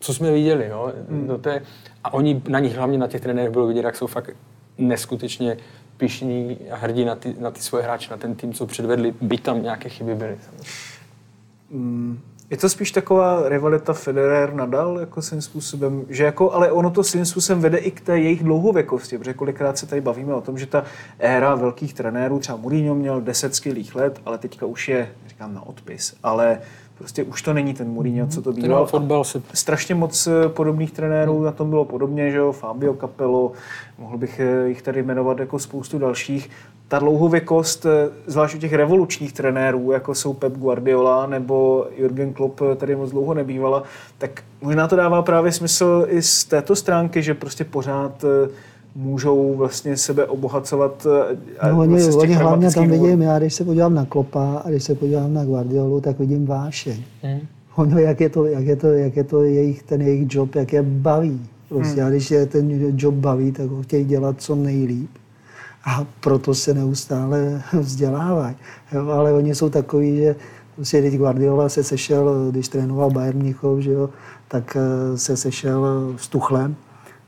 co 0.00 0.14
jsme 0.14 0.30
viděli, 0.32 0.66
jo, 0.68 0.92
Hmm. 1.10 1.26
do 1.26 1.38
té, 1.38 1.62
a 2.04 2.12
oni 2.14 2.42
na 2.48 2.58
nich 2.58 2.76
hlavně 2.76 2.98
na 2.98 3.06
těch 3.06 3.20
trenérech 3.20 3.50
bylo 3.52 3.66
vidět, 3.66 3.84
jak 3.84 3.96
jsou 3.96 4.06
fakt 4.06 4.30
neskutečně 4.78 5.56
pišní 5.96 6.58
a 6.70 6.76
hrdí 6.76 7.04
na 7.04 7.14
ty, 7.14 7.34
na 7.40 7.50
ty 7.50 7.60
svoje 7.60 7.84
hráče, 7.84 8.10
na 8.10 8.16
ten 8.16 8.34
tým, 8.34 8.52
co 8.52 8.66
předvedli, 8.66 9.14
byť 9.20 9.42
tam 9.42 9.62
nějaké 9.62 9.88
chyby 9.88 10.14
byly. 10.14 10.36
samozřejmě. 10.40 12.18
Je 12.54 12.58
to 12.58 12.68
spíš 12.68 12.90
taková 12.90 13.48
rivalita 13.48 13.92
Federer-Nadal 13.92 15.00
jako 15.00 15.22
svým 15.22 15.42
způsobem, 15.42 16.04
že 16.08 16.24
jako, 16.24 16.52
ale 16.52 16.72
ono 16.72 16.90
to 16.90 17.04
svým 17.04 17.24
způsobem 17.24 17.62
vede 17.62 17.78
i 17.78 17.90
k 17.90 18.00
té 18.00 18.18
jejich 18.18 18.44
dlouhověkosti, 18.44 19.18
protože 19.18 19.34
kolikrát 19.34 19.78
se 19.78 19.86
tady 19.86 20.00
bavíme 20.00 20.34
o 20.34 20.40
tom, 20.40 20.58
že 20.58 20.66
ta 20.66 20.84
éra 21.18 21.54
velkých 21.54 21.94
trenérů, 21.94 22.38
třeba 22.38 22.58
Mourinho 22.58 22.94
měl 22.94 23.20
10 23.20 23.54
skvělých 23.54 23.94
let, 23.94 24.20
ale 24.26 24.38
teďka 24.38 24.66
už 24.66 24.88
je, 24.88 25.10
říkám 25.28 25.54
na 25.54 25.66
odpis, 25.66 26.16
ale 26.22 26.58
prostě 26.98 27.24
už 27.24 27.42
to 27.42 27.52
není 27.52 27.74
ten 27.74 27.88
Mourinho, 27.88 28.26
co 28.26 28.42
to 28.42 28.52
býval. 28.52 28.86
fotbal 28.86 29.24
se 29.24 29.42
strašně 29.54 29.94
moc 29.94 30.26
eh, 30.26 30.48
podobných 30.48 30.92
trenérů 30.92 31.42
na 31.42 31.52
tom 31.52 31.70
bylo 31.70 31.84
podobně, 31.84 32.30
že 32.30 32.38
jo, 32.38 32.52
Fabio 32.52 32.94
Capello, 32.94 33.52
mohl 33.98 34.18
bych 34.18 34.40
eh, 34.40 34.68
jich 34.68 34.82
tady 34.82 35.02
jmenovat 35.02 35.38
jako 35.38 35.58
spoustu 35.58 35.98
dalších. 35.98 36.50
Ta 36.88 36.98
dlouhověkost, 36.98 37.86
eh, 37.86 38.10
zvlášť 38.26 38.54
u 38.54 38.58
těch 38.58 38.72
revolučních 38.72 39.32
trenérů, 39.32 39.92
jako 39.92 40.14
jsou 40.14 40.32
Pep 40.32 40.52
Guardiola 40.52 41.26
nebo 41.26 41.86
Jürgen 41.96 42.32
Klopp, 42.32 42.60
tady 42.76 42.96
moc 42.96 43.10
dlouho 43.10 43.34
nebývala, 43.34 43.82
tak 44.18 44.42
možná 44.60 44.88
to 44.88 44.96
dává 44.96 45.22
právě 45.22 45.52
smysl 45.52 46.06
i 46.08 46.22
z 46.22 46.44
této 46.44 46.76
stránky, 46.76 47.22
že 47.22 47.34
prostě 47.34 47.64
pořád 47.64 48.24
můžou 48.94 49.54
vlastně 49.54 49.96
sebe 49.96 50.26
obohacovat 50.26 51.06
eh, 51.30 51.36
a 51.60 51.68
No, 51.68 51.78
oni, 51.78 51.92
vlastně 51.94 52.16
oni 52.22 52.34
hlavně 52.34 52.70
tam 52.70 52.84
důvodů. 52.84 53.02
vidím, 53.02 53.22
já 53.22 53.38
když 53.38 53.54
se 53.54 53.64
podívám 53.64 53.94
na 53.94 54.04
Klopa 54.06 54.62
a 54.64 54.70
když 54.70 54.84
se 54.84 54.94
podívám 54.94 55.34
na 55.34 55.44
Guardiolu, 55.44 56.00
tak 56.00 56.18
vidím 56.18 56.46
vášeň. 56.46 57.02
Hmm. 57.22 57.40
Ono, 57.76 57.98
jak 57.98 58.20
je 58.20 58.28
to, 58.28 58.46
jak 58.46 58.64
je 58.64 58.76
to, 58.76 58.86
jak 58.86 59.16
je 59.16 59.24
to 59.24 59.42
jejich, 59.42 59.82
ten 59.82 60.02
jejich 60.02 60.26
job, 60.34 60.54
jak 60.54 60.72
je 60.72 60.82
baví. 60.82 61.40
Prostě, 61.68 61.96
Hmm. 62.00 62.06
a 62.06 62.10
když 62.10 62.30
je 62.30 62.46
ten 62.46 62.92
job 62.96 63.14
baví, 63.14 63.52
tak 63.52 63.66
ho 63.70 63.82
chtějí 63.82 64.04
dělat 64.04 64.36
co 64.38 64.54
nejlíp. 64.54 65.10
A 65.86 66.06
proto 66.20 66.54
se 66.54 66.74
neustále 66.74 67.62
vzdělávají. 67.80 68.54
Jo, 68.92 69.08
ale 69.08 69.32
oni 69.32 69.54
jsou 69.54 69.70
takový, 69.70 70.16
že 70.16 70.36
prostě 70.76 71.02
teď 71.02 71.14
Guardiola 71.16 71.68
se 71.68 71.84
sešel, 71.84 72.50
když 72.50 72.68
trénoval 72.68 73.10
Bayern 73.10 73.38
Mnichov, 73.38 73.78
že 73.80 73.92
jo, 73.92 74.10
tak 74.48 74.76
eh, 74.76 75.18
se 75.18 75.36
sešel 75.36 76.12
s 76.16 76.28
Tuchlem 76.28 76.76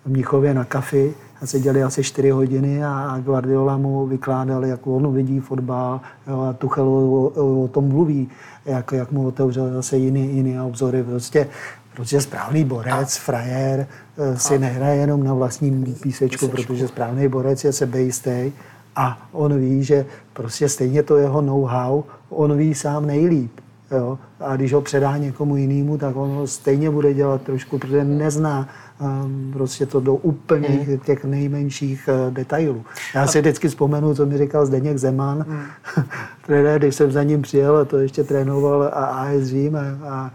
v 0.04 0.08
Mnichově 0.10 0.54
na 0.54 0.64
kafi 0.64 1.14
a 1.43 1.47
seděli 1.47 1.82
asi 1.82 2.03
4 2.03 2.30
hodiny 2.30 2.84
a 2.84 3.18
Guardiola 3.24 3.76
mu 3.76 4.07
vykládal, 4.07 4.64
jak 4.64 4.87
on 4.87 5.14
vidí 5.14 5.41
fotbal 5.41 6.01
jo, 6.26 6.41
a 6.41 6.53
Tuchel 6.53 6.89
o, 6.89 7.62
o, 7.64 7.68
tom 7.68 7.89
mluví, 7.89 8.28
jak, 8.64 8.93
jak 8.93 9.12
mu 9.12 9.26
otevřel 9.26 9.72
zase 9.72 9.97
jiný, 9.97 10.37
jiný 10.37 10.61
obzory. 10.61 11.03
Prostě, 11.03 11.49
prostě 11.95 12.20
správný 12.20 12.64
borec, 12.64 13.16
frajer, 13.16 13.87
eh, 14.18 14.39
si 14.39 14.59
nehraje 14.59 15.01
jenom 15.01 15.24
na 15.24 15.34
vlastním 15.34 15.95
písečku, 16.03 16.49
protože 16.49 16.89
správný 16.89 17.28
borec 17.28 17.64
je 17.64 17.72
sebejistý 17.72 18.53
a 18.97 19.28
on 19.32 19.59
ví, 19.61 19.84
že 19.84 20.07
prostě 20.32 20.68
stejně 20.68 21.03
to 21.03 21.16
jeho 21.16 21.43
know-how, 21.43 22.03
on 22.28 22.57
ví 22.57 22.74
sám 22.74 23.07
nejlíp. 23.07 23.53
Jo? 23.91 24.18
A 24.41 24.57
když 24.57 24.72
ho 24.72 24.80
předá 24.80 25.16
někomu 25.16 25.57
jinému, 25.57 25.99
tak 25.99 26.16
on 26.16 26.30
ho 26.30 26.47
stejně 26.47 26.91
bude 26.91 27.14
dělat 27.14 27.43
trošku, 27.43 27.78
protože 27.78 28.05
nezná 28.05 28.68
um, 29.01 29.51
prostě 29.53 29.87
to 29.87 30.01
do 30.01 30.14
úplně 30.14 30.68
Hmm. 30.68 30.99
těch 30.99 31.24
nejmenších 31.24 32.09
uh, 32.09 32.34
detailů. 32.34 32.84
Já 33.14 33.26
si 33.26 33.41
vždycky 33.41 33.68
vzpomenu, 33.68 34.14
co 34.14 34.26
mi 34.26 34.39
říkal 34.39 34.66
Zdeněk 34.66 34.99
Zeman, 34.99 35.45
Hmm. 35.49 36.05
trenér, 36.47 36.78
když 36.78 36.95
jsem 36.95 37.12
za 37.12 37.22
ním 37.22 37.43
přijel 37.43 37.76
a 37.76 37.84
to 37.84 37.99
ještě 37.99 38.24
trénoval 38.24 38.82
a 38.82 38.89
AS 38.89 39.43
Řím 39.43 39.76
a, 39.76 39.80
a, 40.09 40.30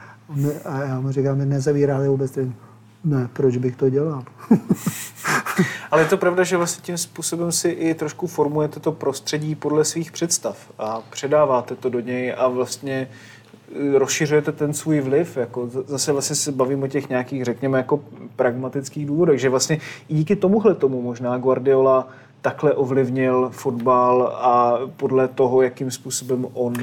a 0.66 0.82
já 0.84 1.00
mu 1.00 1.12
říkám, 1.12 1.38
my 1.38 1.46
nezavíráte 1.46 2.10
vůbec 2.10 2.32
trénink. 2.32 2.56
Ne, 3.04 3.30
proč 3.34 3.58
bych 3.58 3.76
to 3.76 3.90
dělal? 3.90 4.24
Ale 5.92 6.02
je 6.02 6.08
to 6.08 6.18
pravda, 6.18 6.44
že 6.44 6.58
vlastně 6.58 6.82
tím 6.82 6.98
způsobem 6.98 7.52
si 7.52 7.70
i 7.70 7.94
trošku 7.94 8.28
formujete 8.28 8.80
to 8.80 8.92
prostředí 8.92 9.56
podle 9.56 9.86
svých 9.86 10.12
představ 10.12 10.58
a 10.80 11.02
předáváte 11.10 11.76
to 11.76 11.90
do 11.90 12.00
něj 12.00 12.34
a 12.38 12.48
vlastně 12.48 13.08
eh, 13.12 13.16
rozšiřujete 13.94 14.52
ten 14.52 14.74
svůj 14.74 15.02
vliv. 15.02 15.38
Jako 15.38 15.70
zase 15.88 16.12
vlastně 16.12 16.36
se 16.36 16.52
bavím 16.52 16.84
o 16.84 16.88
těch 16.88 17.10
nějakých, 17.10 17.46
řekněme, 17.46 17.78
jako 17.78 18.00
pragmatických 18.36 19.06
důvodech, 19.06 19.40
že 19.40 19.50
vlastně 19.50 19.78
i 20.10 20.16
díky 20.16 20.36
tomuhle 20.36 20.76
tomu 20.76 21.02
možná 21.02 21.38
Guardiola 21.38 22.08
takhle 22.42 22.74
ovlivnil 22.74 23.50
fotbal 23.52 24.38
a 24.42 24.80
podle 24.98 25.28
toho, 25.28 25.62
jakým 25.62 25.92
způsobem 25.92 26.48
on 26.54 26.74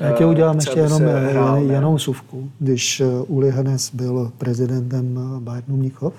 Já 0.00 0.16
eh, 0.20 0.26
udělám 0.26 0.58
chce, 0.58 0.70
ještě 0.70 0.80
jenom, 0.80 0.98
se 0.98 1.20
hrál, 1.20 1.62
jenom 1.62 1.98
suvku. 1.98 2.50
Když 2.58 3.00
eh, 3.00 3.06
Uli 3.26 3.50
Hennes 3.50 3.94
byl 3.94 4.32
prezidentem 4.38 5.18
eh, 5.18 5.40
Bayernu 5.40 5.76
Mnichov, 5.76 6.14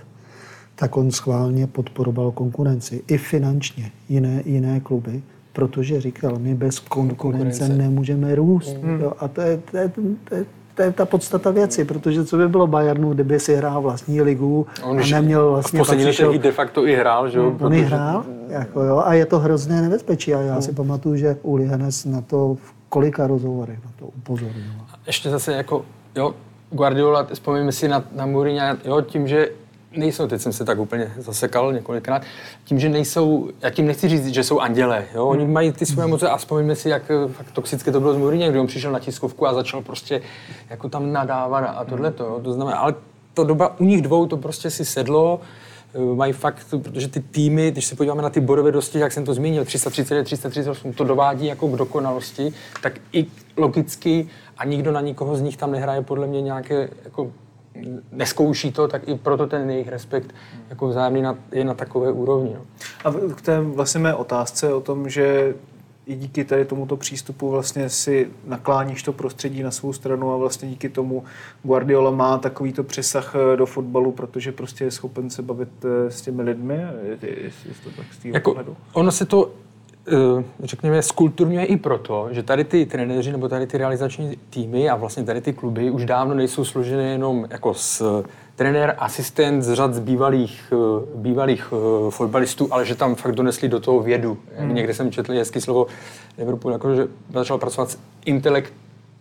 tak 0.75 0.97
on 0.97 1.11
schválně 1.11 1.67
podporoval 1.67 2.31
konkurenci, 2.31 3.03
i 3.07 3.17
finančně, 3.17 3.91
jiné, 4.09 4.43
jiné 4.45 4.79
kluby, 4.79 5.23
protože 5.53 6.01
říkal, 6.01 6.33
my 6.39 6.55
bez 6.55 6.79
konkurence, 6.79 7.15
Konkurence. 7.59 7.69
nemůžeme 7.69 8.35
růst. 8.35 8.77
Hmm. 8.83 8.99
Jo, 9.01 9.13
a 9.19 9.27
to 9.27 9.41
je, 9.41 9.59
to, 9.71 9.77
je, 9.77 9.89
to, 10.29 10.35
je, 10.35 10.45
to 10.75 10.81
je 10.81 10.91
ta 10.91 11.05
podstata 11.05 11.51
věci, 11.51 11.85
protože 11.85 12.25
co 12.25 12.37
by 12.37 12.47
bylo 12.49 12.67
Bayernu, 12.67 13.13
kdyby 13.13 13.39
si 13.39 13.55
hrál 13.55 13.81
vlastní 13.81 14.21
ligu 14.21 14.65
On 14.83 14.99
a 14.99 15.03
neměl 15.07 15.47
v 15.47 15.51
vlastně... 15.51 15.79
poslední 15.79 16.03
pak 16.03 16.09
přišel- 16.11 16.27
letech 16.27 16.41
de 16.41 16.51
facto 16.51 16.87
i 16.87 16.95
hrál, 16.95 17.29
že 17.29 17.37
jo? 17.37 17.47
On 17.47 17.57
protože- 17.57 17.85
hrál, 17.85 18.25
jako 18.49 18.83
jo, 18.83 19.01
a 19.05 19.13
je 19.13 19.25
to 19.25 19.39
hrozné 19.39 19.81
nebezpečí. 19.81 20.33
A 20.33 20.39
já 20.41 20.61
si 20.61 20.71
pamatuju, 20.71 21.15
že 21.15 21.37
Uli 21.41 21.65
Hennes 21.67 22.05
na 22.05 22.21
to 22.21 22.57
v 22.63 22.73
kolika 22.89 23.27
rozhovorech 23.27 23.79
na 23.85 23.91
to 23.99 24.05
upozorňoval. 24.05 24.85
ještě 25.07 25.29
zase 25.29 25.53
jako, 25.53 25.85
jo, 26.15 26.33
Guardiola, 26.71 27.27
vzpomeňme 27.33 27.71
si 27.71 27.87
na, 27.87 28.03
na 28.15 28.25
Mourinho, 28.25 28.65
jo, 28.85 29.01
tím, 29.01 29.27
že 29.27 29.49
nejsou, 29.95 30.27
teď 30.27 30.41
jsem 30.41 30.53
se 30.53 30.65
tak 30.65 30.79
úplně 30.79 31.13
zasekal 31.17 31.73
několikrát, 31.73 32.21
tím, 32.65 32.79
že 32.79 32.89
nejsou, 32.89 33.49
já 33.61 33.69
tím 33.69 33.87
nechci 33.87 34.09
říct, 34.09 34.27
že 34.27 34.43
jsou 34.43 34.59
andělé, 34.59 35.05
jo, 35.15 35.27
oni 35.27 35.47
mají 35.47 35.71
ty 35.71 35.85
svoje 35.85 36.07
moce 36.07 36.29
a 36.29 36.37
vzpomeňme 36.37 36.75
si, 36.75 36.89
jak 36.89 37.03
fakt 37.27 37.51
toxické 37.51 37.91
to 37.91 37.99
bylo 37.99 38.13
s 38.13 38.17
Mourinho, 38.17 38.49
kdy 38.49 38.59
on 38.59 38.67
přišel 38.67 38.91
na 38.91 38.99
tiskovku 38.99 39.47
a 39.47 39.53
začal 39.53 39.81
prostě 39.81 40.21
jako 40.69 40.89
tam 40.89 41.13
nadávat 41.13 41.59
a 41.59 41.85
tohle 41.85 42.11
to, 42.11 42.23
jo, 42.23 42.39
to 42.43 42.53
znamená, 42.53 42.77
ale 42.77 42.93
to 43.33 43.43
doba 43.43 43.79
u 43.79 43.83
nich 43.83 44.01
dvou 44.01 44.25
to 44.25 44.37
prostě 44.37 44.69
si 44.69 44.85
sedlo, 44.85 45.41
eh, 45.93 46.15
mají 46.15 46.33
fakt, 46.33 46.67
protože 46.83 47.07
ty 47.07 47.19
týmy, 47.19 47.71
když 47.71 47.85
se 47.85 47.95
podíváme 47.95 48.21
na 48.21 48.29
ty 48.29 48.39
bodové 48.39 48.71
dosti, 48.71 48.99
jak 48.99 49.11
jsem 49.11 49.25
to 49.25 49.33
zmínil, 49.33 49.65
330, 49.65 50.23
338, 50.23 50.93
to 50.93 51.03
dovádí 51.03 51.45
jako 51.45 51.67
k 51.67 51.77
dokonalosti, 51.77 52.53
tak 52.81 52.93
i 53.13 53.25
logicky 53.57 54.27
a 54.57 54.65
nikdo 54.65 54.91
na 54.91 55.01
nikoho 55.01 55.35
z 55.35 55.41
nich 55.41 55.57
tam 55.57 55.71
nehraje 55.71 56.01
podle 56.01 56.27
mě 56.27 56.41
nějaké, 56.41 56.89
jako 57.05 57.31
neskouší 58.11 58.71
to, 58.71 58.87
tak 58.87 59.07
i 59.07 59.15
proto 59.15 59.47
ten 59.47 59.69
jejich 59.69 59.87
respekt 59.87 60.35
jako 60.69 60.87
vzájemný 60.87 61.21
na, 61.21 61.37
je 61.51 61.63
na 61.63 61.73
takové 61.73 62.11
úrovni. 62.11 62.53
No. 62.55 62.61
A 63.05 63.33
k 63.35 63.41
té 63.41 63.61
vlastně 63.61 63.99
mé 64.01 64.15
otázce 64.15 64.73
o 64.73 64.81
tom, 64.81 65.09
že 65.09 65.55
i 66.05 66.15
díky 66.15 66.45
tady 66.45 66.65
tomuto 66.65 66.97
přístupu 66.97 67.49
vlastně 67.49 67.89
si 67.89 68.31
nakláníš 68.45 69.03
to 69.03 69.13
prostředí 69.13 69.63
na 69.63 69.71
svou 69.71 69.93
stranu 69.93 70.31
a 70.33 70.37
vlastně 70.37 70.69
díky 70.69 70.89
tomu 70.89 71.23
Guardiola 71.63 72.11
má 72.11 72.37
takovýto 72.37 72.83
přesah 72.83 73.35
eh, 73.35 73.57
do 73.57 73.65
fotbalu, 73.65 74.11
protože 74.11 74.51
prostě 74.51 74.83
je 74.83 74.91
schopen 74.91 75.29
se 75.29 75.41
bavit 75.41 75.69
eh, 75.85 76.11
s 76.11 76.21
těmi 76.21 76.41
lidmi, 76.41 76.73
je, 76.73 77.17
je, 77.21 77.39
je, 77.39 77.45
je 77.45 77.73
to 77.83 77.89
tak 77.97 78.05
z 78.21 78.25
Jako, 78.25 78.51
pohledu. 78.51 78.77
ono 78.93 79.11
se 79.11 79.25
to, 79.25 79.51
řekněme, 80.63 81.01
skulturňuje 81.01 81.65
i 81.65 81.77
proto, 81.77 82.27
že 82.31 82.43
tady 82.43 82.63
ty 82.63 82.85
trenéři 82.85 83.31
nebo 83.31 83.49
tady 83.49 83.67
ty 83.67 83.77
realizační 83.77 84.37
týmy 84.49 84.89
a 84.89 84.95
vlastně 84.95 85.23
tady 85.23 85.41
ty 85.41 85.53
kluby 85.53 85.91
už 85.91 86.05
dávno 86.05 86.33
nejsou 86.33 86.65
složené 86.65 87.03
jenom 87.03 87.47
jako 87.49 87.73
z 87.73 88.01
trenér, 88.55 88.95
asistent 88.97 89.63
z 89.63 89.73
řad 89.73 89.93
z 89.93 89.99
bývalých, 89.99 90.73
eh, 90.73 91.05
bývalých 91.15 91.73
eh, 91.73 92.11
fotbalistů, 92.11 92.67
ale 92.71 92.85
že 92.85 92.95
tam 92.95 93.15
fakt 93.15 93.35
donesli 93.35 93.69
do 93.69 93.79
toho 93.79 93.99
vědu. 93.99 94.37
Hmm. 94.57 94.75
Někde 94.75 94.93
jsem 94.93 95.11
četl 95.11 95.33
hezký 95.33 95.61
slovo 95.61 95.87
Liverpool, 96.37 96.73
jako, 96.73 96.95
že 96.95 97.07
začal 97.33 97.57
pracovat 97.57 97.91
s 97.91 97.97
intelekt, 98.25 98.73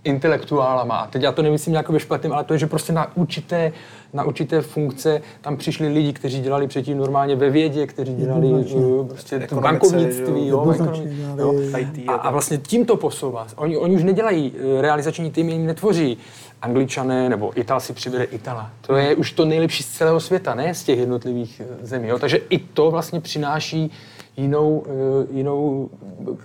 intelektuálama. 0.04 0.96
A 0.96 1.06
teď 1.06 1.22
já 1.22 1.32
to 1.32 1.42
nemyslím 1.42 1.72
nějak 1.72 1.88
ve 1.88 2.00
špatným, 2.00 2.32
ale 2.32 2.44
to 2.44 2.52
je, 2.52 2.58
že 2.58 2.66
prostě 2.66 2.92
na 2.92 3.16
určité, 3.16 3.72
na 4.12 4.24
určité 4.24 4.60
funkce 4.60 5.22
tam 5.40 5.56
přišli 5.56 5.88
lidi, 5.88 6.12
kteří 6.12 6.40
dělali 6.40 6.66
předtím 6.66 6.98
normálně 6.98 7.36
ve 7.36 7.50
vědě, 7.50 7.86
kteří 7.86 8.14
dělali 8.14 8.46
uh, 8.46 9.08
prostě 9.08 9.38
to 9.38 9.44
Ekonomice, 9.44 9.72
bankovnictví, 9.72 10.46
jo, 10.46 10.64
jo, 10.66 10.74
dělali 10.74 11.38
jo. 11.38 11.78
IT 11.78 12.08
A, 12.08 12.12
a 12.12 12.30
vlastně 12.30 12.58
tím 12.58 12.86
to 12.86 12.96
posouvá. 12.96 13.46
Oni, 13.56 13.76
oni 13.76 13.96
už 13.96 14.02
nedělají 14.02 14.52
eh, 14.54 14.82
realizační 14.82 15.30
týmy, 15.30 15.52
jim 15.52 15.66
netvoří 15.66 16.18
Angličané 16.62 17.28
nebo 17.28 17.60
Ital 17.60 17.80
si 17.80 17.92
přivede 17.92 18.24
Itala. 18.24 18.70
To 18.80 18.96
je 18.96 19.16
už 19.16 19.32
to 19.32 19.44
nejlepší 19.44 19.82
z 19.82 19.88
celého 19.88 20.20
světa, 20.20 20.54
ne 20.54 20.74
z 20.74 20.84
těch 20.84 20.98
jednotlivých 20.98 21.62
eh, 21.64 21.86
zemí. 21.86 22.08
Jo. 22.08 22.18
Takže 22.18 22.36
i 22.36 22.58
to 22.58 22.90
vlastně 22.90 23.20
přináší 23.20 23.90
jinou, 24.36 24.84
eh, 24.86 25.26
jinou 25.36 25.90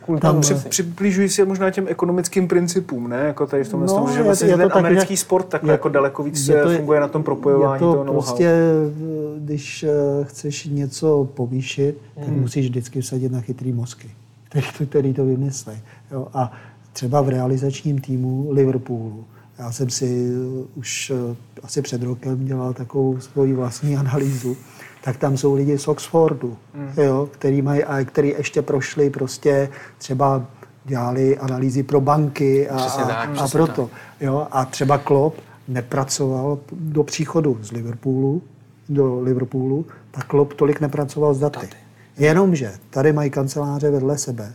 kulturu. 0.06 0.20
Tam. 0.20 0.42
Při, 0.42 0.54
přiblížují 0.56 1.30
se 1.30 1.46
možná 1.46 1.72
těm 1.72 1.86
ekonomickým 1.88 2.48
principům, 2.48 3.10
ne? 3.10 3.18
Jako 3.18 3.48
tady 3.48 3.64
v 3.64 3.70
tomhle 3.70 3.88
No, 3.88 3.96
tom, 3.96 4.12
že 4.14 4.20
je- 4.20 4.24
vlastně 4.24 4.48
je 4.48 4.52
to 4.54 4.58
ten 4.58 4.70
tak, 4.70 4.78
americký 4.78 5.16
že- 5.16 5.22
sport 5.22 5.54
je- 5.64 5.72
jako 5.72 5.90
daleko 5.90 6.24
víc 6.24 6.48
je 6.48 6.64
to- 6.64 6.70
to, 6.70 6.76
funguje 6.76 7.00
na 7.00 7.08
tom 7.08 7.24
propojování 7.24 7.80
to 7.80 7.86
toho 7.94 8.04
know-how. 8.04 8.14
prostě, 8.22 8.46
eh, 8.46 9.40
když 9.40 9.84
eh, 9.84 9.90
chceš 10.24 10.66
něco 10.66 11.30
povýšit, 11.34 11.98
tak 12.16 12.28
Hmm. 12.28 12.40
musíš 12.42 12.66
vždycky 12.70 13.02
vsadit 13.02 13.32
na 13.32 13.42
chytrý 13.42 13.74
mozky, 13.74 14.08
který 14.50 14.66
to, 14.78 14.86
který 14.86 15.14
to 15.14 15.26
vymyslí. 15.26 15.74
Jo? 16.12 16.28
A 16.34 16.52
třeba 16.94 17.22
v 17.22 17.30
realizačním 17.30 18.02
týmu 18.02 18.48
Liverpoolu, 18.52 19.24
já 19.60 19.72
jsem 19.72 19.90
si 19.90 20.30
eh, 20.32 20.66
už 20.76 21.12
eh, 21.32 21.36
asi 21.64 21.82
před 21.82 22.04
rokem 22.04 22.46
dělal 22.46 22.74
takovou 22.74 23.20
svoji 23.20 23.54
vlastní 23.54 23.98
analýzu, 23.98 24.58
tak 25.08 25.18
tam 25.18 25.38
jsou 25.38 25.54
lidi 25.56 25.78
z 25.78 25.88
Oxfordu, 25.88 26.58
Hmm. 26.74 26.94
jo, 26.98 27.30
který, 27.32 27.62
mají, 27.62 27.84
a 27.84 28.04
který 28.04 28.30
ještě 28.30 28.62
prošli 28.62 29.10
prostě 29.10 29.70
třeba 29.98 30.46
dělali 30.86 31.38
analýzy 31.38 31.84
pro 31.84 32.02
banky 32.02 32.70
a, 32.70 32.78
Přesně 32.78 33.04
a, 33.04 33.08
tak, 33.08 33.30
a 33.30 33.34
přesně 33.34 33.58
proto. 33.58 33.90
Jo, 34.22 34.48
a 34.52 34.66
třeba 34.66 34.98
Klopp 34.98 35.40
nepracoval 35.68 36.60
do 36.72 37.04
příchodu 37.04 37.58
z 37.62 37.72
Liverpoolu, 37.72 38.42
do 38.90 39.20
Liverpoolu, 39.22 39.86
tak 40.12 40.26
Klopp 40.26 40.54
tolik 40.54 40.82
nepracoval 40.82 41.34
s 41.34 41.40
daty. 41.40 41.68
Jenomže 42.18 42.72
tady 42.90 43.14
mají 43.14 43.30
kanceláře 43.30 43.92
vedle 43.92 44.18
sebe. 44.18 44.54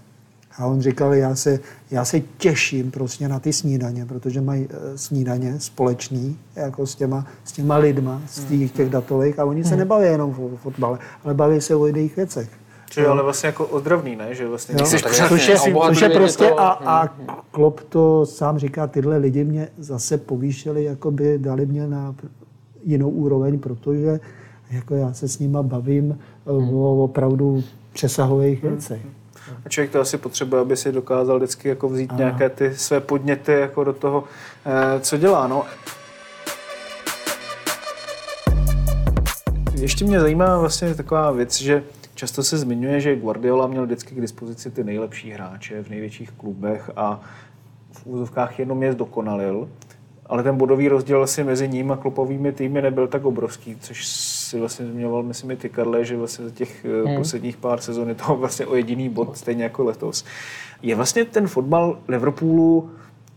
A 0.58 0.66
on 0.66 0.80
říkal, 0.80 1.14
já 1.14 1.34
se, 1.34 1.60
já 1.90 2.04
se 2.04 2.20
těším 2.20 2.90
prostě 2.90 3.28
na 3.28 3.40
ty 3.40 3.52
snídaně, 3.52 4.06
protože 4.06 4.40
mají 4.40 4.68
eh, 4.70 4.98
snídaně 4.98 5.60
společný 5.60 6.38
jako 6.56 6.86
s 6.86 6.94
těma, 6.94 7.26
s 7.44 7.52
těma 7.52 7.76
lidma 7.76 8.22
z 8.28 8.44
těch, 8.44 8.72
těch 8.72 8.90
datových 8.90 9.38
a 9.38 9.44
oni 9.44 9.64
se 9.64 9.76
nebaví 9.76 10.06
jenom 10.06 10.30
o 10.30 10.56
fotbale, 10.56 10.98
ale 11.24 11.34
baví 11.34 11.60
se 11.60 11.74
o 11.74 11.86
jiných 11.86 12.16
věcech. 12.16 12.48
Je 12.96 13.06
ale 13.06 13.22
vlastně 13.22 13.46
jako 13.46 13.66
ozdravný, 13.66 14.16
ne? 14.16 14.34
Že 14.34 14.48
vlastně 14.48 14.72
Jo? 14.72 14.76
nejseš 14.78 15.02
tak 15.02 15.12
pořád 15.12 15.28
což, 15.28 15.48
je, 15.48 15.56
což 15.88 16.00
je 16.00 16.08
tě 16.08 16.14
prostě 16.14 16.48
to. 16.48 16.60
a, 16.60 16.68
a 16.70 17.08
Klopp 17.50 17.80
to 17.88 18.26
sám 18.26 18.58
říká, 18.58 18.86
tyhle 18.86 19.16
lidi 19.16 19.44
mě 19.44 19.68
zase 19.78 20.18
povýšili, 20.18 20.84
jako 20.84 21.10
by 21.10 21.38
dali 21.38 21.66
mě 21.66 21.86
na 21.86 22.14
jinou 22.84 23.10
úroveň, 23.10 23.58
protože 23.58 24.20
jako 24.70 24.94
já 24.94 25.12
se 25.12 25.28
s 25.28 25.38
nima 25.38 25.62
bavím 25.62 26.18
Hmm. 26.46 26.74
o 26.74 27.04
opravdu 27.04 27.62
přesahových 27.92 28.62
věcech. 28.62 29.02
A 29.64 29.68
člověk 29.68 29.90
to 29.92 30.00
asi 30.00 30.18
potřebuje, 30.18 30.62
aby 30.62 30.76
si 30.76 30.92
dokázal 30.92 31.36
vždycky 31.36 31.68
jako 31.68 31.88
vzít 31.88 32.10
Ano. 32.10 32.18
nějaké 32.18 32.48
ty 32.48 32.74
své 32.76 33.00
podněty 33.00 33.52
jako 33.52 33.84
do 33.84 33.92
toho, 33.92 34.24
eh, 34.66 35.00
co 35.00 35.16
dělá. 35.16 35.46
No. 35.46 35.64
Ještě 39.74 40.04
mě 40.04 40.20
zajímá 40.20 40.58
vlastně 40.58 40.94
taková 40.94 41.30
věc, 41.30 41.60
že 41.60 41.82
často 42.14 42.42
se 42.42 42.58
zmiňuje, 42.58 43.00
že 43.00 43.16
Guardiola 43.16 43.66
měl 43.66 43.84
vždycky 43.86 44.14
k 44.14 44.20
dispozici 44.20 44.70
ty 44.70 44.84
nejlepší 44.84 45.30
hráče 45.30 45.82
v 45.82 45.88
největších 45.90 46.30
klubech 46.30 46.90
a 46.96 47.20
v 47.92 48.06
úzovkách 48.06 48.58
jenom 48.58 48.82
je 48.82 48.92
zdokonalil, 48.92 49.68
ale 50.26 50.42
ten 50.42 50.56
bodový 50.56 50.88
rozdíl 50.88 51.22
asi 51.22 51.44
mezi 51.44 51.68
ním 51.68 51.92
a 51.92 51.96
klopovými 51.96 52.52
týmy 52.52 52.82
nebyl 52.82 53.08
tak 53.08 53.24
obrovský, 53.24 53.76
což 53.80 54.06
si 54.52 54.60
vlastně 54.60 54.86
zmiňoval, 54.86 55.22
myslím, 55.22 55.50
i 55.50 55.56
ty, 55.56 55.68
Karle, 55.68 56.04
že 56.04 56.16
vlastně 56.16 56.44
za 56.44 56.50
těch 56.50 56.84
hmm. 56.84 57.16
posledních 57.16 57.56
pár 57.56 57.80
sezon 57.80 58.08
je 58.08 58.14
to 58.14 58.34
vlastně 58.36 58.66
o 58.66 58.74
jediný 58.76 59.08
bod, 59.08 59.36
stejně 59.36 59.64
jako 59.64 59.84
letos. 59.84 60.24
Je 60.82 60.94
vlastně 60.94 61.24
ten 61.24 61.48
fotbal 61.48 61.98
Liverpoolu 62.08 62.90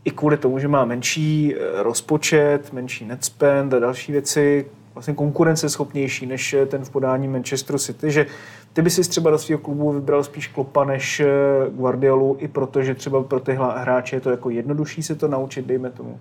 i 0.05 0.11
kvůli 0.11 0.37
tomu, 0.37 0.59
že 0.59 0.67
má 0.67 0.85
menší 0.85 1.55
eh, 1.55 1.83
rozpočet, 1.83 2.73
menší 2.73 3.05
net 3.05 3.25
spend 3.25 3.73
a 3.73 3.79
další 3.79 4.11
věci, 4.11 4.65
vlastně 4.93 5.13
konkurenceschopnější 5.13 6.25
než 6.25 6.53
eh, 6.53 6.65
ten 6.65 6.85
v 6.85 6.89
podání 6.89 7.27
Manchesteru 7.27 7.79
City, 7.79 8.11
že 8.11 8.25
ty 8.73 8.81
by 8.81 8.89
si 8.89 9.01
třeba 9.01 9.31
do 9.31 9.37
svého 9.37 9.59
klubu 9.59 9.91
vybral 9.91 10.23
spíš 10.23 10.47
Klopa 10.47 10.83
než 10.83 11.19
eh, 11.19 11.25
Guardiolu, 11.69 12.37
i 12.39 12.47
protože 12.47 12.95
třeba 12.95 13.23
pro 13.23 13.39
ty 13.39 13.53
hráče 13.53 14.15
je 14.15 14.21
to 14.21 14.29
jako 14.29 14.49
jednodušší 14.49 15.03
se 15.03 15.15
to 15.15 15.27
naučit, 15.27 15.65
dejme 15.65 15.89
tomu. 15.89 16.19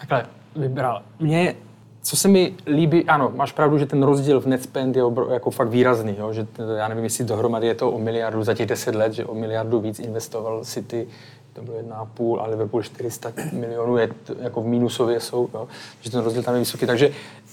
Takhle 0.00 0.26
vybral. 0.56 1.02
Mně, 1.20 1.54
co 2.02 2.16
se 2.16 2.28
mi 2.28 2.54
líbí, 2.66 3.04
ano, 3.04 3.32
máš 3.36 3.52
pravdu, 3.52 3.78
že 3.78 3.86
ten 3.86 4.02
rozdíl 4.02 4.40
v 4.40 4.46
net 4.46 4.62
spend 4.62 4.96
je 4.96 5.04
obro, 5.04 5.30
jako 5.30 5.50
fakt 5.50 5.68
výrazný, 5.68 6.16
jo? 6.18 6.32
že 6.32 6.46
já 6.76 6.88
nevím, 6.88 7.04
jestli 7.04 7.24
dohromady 7.24 7.66
je 7.66 7.74
to 7.74 7.90
o 7.90 7.98
miliardu 7.98 8.42
za 8.42 8.54
těch 8.54 8.66
10 8.66 8.94
let, 8.94 9.12
že 9.12 9.24
o 9.24 9.34
miliardu 9.34 9.80
víc 9.80 9.98
investoval 9.98 10.64
City, 10.64 11.08
to 11.52 11.62
bylo 11.62 11.78
1,5 11.78 12.40
a 12.40 12.46
Liverpool 12.46 12.82
400 12.82 13.32
milionů 13.52 13.96
je 13.96 14.08
jako 14.40 14.62
v 14.62 14.66
mínusově 14.66 15.20
jsou, 15.20 15.48
jo? 15.54 15.68
že 16.00 16.10
ten 16.10 16.20
rozdíl 16.20 16.42
tam 16.42 16.54
je 16.54 16.60
vysoký. 16.60 16.86
Takže 16.86 17.10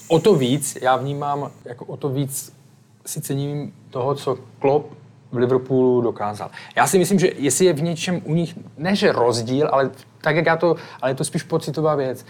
o 0.08 0.18
to 0.18 0.34
víc, 0.34 0.78
já 0.82 0.96
vnímám, 0.96 1.50
jako 1.64 1.84
o 1.84 1.96
to 1.96 2.08
víc 2.08 2.52
si 3.06 3.20
cením 3.20 3.72
toho, 3.90 4.14
co 4.14 4.38
Klopp 4.58 4.92
v 5.32 5.36
Liverpoolu 5.36 6.00
dokázal. 6.00 6.50
Já 6.76 6.86
si 6.86 6.98
myslím, 6.98 7.18
že 7.18 7.32
jestli 7.36 7.64
je 7.64 7.72
v 7.72 7.82
něčem 7.82 8.22
u 8.24 8.34
nich, 8.34 8.58
ne 8.78 8.96
že 8.96 9.12
rozdíl, 9.12 9.68
ale 9.72 9.90
tak, 10.20 10.36
jak 10.36 10.46
já 10.46 10.56
to, 10.56 10.76
ale 11.02 11.10
je 11.10 11.14
to 11.14 11.24
spíš 11.24 11.42
pocitová 11.42 11.94
věc. 11.94 12.24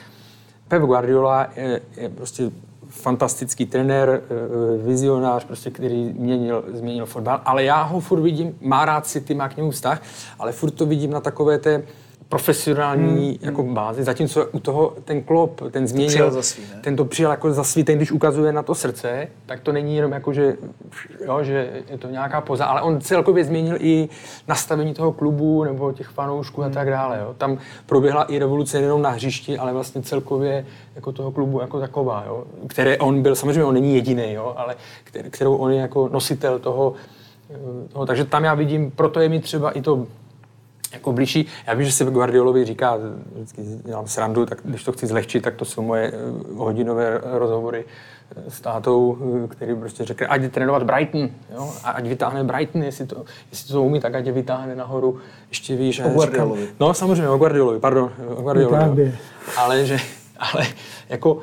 Pep 0.68 0.82
Guardiola 0.82 1.48
je, 1.56 1.80
je 1.96 2.08
prostě 2.08 2.50
fantastický 2.88 3.66
trenér, 3.66 4.08
eh, 4.10 4.82
vizionář, 4.86 5.44
prostě, 5.44 5.70
který 5.70 6.14
měnil, 6.18 6.64
změnil 6.72 7.06
fotbal, 7.06 7.40
ale 7.44 7.64
já 7.64 7.82
ho 7.82 8.00
furt 8.00 8.20
vidím, 8.20 8.56
má 8.60 8.84
rád 8.84 9.06
City, 9.06 9.34
má 9.34 9.48
k 9.48 9.56
němu 9.56 9.70
vztah, 9.70 10.02
ale 10.38 10.52
furt 10.52 10.70
to 10.70 10.86
vidím 10.86 11.10
na 11.10 11.20
takové 11.20 11.58
té 11.58 11.82
profesionální 12.28 13.28
hmm. 13.28 13.36
jako 13.40 13.62
bázi, 13.62 14.04
zatímco 14.04 14.46
u 14.52 14.60
toho 14.60 14.94
ten 15.04 15.22
klop, 15.22 15.60
ten 15.70 15.86
změnil, 15.86 16.08
přijal 16.08 16.30
za 16.30 16.42
svý, 16.42 16.62
ne? 16.74 16.80
ten 16.80 16.96
to 16.96 17.04
přijal 17.04 17.30
jako 17.30 17.52
za 17.52 17.64
svý, 17.64 17.84
ten 17.84 17.96
když 17.96 18.12
ukazuje 18.12 18.52
na 18.52 18.62
to 18.62 18.74
srdce, 18.74 19.28
tak 19.46 19.60
to 19.60 19.72
není 19.72 19.96
jenom 19.96 20.12
jako, 20.12 20.32
že, 20.32 20.56
jo, 21.26 21.42
že 21.42 21.70
je 21.90 21.98
to 21.98 22.08
nějaká 22.08 22.40
poza, 22.40 22.64
ale 22.64 22.82
on 22.82 23.00
celkově 23.00 23.44
změnil 23.44 23.76
i 23.80 24.08
nastavení 24.48 24.94
toho 24.94 25.12
klubu 25.12 25.64
nebo 25.64 25.92
těch 25.92 26.08
fanoušků 26.08 26.62
a 26.62 26.68
tak 26.68 26.90
dále. 26.90 27.18
Jo. 27.18 27.34
Tam 27.38 27.58
proběhla 27.86 28.24
i 28.24 28.38
revoluce 28.38 28.78
nejenom 28.78 29.02
na 29.02 29.10
hřišti, 29.10 29.58
ale 29.58 29.72
vlastně 29.72 30.02
celkově 30.02 30.66
jako 30.94 31.12
toho 31.12 31.30
klubu 31.30 31.60
jako 31.60 31.80
taková, 31.80 32.24
jo, 32.26 32.44
které 32.66 32.98
on 32.98 33.22
byl, 33.22 33.36
samozřejmě 33.36 33.64
on 33.64 33.74
není 33.74 33.94
jediný, 33.94 34.32
jo, 34.32 34.54
ale 34.56 34.76
kterou 35.30 35.56
on 35.56 35.72
je 35.72 35.80
jako 35.80 36.08
nositel 36.08 36.58
toho, 36.58 36.92
toho, 37.92 38.06
takže 38.06 38.24
tam 38.24 38.44
já 38.44 38.54
vidím, 38.54 38.90
proto 38.90 39.20
je 39.20 39.28
mi 39.28 39.40
třeba 39.40 39.70
i 39.70 39.82
to 39.82 40.06
jako 40.92 41.12
blížší. 41.12 41.46
Já 41.66 41.74
vím, 41.74 41.86
že 41.86 41.92
se 41.92 42.04
Guardiolovi 42.04 42.64
říká, 42.64 42.98
vždycky 43.34 43.62
dělám 43.84 44.06
srandu, 44.08 44.46
tak 44.46 44.58
když 44.64 44.84
to 44.84 44.92
chci 44.92 45.06
zlehčit, 45.06 45.42
tak 45.44 45.54
to 45.54 45.64
jsou 45.64 45.82
moje 45.82 46.12
eh, 46.14 46.54
hodinové 46.54 47.20
rozhovory 47.22 47.84
eh, 48.46 48.50
s 48.50 48.60
tátou, 48.60 49.18
eh, 49.44 49.48
který 49.48 49.74
prostě 49.74 50.04
řekne, 50.04 50.26
ať 50.26 50.40
jde 50.40 50.48
trénovat 50.48 50.82
Brighton, 50.82 51.28
jo? 51.54 51.72
a 51.84 51.90
ať 51.90 52.06
vytáhne 52.06 52.44
Brighton, 52.44 52.82
jestli 52.82 53.06
to, 53.06 53.24
jestli 53.50 53.72
to 53.72 53.82
umí, 53.82 54.00
tak 54.00 54.14
ať 54.14 54.26
je 54.26 54.32
vytáhne 54.32 54.76
nahoru 54.76 55.18
ještě. 55.48 55.74
A 55.74 56.08
já 56.08 56.08
Guardiolovi. 56.14 56.60
říkám- 56.60 56.76
No 56.80 56.94
samozřejmě, 56.94 57.28
o 57.28 57.38
Guardiolovi, 57.38 57.78
pardon, 57.80 58.12
o 58.36 58.42
Guardiolovi. 58.42 59.14
Ale 59.56 59.86
že, 59.86 59.98
ale 60.38 60.66
jako 61.08 61.42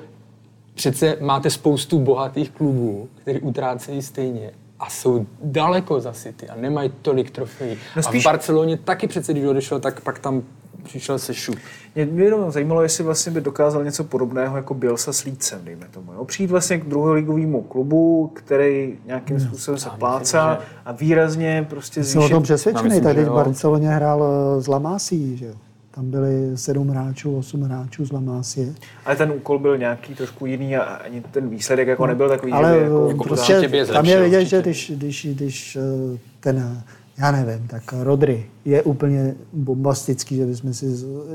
přece 0.73 1.17
máte 1.21 1.49
spoustu 1.49 1.99
bohatých 1.99 2.51
klubů, 2.51 3.09
který 3.21 3.39
utrácejí 3.39 4.01
stejně 4.01 4.51
a 4.79 4.89
jsou 4.89 5.25
daleko 5.43 5.99
za 6.01 6.13
City 6.13 6.49
a 6.49 6.55
nemají 6.55 6.91
tolik 7.01 7.31
trofejí. 7.31 7.77
No 7.95 8.03
spíš- 8.03 8.25
A 8.25 8.29
v 8.29 8.33
Barceloně 8.33 8.77
taky 8.77 9.07
přece, 9.07 9.31
když 9.33 9.45
odešel, 9.45 9.79
tak 9.79 10.01
pak 10.01 10.19
tam 10.19 10.43
přišel 10.83 11.19
se 11.19 11.33
šup. 11.33 11.55
Mě, 11.95 12.05
mě 12.05 12.23
jenom 12.23 12.51
zajímalo, 12.51 12.81
jestli 12.83 13.03
vlastně 13.03 13.31
by 13.31 13.41
dokázal 13.41 13.83
něco 13.83 14.03
podobného 14.03 14.57
jako 14.57 14.73
Bielsa 14.73 15.13
s 15.13 15.23
Lícem, 15.23 15.59
dejme 15.65 15.87
tomu. 15.91 16.13
Jo? 16.13 16.25
Přijít 16.25 16.51
vlastně 16.51 16.77
k 16.77 16.85
druholigovému 16.85 17.61
klubu, 17.61 18.31
který 18.35 18.97
nějakým 19.05 19.39
způsobem 19.39 19.77
se 19.79 19.89
plácá 19.99 20.59
a 20.85 20.91
výrazně 20.91 21.65
prostě 21.69 22.03
Jsem 22.03 22.17
o 22.17 22.21
zvýšit... 22.21 22.33
tom 22.33 22.43
přesvědčený. 22.43 22.83
myslím, 22.89 23.03
Tady 23.03 23.23
v. 23.25 23.29
Barceloně 23.29 23.89
hrál 23.89 24.23
eh, 24.57 24.61
s 24.61 24.67
Lamásí, 24.67 25.37
že 25.37 25.45
jo. 25.45 25.53
Tam 25.95 26.11
byli 26.11 26.57
sedm 26.57 26.87
hráčů, 26.87 27.37
osm 27.37 27.61
hráčů 27.61 28.05
z 28.05 28.11
Lamásie. 28.11 28.73
Ale 29.05 29.15
ten 29.15 29.31
úkol 29.31 29.59
byl 29.59 29.77
nějaký 29.77 30.15
trošku 30.15 30.45
jiný 30.45 30.77
a 30.77 30.81
ani 30.81 31.21
ten 31.21 31.49
výsledek 31.49 31.87
jako 31.87 32.07
nebyl 32.07 32.29
takový, 32.29 32.51
Ale 32.51 32.73
že 32.73 32.79
by 32.79 32.83
jako... 32.83 33.07
jako 33.07 33.23
prostě 33.23 33.53
je 33.53 33.61
tam 33.61 33.73
je 33.73 33.85
zlepšil, 33.85 34.23
vidět, 34.23 34.37
určitě. 34.37 34.55
že 34.55 34.61
když, 34.61 34.91
když, 34.95 35.27
když 35.31 35.75
eh, 35.75 36.17
ten, 36.39 36.83
já 37.17 37.31
nevím, 37.31 37.67
tak 37.67 37.83
Rodry 37.99 38.45
je 38.65 38.83
úplně 38.83 39.35
bombastický, 39.53 40.35
že 40.35 40.45
bychom 40.45 40.73
si 40.73 40.85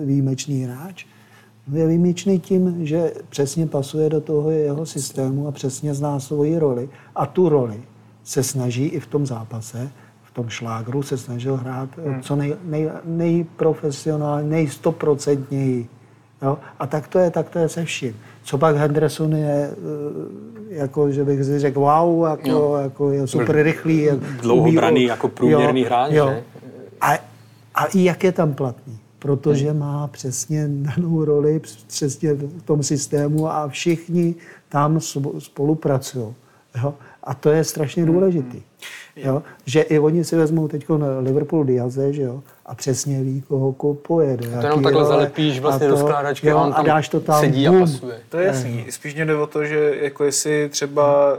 výjimečný 0.04 0.64
hráč. 0.64 1.06
No 1.68 1.78
je 1.78 1.86
výjimečný 1.86 2.40
tím, 2.40 2.86
že 2.86 3.12
přesně 3.28 3.66
pasuje 3.66 4.08
do 4.08 4.20
toho 4.20 4.50
jeho 4.50 4.86
systému 4.86 5.48
a 5.48 5.52
přesně 5.52 5.94
zná 5.94 6.20
svoji 6.20 6.58
roli. 6.58 6.88
A 7.14 7.26
tu 7.26 7.48
roli 7.48 7.82
se 8.24 8.42
snaží 8.42 8.86
i 8.86 9.00
v 9.00 9.06
tom 9.06 9.26
zápase, 9.26 9.90
v 10.31 10.35
tom 10.35 10.49
šlágru 10.49 11.03
se 11.03 11.18
snažil 11.18 11.57
hrát 11.57 11.89
hmm. 12.05 12.22
co 12.22 12.37
nej, 12.37 12.57
nej, 12.64 12.91
nejprofesionálně, 13.05 14.49
nejstoprocentněji. 14.49 15.89
Jo? 16.43 16.59
A 16.78 16.87
tak 16.87 17.09
to 17.09 17.18
je, 17.18 17.31
tak 17.31 17.49
to 17.49 17.59
je 17.59 17.68
se 17.68 17.85
vším. 17.85 18.16
Co 18.43 18.59
pak 18.59 18.76
Henderson 18.76 19.33
je, 19.33 19.70
eh, 19.70 20.74
jako, 20.74 21.11
že 21.11 21.24
bych 21.24 21.45
si 21.45 21.59
řekl, 21.59 21.81
wow, 21.81 22.26
jako, 22.31 22.49
Jo. 22.51 22.74
jako 22.83 23.11
je 23.11 23.26
super 23.26 23.62
rychlý. 23.62 24.03
jak 24.03 24.18
Dlouho 24.18 24.66
umí- 24.68 24.76
braný 24.76 25.03
jako 25.05 25.28
průměrný 25.28 25.85
hráč, 25.85 26.12
že? 26.12 26.43
A, 27.01 27.12
a 27.74 27.85
i 27.95 28.05
jak 28.05 28.24
je 28.24 28.33
tam 28.33 28.55
platný. 28.55 28.99
Protože 29.18 29.72
má 29.72 30.07
přesně 30.07 30.68
danou 30.68 31.24
roli, 31.24 31.61
přesně 31.87 32.35
v 32.35 32.62
tom 32.62 32.83
systému 32.83 33.49
a 33.51 33.68
všichni 33.68 34.35
tam 34.68 34.99
sp- 34.99 35.39
spolupracují. 35.39 36.35
Jo? 36.83 36.95
A 37.25 37.35
to 37.35 37.51
je 37.51 37.64
strašně 37.64 38.07
důležitý. 38.07 38.62
Jo? 39.16 39.43
Že 39.66 39.81
i 39.81 39.99
oni 39.99 40.25
si 40.25 40.37
vezmou 40.37 40.68
teď 40.68 40.87
Liverpool 41.21 41.64
Diaze, 41.64 42.12
že 42.12 42.23
jo? 42.23 42.43
A 42.66 42.75
přesně 42.75 43.23
ví, 43.23 43.43
koho 43.49 43.73
kupuje. 43.73 44.37
Do 44.37 44.51
To 44.61 44.66
jenom 44.66 44.83
takhle 44.83 45.05
zalepíš 45.05 45.61
vlastně 45.61 45.89
do 45.89 45.97
skládačky 45.97 46.51
a 46.51 46.57
on 46.57 46.73
tam 46.73 46.81
a 46.81 46.89
dáš 46.89 47.09
to 47.09 47.21
tam, 47.21 47.41
sedí 47.41 47.68
a 47.68 47.71
bum. 47.71 47.81
pasuje. 47.81 48.18
To 48.29 48.39
je 48.39 48.47
jasný. 48.47 48.87
Spíš 48.91 49.14
mě 49.14 49.25
jde 49.25 49.37
o 49.37 49.47
to, 49.47 49.64
že 49.64 49.95
jako 50.01 50.25
jestli 50.25 50.68
třeba, 50.68 51.39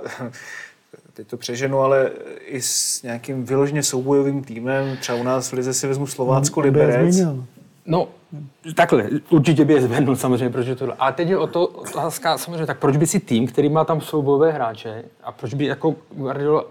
teď 1.13 1.27
to 1.27 1.37
přeženu, 1.37 1.79
ale 1.79 2.11
i 2.45 2.61
s 2.61 3.03
nějakým 3.03 3.45
vyloženě 3.45 3.83
soubojovým 3.83 4.43
týmem, 4.43 4.97
třeba 4.97 5.17
u 5.17 5.23
nás 5.23 5.51
v 5.51 5.53
Lize 5.53 5.73
si 5.73 5.87
vezmu 5.87 6.07
Slovácko 6.07 6.61
je 6.61 6.65
Liberec. 6.65 7.15
No, 7.85 8.07
takhle, 8.75 9.09
určitě 9.29 9.65
by 9.65 9.73
je 9.73 9.81
zvednul 9.81 10.15
samozřejmě, 10.15 10.49
protože 10.49 10.75
tohle. 10.75 10.95
A 10.99 11.11
teď 11.11 11.29
je 11.29 11.37
o 11.37 11.47
to 11.47 11.67
otázka, 11.67 12.37
samozřejmě, 12.37 12.65
tak 12.65 12.79
proč 12.79 12.97
by 12.97 13.07
si 13.07 13.19
tým, 13.19 13.47
který 13.47 13.69
má 13.69 13.85
tam 13.85 14.01
soubojové 14.01 14.51
hráče, 14.51 15.03
a 15.23 15.31
proč 15.31 15.53
by 15.53 15.65
jako 15.65 15.95
Guardiola 16.11 16.65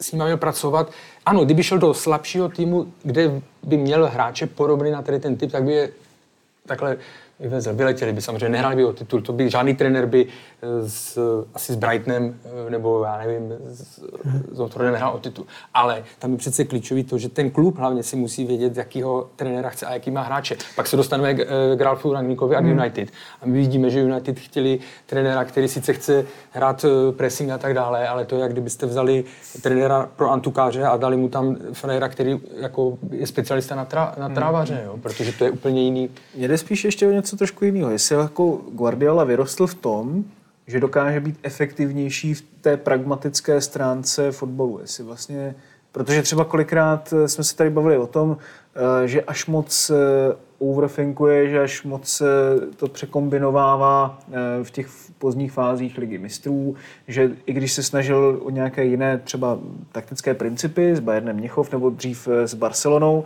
s 0.00 0.12
ním 0.12 0.24
měl 0.24 0.36
pracovat. 0.36 0.90
Ano, 1.26 1.44
kdyby 1.44 1.62
šel 1.62 1.78
do 1.78 1.94
slabšího 1.94 2.48
týmu, 2.48 2.92
kde 3.02 3.40
by 3.62 3.76
měl 3.76 4.06
hráče 4.06 4.46
podobný 4.46 4.90
na 4.90 5.02
tady 5.02 5.20
ten 5.20 5.36
typ, 5.36 5.52
tak 5.52 5.64
by 5.64 5.72
je 5.72 5.90
takhle 6.66 6.96
vyvezl. 7.40 7.74
Vyletěli 7.74 8.12
by 8.12 8.20
samozřejmě, 8.20 8.48
nehráli 8.48 8.76
by 8.76 8.84
o 8.84 8.92
titul. 8.92 9.20
To 9.20 9.32
by 9.32 9.50
žádný 9.50 9.74
trenér 9.76 10.06
by 10.06 10.26
s, 10.86 11.18
asi 11.54 11.72
s 11.72 11.76
Brightonem, 11.76 12.34
eh, 12.66 12.70
nebo 12.70 13.04
já 13.04 13.18
nevím, 13.18 13.52
s, 13.66 14.02
s 14.52 14.60
Otrodem 14.60 14.92
nehrál 14.92 15.14
o 15.14 15.18
titul. 15.18 15.46
Ale 15.74 16.04
tam 16.18 16.32
je 16.32 16.38
přece 16.38 16.64
klíčový 16.64 17.04
to, 17.04 17.18
že 17.18 17.28
ten 17.28 17.50
klub 17.50 17.78
hlavně 17.78 18.02
si 18.02 18.16
musí 18.16 18.44
vědět, 18.44 18.76
jakýho 18.76 19.30
trenéra 19.36 19.68
chce 19.68 19.86
a 19.86 19.92
jaký 19.92 20.10
má 20.10 20.22
hráče. 20.22 20.56
Pak 20.76 20.86
se 20.86 20.96
dostaneme 20.96 21.34
k, 21.34 21.40
eh, 21.40 21.76
k 21.76 21.80
Ralfu 21.80 22.12
Rangnickovi 22.12 22.56
a 22.56 22.60
k 22.60 22.66
United. 22.66 23.08
A 23.42 23.46
my 23.46 23.58
vidíme, 23.58 23.90
že 23.90 24.00
United 24.00 24.38
chtěli 24.38 24.78
trenéra, 25.06 25.44
který 25.44 25.68
sice 25.68 25.92
chce 25.92 26.24
hrát 26.50 26.84
eh, 26.84 27.12
pressing 27.12 27.50
a 27.50 27.58
tak 27.58 27.74
dále, 27.74 28.08
ale 28.08 28.24
to 28.24 28.34
je, 28.34 28.42
jak 28.42 28.52
kdybyste 28.52 28.86
vzali 28.86 29.24
trenéra 29.62 30.08
pro 30.16 30.30
antukáře 30.30 30.84
a 30.84 30.96
dali 30.96 31.16
mu 31.16 31.28
tam 31.28 31.56
franéra, 31.72 32.08
který 32.08 32.40
jako 32.56 32.98
je 33.10 33.26
specialista 33.26 33.74
na, 33.74 33.84
tra, 33.84 34.14
na 34.18 34.28
trávaře, 34.28 34.82
jo? 34.86 34.98
protože 35.02 35.32
to 35.32 35.44
je 35.44 35.50
úplně 35.50 35.82
jiný 35.82 36.10
Mně 36.34 36.48
jde 36.48 36.58
spíš 36.58 36.84
ještě 36.84 37.06
o 37.06 37.10
něco 37.10 37.36
trošku 37.36 37.64
jiného. 37.64 37.90
Jestli 37.90 38.16
jako 38.16 38.60
Guardiola 38.72 39.24
vyrostl 39.24 39.66
v 39.66 39.74
tom, 39.74 40.24
že 40.70 40.80
dokáže 40.80 41.20
být 41.20 41.38
efektivnější 41.42 42.34
v 42.34 42.42
té 42.60 42.76
pragmatické 42.76 43.60
stránce 43.60 44.32
fotbalu. 44.32 44.78
Jestli 44.80 45.04
vlastně, 45.04 45.54
protože 45.92 46.22
třeba 46.22 46.44
kolikrát 46.44 47.14
eh, 47.16 47.28
jsme 47.28 47.44
se 47.44 47.56
tady 47.56 47.70
bavili 47.70 47.98
o 47.98 48.06
tom, 48.06 48.36
eh, 48.74 49.08
že 49.08 49.22
až 49.22 49.46
moc 49.46 49.90
eh, 49.90 50.36
overthinkuje, 50.58 51.48
že 51.50 51.60
až 51.60 51.82
moc 51.82 52.22
to 52.76 52.88
překombinovává 52.88 54.18
v 54.62 54.70
těch 54.70 54.88
pozdních 55.18 55.52
fázích 55.52 55.98
ligy 55.98 56.18
mistrů, 56.18 56.74
že 57.08 57.30
i 57.46 57.52
když 57.52 57.72
se 57.72 57.82
snažil 57.82 58.40
o 58.42 58.50
nějaké 58.50 58.84
jiné 58.84 59.18
třeba 59.18 59.58
taktické 59.92 60.34
principy 60.34 60.96
s 60.96 61.00
Bayernem 61.00 61.36
Měchov 61.36 61.72
nebo 61.72 61.90
dřív 61.90 62.28
s 62.44 62.54
Barcelonou, 62.54 63.24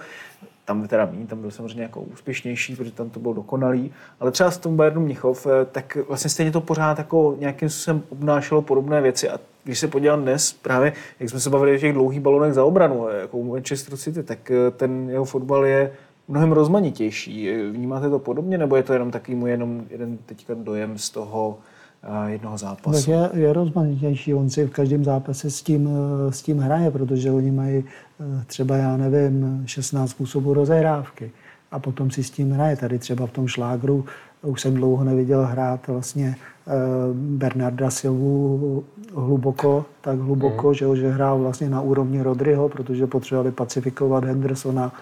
tam 0.64 0.88
teda 0.88 1.06
méně, 1.06 1.26
tam 1.26 1.40
byl 1.40 1.50
samozřejmě 1.50 1.82
jako 1.82 2.00
úspěšnější, 2.00 2.76
protože 2.76 2.92
tam 2.92 3.10
to 3.10 3.20
bylo 3.20 3.34
dokonalý, 3.34 3.92
ale 4.20 4.30
třeba 4.30 4.50
s 4.50 4.58
tom 4.58 4.76
Bayernu 4.76 5.00
Mnichov, 5.00 5.46
eh, 5.46 5.64
tak 5.64 5.98
vlastně 6.08 6.30
stejně 6.30 6.52
to 6.52 6.60
pořád 6.60 6.98
jako 6.98 7.36
nějakým 7.38 7.68
způsobem 7.68 8.02
obnášelo 8.08 8.62
podobné 8.62 9.00
věci 9.00 9.28
a 9.28 9.38
když 9.64 9.78
se 9.78 9.88
podívám 9.88 10.22
dnes, 10.22 10.52
právě 10.52 10.92
jak 11.20 11.30
jsme 11.30 11.40
se 11.40 11.50
bavili 11.50 11.76
o 11.76 11.78
těch 11.78 11.92
dlouhých 11.92 12.20
balonech 12.20 12.54
za 12.54 12.64
obranu, 12.64 13.08
eh, 13.08 13.20
jako 13.20 13.38
u 13.38 13.52
Manchester 13.52 13.96
City, 13.96 14.22
tak 14.22 14.50
eh, 14.50 14.70
ten 14.70 15.10
jeho 15.10 15.24
fotbal 15.24 15.66
je 15.66 15.92
mnohem 16.28 16.52
rozmanitější. 16.52 17.50
Vnímáte 17.70 18.10
to 18.10 18.18
podobně, 18.18 18.58
nebo 18.58 18.76
je 18.76 18.82
to 18.82 18.92
jenom 18.92 19.10
takový 19.10 19.34
můj 19.34 19.50
jenom 19.50 19.86
jeden 19.90 20.16
teďka 20.16 20.54
dojem 20.54 20.98
z 20.98 21.10
toho 21.10 21.58
eh, 22.04 22.30
jednoho 22.30 22.52
Tak 22.54 22.60
zápasu? 22.60 23.10
je, 23.10 23.30
je 23.34 23.52
rozmanitější, 23.52 24.34
on 24.34 24.50
si 24.50 24.64
v 24.64 24.70
každém 24.70 25.04
zápase 25.04 25.50
s 25.50 25.62
tím, 25.62 25.88
eh, 26.28 26.32
s 26.32 26.42
tím 26.42 26.58
hraje, 26.58 26.90
protože 26.90 27.30
oni 27.30 27.50
mají 27.50 27.84
eh, 28.20 28.44
třeba, 28.46 28.76
já 28.76 28.96
nevím, 28.96 29.62
16 29.66 30.10
způsobů 30.10 30.54
rozehrávky 30.54 31.30
a 31.70 31.78
potom 31.78 32.10
si 32.10 32.22
s 32.22 32.30
tím 32.30 32.52
hraje. 32.52 32.76
Tady 32.76 32.98
třeba 32.98 33.26
v 33.26 33.30
tom 33.30 33.46
šlágru 33.48 34.04
už 34.42 34.60
jsem 34.60 34.74
dlouho 34.74 35.04
neviděl 35.04 35.42
hrát 35.46 35.86
vlastně 35.88 36.36
eh, 36.66 36.70
Bernarda 37.14 37.90
Silvu 37.90 38.84
hluboko, 39.14 39.84
tak 40.00 40.18
hluboko, 40.18 40.66
Mhm. 40.68 40.74
že, 40.74 40.96
že 40.96 41.10
hrál 41.10 41.38
vlastně 41.38 41.68
na 41.70 41.80
úrovni 41.80 42.22
Rodryho, 42.22 42.68
protože 42.68 43.06
potřebovali 43.06 43.50
pacifikovat 43.52 44.24
Hendersona, 44.24 44.92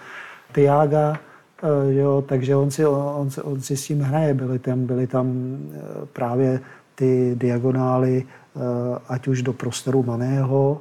Tiaga, 0.55 1.17
eh, 1.63 1.95
jo, 1.95 2.25
takže 2.29 2.57
on 2.57 2.71
si, 2.71 2.87
on, 2.87 3.31
si- 3.31 3.43
on 3.43 3.61
si 3.61 3.77
s 3.77 3.87
tím 3.87 4.01
hraje. 4.01 4.35
Byly 4.35 4.59
tam, 4.59 4.87
byly 4.87 5.07
tam 5.07 5.27
eh, 5.75 5.79
právě 6.13 6.61
ty 6.95 7.35
diagonály, 7.35 8.25
eh, 8.25 8.61
ať 9.09 9.29
už 9.29 9.43
do 9.43 9.53
prostoru 9.53 10.03
Maného, 10.03 10.81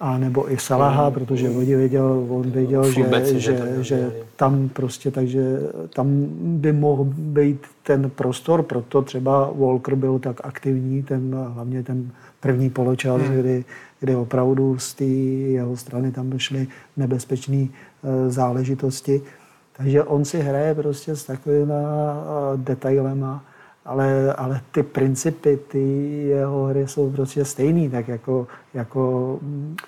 a 0.00 0.18
nebo 0.18 0.52
i 0.52 0.58
Salaha, 0.58 1.10
protože 1.10 1.50
on 1.50 1.64
věděl, 1.64 2.26
on 2.28 2.50
věděl 2.50 2.84
že, 2.84 3.04
že 3.36 3.58
že, 3.80 4.12
tam 4.36 4.68
prostě, 4.68 5.10
takže 5.10 5.58
tam 5.94 6.26
by 6.38 6.72
mohl 6.72 7.04
být 7.04 7.66
ten 7.82 8.10
prostor, 8.10 8.62
proto 8.62 9.02
třeba 9.02 9.50
Walker 9.56 9.94
byl 9.94 10.18
tak 10.18 10.40
aktivní, 10.44 11.02
ten, 11.02 11.36
hlavně 11.54 11.82
ten 11.82 12.10
první 12.40 12.70
poločas, 12.70 13.22
hmm. 13.22 13.40
kdy, 13.40 13.64
kdy 14.00 14.16
opravdu 14.16 14.78
z 14.78 14.94
té 14.94 15.04
jeho 15.04 15.76
strany 15.76 16.12
tam 16.12 16.30
došly 16.30 16.66
nebezpečné 16.96 17.66
eh, 17.66 18.30
záležitosti. 18.30 19.22
Takže 19.76 20.02
on 20.02 20.24
si 20.24 20.40
hraje 20.40 20.74
prostě 20.74 21.16
s 21.16 21.24
takovými 21.24 21.72
eh, 21.72 22.56
detailema, 22.56 23.44
ale, 23.84 24.34
ale 24.34 24.60
ty 24.72 24.82
principy, 24.82 25.58
ty 25.68 25.78
jeho 26.28 26.66
hry 26.66 26.88
jsou 26.88 27.10
prostě 27.10 27.44
stejný, 27.44 27.90
tak 27.90 28.08
jako, 28.08 28.46
jako 28.74 29.38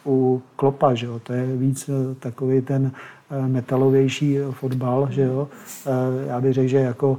u 0.07 0.43
Klopa, 0.57 0.95
že 0.95 1.07
jo? 1.07 1.19
to 1.19 1.33
je 1.33 1.47
víc 1.57 1.89
eh, 1.89 2.15
takový 2.15 2.61
ten 2.61 2.93
eh, 3.31 3.49
metalovější 3.49 4.39
fotbal, 4.51 5.09
že 5.11 5.23
jo? 5.23 5.49
Eh, 5.87 6.27
Já 6.27 6.41
bych 6.41 6.53
řekl, 6.53 6.69
že 6.69 6.79
jako 6.79 7.19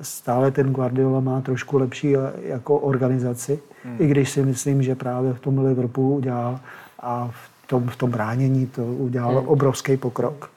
stále 0.00 0.50
ten 0.50 0.72
Guardiola 0.72 1.20
má 1.20 1.40
trošku 1.40 1.78
lepší 1.78 2.14
jako 2.42 2.78
organizaci, 2.78 3.60
hmm. 3.84 3.96
i 3.98 4.06
když 4.06 4.30
si 4.30 4.42
myslím, 4.42 4.82
že 4.82 4.94
právě 4.94 5.32
v 5.32 5.40
tom 5.40 5.58
Liverpoolu 5.58 6.14
udělal 6.14 6.60
a 7.00 7.30
v 7.32 7.66
tom, 7.66 7.88
v 7.88 7.96
tom 7.96 8.10
bránění 8.10 8.66
to 8.66 8.84
udělal 8.84 9.38
hmm. 9.38 9.48
obrovský 9.48 9.96
pokrok. 9.96 10.50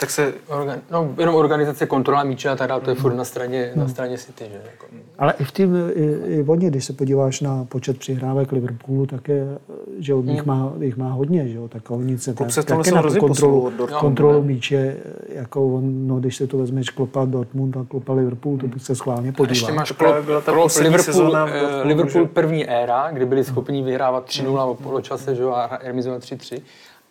Tak 0.00 0.10
se 0.10 0.34
Organ, 0.48 0.78
no, 0.90 1.14
jenom 1.18 1.34
organizace, 1.34 1.86
kontrola 1.86 2.24
míče 2.24 2.48
a 2.48 2.56
tak 2.56 2.68
dále, 2.68 2.80
to 2.80 2.90
je 2.90 2.96
furt 2.96 3.14
na 3.14 3.24
straně, 3.24 3.72
na 3.74 3.88
straně 3.88 4.18
City, 4.18 4.44
že? 4.44 4.60
Jako. 4.70 4.86
Ale 5.18 5.34
i 5.38 5.44
v 5.44 5.52
tým, 5.52 5.76
i, 5.94 6.04
i 6.26 6.44
oni, 6.48 6.70
když 6.70 6.84
se 6.84 6.92
podíváš 6.92 7.40
na 7.40 7.64
počet 7.64 7.98
přihrávek 7.98 8.52
Liverpoolu, 8.52 9.06
tak 9.06 9.28
je, 9.28 9.58
že 9.98 10.14
od 10.14 10.24
nich 10.24 10.44
má, 10.44 10.72
jich 10.80 10.96
má 10.96 11.12
hodně, 11.12 11.48
že 11.48 11.56
jo, 11.56 11.68
tak 11.68 11.90
oni 11.90 12.18
se, 12.18 12.34
Klub 12.34 12.48
tak, 12.54 12.64
tomhle 12.64 12.84
taky 12.84 12.88
se 12.88 12.94
na 12.94 13.20
kontrolu, 13.20 13.72
kontrolu 14.00 14.42
míče, 14.42 14.96
jako 15.28 15.66
on, 15.66 16.06
no, 16.06 16.20
když 16.20 16.36
se 16.36 16.46
to 16.46 16.58
vezmeš 16.58 16.90
klopa 16.90 17.24
Dortmund 17.24 17.76
a 17.76 17.84
klopa 17.88 18.12
Liverpool, 18.12 18.58
to 18.58 18.66
bych 18.66 18.82
se 18.82 18.94
schválně 18.94 19.32
podíval. 19.32 19.54
Ještě 19.54 19.72
máš 19.72 19.92
právě 19.92 20.22
byla 20.22 20.40
Klopp, 20.40 20.56
ta 20.56 20.62
poslední 20.62 20.90
Liverpool, 20.90 21.14
sezóna 21.14 21.46
v 21.46 21.50
eh, 21.52 21.82
Liverpool 21.82 22.26
první 22.26 22.68
éra, 22.68 23.10
kdy 23.12 23.26
byli 23.26 23.44
schopni 23.44 23.82
vyhrávat 23.82 24.28
3-0 24.28 24.74
po 24.76 24.82
poločase 24.82 25.34
že 25.34 25.42
jo, 25.42 25.50
a 25.50 25.78
remizovat 25.82 26.22
3-3. 26.22 26.60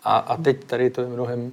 A, 0.04 0.18
a 0.18 0.38
teď 0.38 0.64
tady 0.64 0.90
to 0.90 1.02
je 1.02 1.08
mnohem 1.08 1.52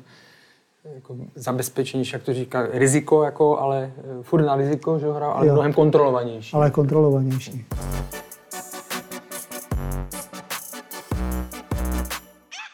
jako 0.94 1.16
zabezpečenější, 1.34 2.12
jak 2.12 2.22
to 2.22 2.34
říká, 2.34 2.66
riziko, 2.72 3.22
jako, 3.22 3.58
ale 3.58 3.92
eh, 3.98 4.22
furt 4.22 4.42
na 4.42 4.56
riziko, 4.56 4.98
že 4.98 5.12
hrál, 5.12 5.32
ale 5.32 5.46
Jo. 5.46 5.52
mnohem 5.52 5.72
kontrolovanější. 5.72 6.54
Ale 6.54 6.70
kontrolovanější. 6.70 7.64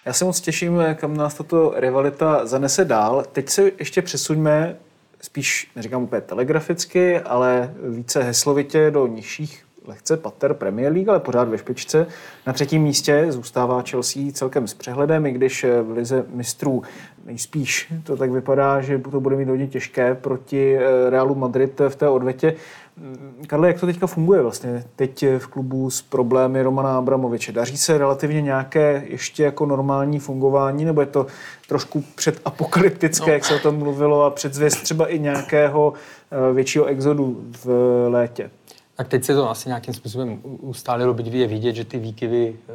Já 0.05 0.13
se 0.13 0.25
moc 0.25 0.41
těším, 0.41 0.83
kam 0.95 1.17
nás 1.17 1.35
tato 1.35 1.73
rivalita 1.77 2.47
zanese 2.47 2.85
dál. 2.85 3.25
Teď 3.33 3.49
se 3.49 3.71
ještě 3.79 4.03
přesuňme 4.03 4.77
spíš, 5.21 5.71
neříkám 5.77 6.03
úplně 6.03 6.21
telegraficky, 6.21 7.21
ale 7.21 7.75
více 7.89 8.23
heslovitě 8.23 8.91
do 8.91 9.07
nižších 9.07 9.65
lehce 9.87 10.17
pater 10.17 10.55
Premier 10.55 10.93
League, 10.93 11.09
ale 11.09 11.21
pořád 11.21 11.49
ve 11.49 11.59
špičce. 11.59 12.07
Na 12.47 12.53
třetím 12.53 12.83
místě 12.83 13.27
zůstává 13.29 13.83
Chelsea 13.91 14.23
celkem 14.33 14.67
s 14.67 14.75
přehledem, 14.75 15.27
i 15.27 15.33
když 15.33 15.67
v 15.83 15.91
lize 15.91 16.25
mistrů 16.29 16.83
nejspíš 17.27 17.93
to 18.05 18.17
tak 18.17 18.31
vypadá, 18.31 18.81
že 18.81 18.99
to 18.99 19.21
bude 19.21 19.37
mít 19.37 19.49
hodně 19.49 19.67
těžké 19.67 20.15
proti 20.15 20.77
eh, 20.77 21.11
Realu 21.11 21.35
Madrid 21.35 21.81
v 21.89 21.97
té 21.97 22.09
odvetě. 22.09 22.55
Mm, 22.97 23.45
Karle, 23.47 23.69
jak 23.69 23.81
to 23.81 23.87
teďka 23.87 24.07
funguje 24.07 24.43
vlastně 24.43 24.85
teď 24.97 25.25
v 25.39 25.47
klubu 25.47 25.91
s 25.91 26.03
problémy 26.03 26.63
Romana 26.63 26.99
Abramoviče? 26.99 27.53
Daří 27.53 27.77
se 27.79 27.99
relativně 27.99 28.43
nějaké 28.43 29.05
ještě 29.07 29.43
jako 29.43 29.67
normální 29.67 30.19
fungování, 30.19 30.85
nebo 30.85 31.01
je 31.01 31.07
to 31.07 31.27
trošku 31.69 32.05
předapokalyptické, 32.15 33.27
no. 33.27 33.33
jak 33.33 33.45
se 33.45 33.55
o 33.55 33.59
tom 33.59 33.79
mluvilo, 33.79 34.25
a 34.25 34.31
předzvěst 34.31 34.83
třeba 34.83 35.07
i 35.07 35.19
nějakého 35.19 35.93
eh, 35.93 36.53
většího 36.53 36.85
exodu 36.85 37.45
v 37.65 37.69
létě? 38.09 38.51
Tak 38.95 39.09
teď 39.09 39.25
se 39.25 39.35
to 39.35 39.51
asi 39.51 39.69
nějakým 39.69 39.95
způsobem 39.95 40.39
ustálilo, 40.45 41.15
byť 41.15 41.27
je 41.27 41.47
vidět, 41.47 41.75
že 41.75 41.85
ty 41.85 41.99
výkyvy 41.99 42.57
eh, 42.69 42.73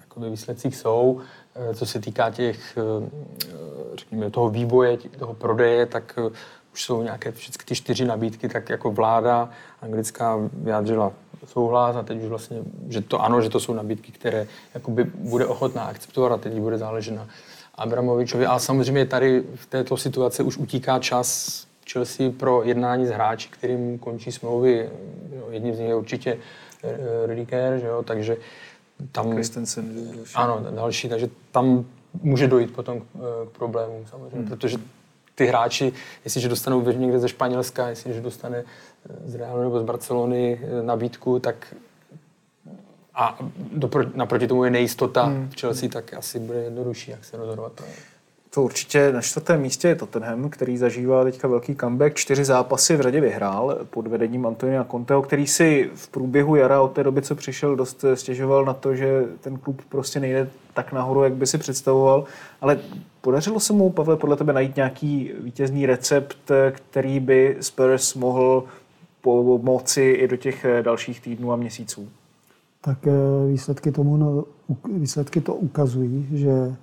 jako 0.00 0.20
ve 0.20 0.30
výsledcích 0.30 0.76
jsou. 0.76 1.20
Eh, 1.20 1.41
Co 1.74 1.86
se 1.86 2.00
týká 2.00 2.30
těch, 2.30 2.78
eh, 2.78 3.10
řekněme, 3.94 4.30
toho 4.30 4.50
vývoje, 4.50 4.96
toho 4.96 5.34
prodeje, 5.34 5.86
tak 5.86 6.18
eh, 6.18 6.30
už 6.72 6.84
jsou 6.84 7.02
nějaké 7.02 7.32
všechny 7.32 7.64
ty 7.64 7.74
čtyři 7.74 8.04
nabídky, 8.04 8.48
tak 8.48 8.70
jako 8.70 8.90
vláda 8.90 9.50
anglická 9.82 10.38
vyjádřila 10.52 11.12
souhlas 11.46 11.96
a 11.96 12.02
teď 12.02 12.22
už 12.22 12.28
vlastně, 12.28 12.58
že 12.88 13.00
to 13.00 13.22
ano, 13.22 13.40
že 13.40 13.50
to 13.50 13.60
jsou 13.60 13.74
nabídky, 13.74 14.12
které 14.12 14.46
jakoby 14.74 15.04
bude 15.04 15.46
ochotná 15.46 15.82
akceptovat 15.82 16.32
a 16.32 16.36
teď 16.36 16.52
bude 16.52 16.78
záležet 16.78 17.14
na 17.14 17.28
Abramovičovi. 17.74 18.46
A 18.46 18.58
samozřejmě 18.58 19.06
tady 19.06 19.42
v 19.54 19.66
této 19.66 19.96
situaci 19.96 20.42
už 20.42 20.56
utíká 20.56 20.98
čas 20.98 21.66
Chelsea 21.92 22.30
pro 22.30 22.62
jednání 22.62 23.06
s 23.06 23.10
hráči, 23.10 23.48
kterým 23.48 23.98
končí 23.98 24.32
smlouvy. 24.32 24.90
Jo, 25.36 25.46
Jedním 25.50 25.74
z 25.74 25.78
nich 25.78 25.88
je 25.88 25.94
určitě 25.94 26.38
eh, 26.82 27.26
Rüdiger, 27.26 27.78
že 27.78 27.86
jo, 27.86 28.02
takže 28.02 28.36
tam... 29.12 29.32
Christensen. 29.32 29.94
další. 30.16 30.34
Ano, 30.34 30.66
další, 30.70 31.08
takže 31.08 31.28
tam 31.52 31.84
může 32.22 32.48
dojít 32.48 32.74
potom 32.74 33.00
k, 33.00 33.04
eh, 33.14 33.46
k 33.46 33.50
problémům 33.58 34.06
samozřejmě, 34.10 34.36
hmm. 34.36 34.48
protože 34.48 34.78
ty 35.34 35.46
hráči, 35.46 35.92
jestliže 36.24 36.48
dostanou 36.48 36.90
někde 36.90 37.18
ze 37.18 37.28
Španělska, 37.28 37.88
jestliže 37.88 38.20
dostane 38.20 38.58
eh, 38.58 39.30
z 39.30 39.34
Realu 39.34 39.62
nebo 39.62 39.80
z 39.80 39.84
Barcelony 39.84 40.60
eh, 40.62 40.82
nabídku, 40.82 41.38
tak 41.38 41.74
a 43.14 43.38
dopro, 43.72 44.04
naproti 44.14 44.46
tomu 44.46 44.64
je 44.64 44.70
nejistota 44.70 45.24
hmm. 45.24 45.48
v 45.48 45.60
Chelsea, 45.60 45.88
tak 45.88 46.14
asi 46.14 46.38
bude 46.38 46.58
jednodušší, 46.58 47.10
jak 47.10 47.24
se 47.24 47.36
rozhodovat. 47.36 47.82
To 48.54 48.62
určitě 48.62 49.12
na 49.12 49.20
čtvrtém 49.20 49.60
místě 49.60 49.88
je 49.88 49.94
Tottenham, 49.94 50.50
který 50.50 50.78
zažívá 50.78 51.24
teďka 51.24 51.48
velký 51.48 51.76
comeback. 51.76 52.14
Čtyři 52.14 52.44
zápasy 52.44 52.96
v 52.96 53.00
řadě 53.00 53.20
vyhrál 53.20 53.78
pod 53.90 54.06
vedením 54.06 54.46
Antonia 54.46 54.84
Conteho, 54.84 55.22
který 55.22 55.46
si 55.46 55.90
v 55.94 56.08
průběhu 56.08 56.56
jara 56.56 56.80
od 56.80 56.92
té 56.92 57.02
doby, 57.02 57.22
co 57.22 57.34
přišel, 57.34 57.76
dost 57.76 58.04
stěžoval 58.14 58.64
na 58.64 58.74
to, 58.74 58.94
že 58.94 59.24
ten 59.40 59.58
klub 59.58 59.82
prostě 59.88 60.20
nejde 60.20 60.50
tak 60.74 60.92
nahoru, 60.92 61.22
jak 61.22 61.32
by 61.32 61.46
si 61.46 61.58
představoval. 61.58 62.24
Ale 62.60 62.78
podařilo 63.20 63.60
se 63.60 63.72
mu, 63.72 63.90
Pavle, 63.90 64.16
podle 64.16 64.36
tebe 64.36 64.52
najít 64.52 64.76
nějaký 64.76 65.32
vítězný 65.40 65.86
recept, 65.86 66.50
který 66.70 67.20
by 67.20 67.56
Spurs 67.60 68.14
mohl 68.14 68.64
pomoci 69.20 70.02
i 70.02 70.28
do 70.28 70.36
těch 70.36 70.66
dalších 70.82 71.20
týdnů 71.20 71.52
a 71.52 71.56
měsíců? 71.56 72.08
tak 72.84 73.06
eh, 73.06 73.12
výsledky, 73.48 73.92
tomu, 73.92 74.16
no, 74.16 74.44
výsledky 74.92 75.40
to 75.40 75.54
ukazují, 75.54 76.28
že 76.32 76.76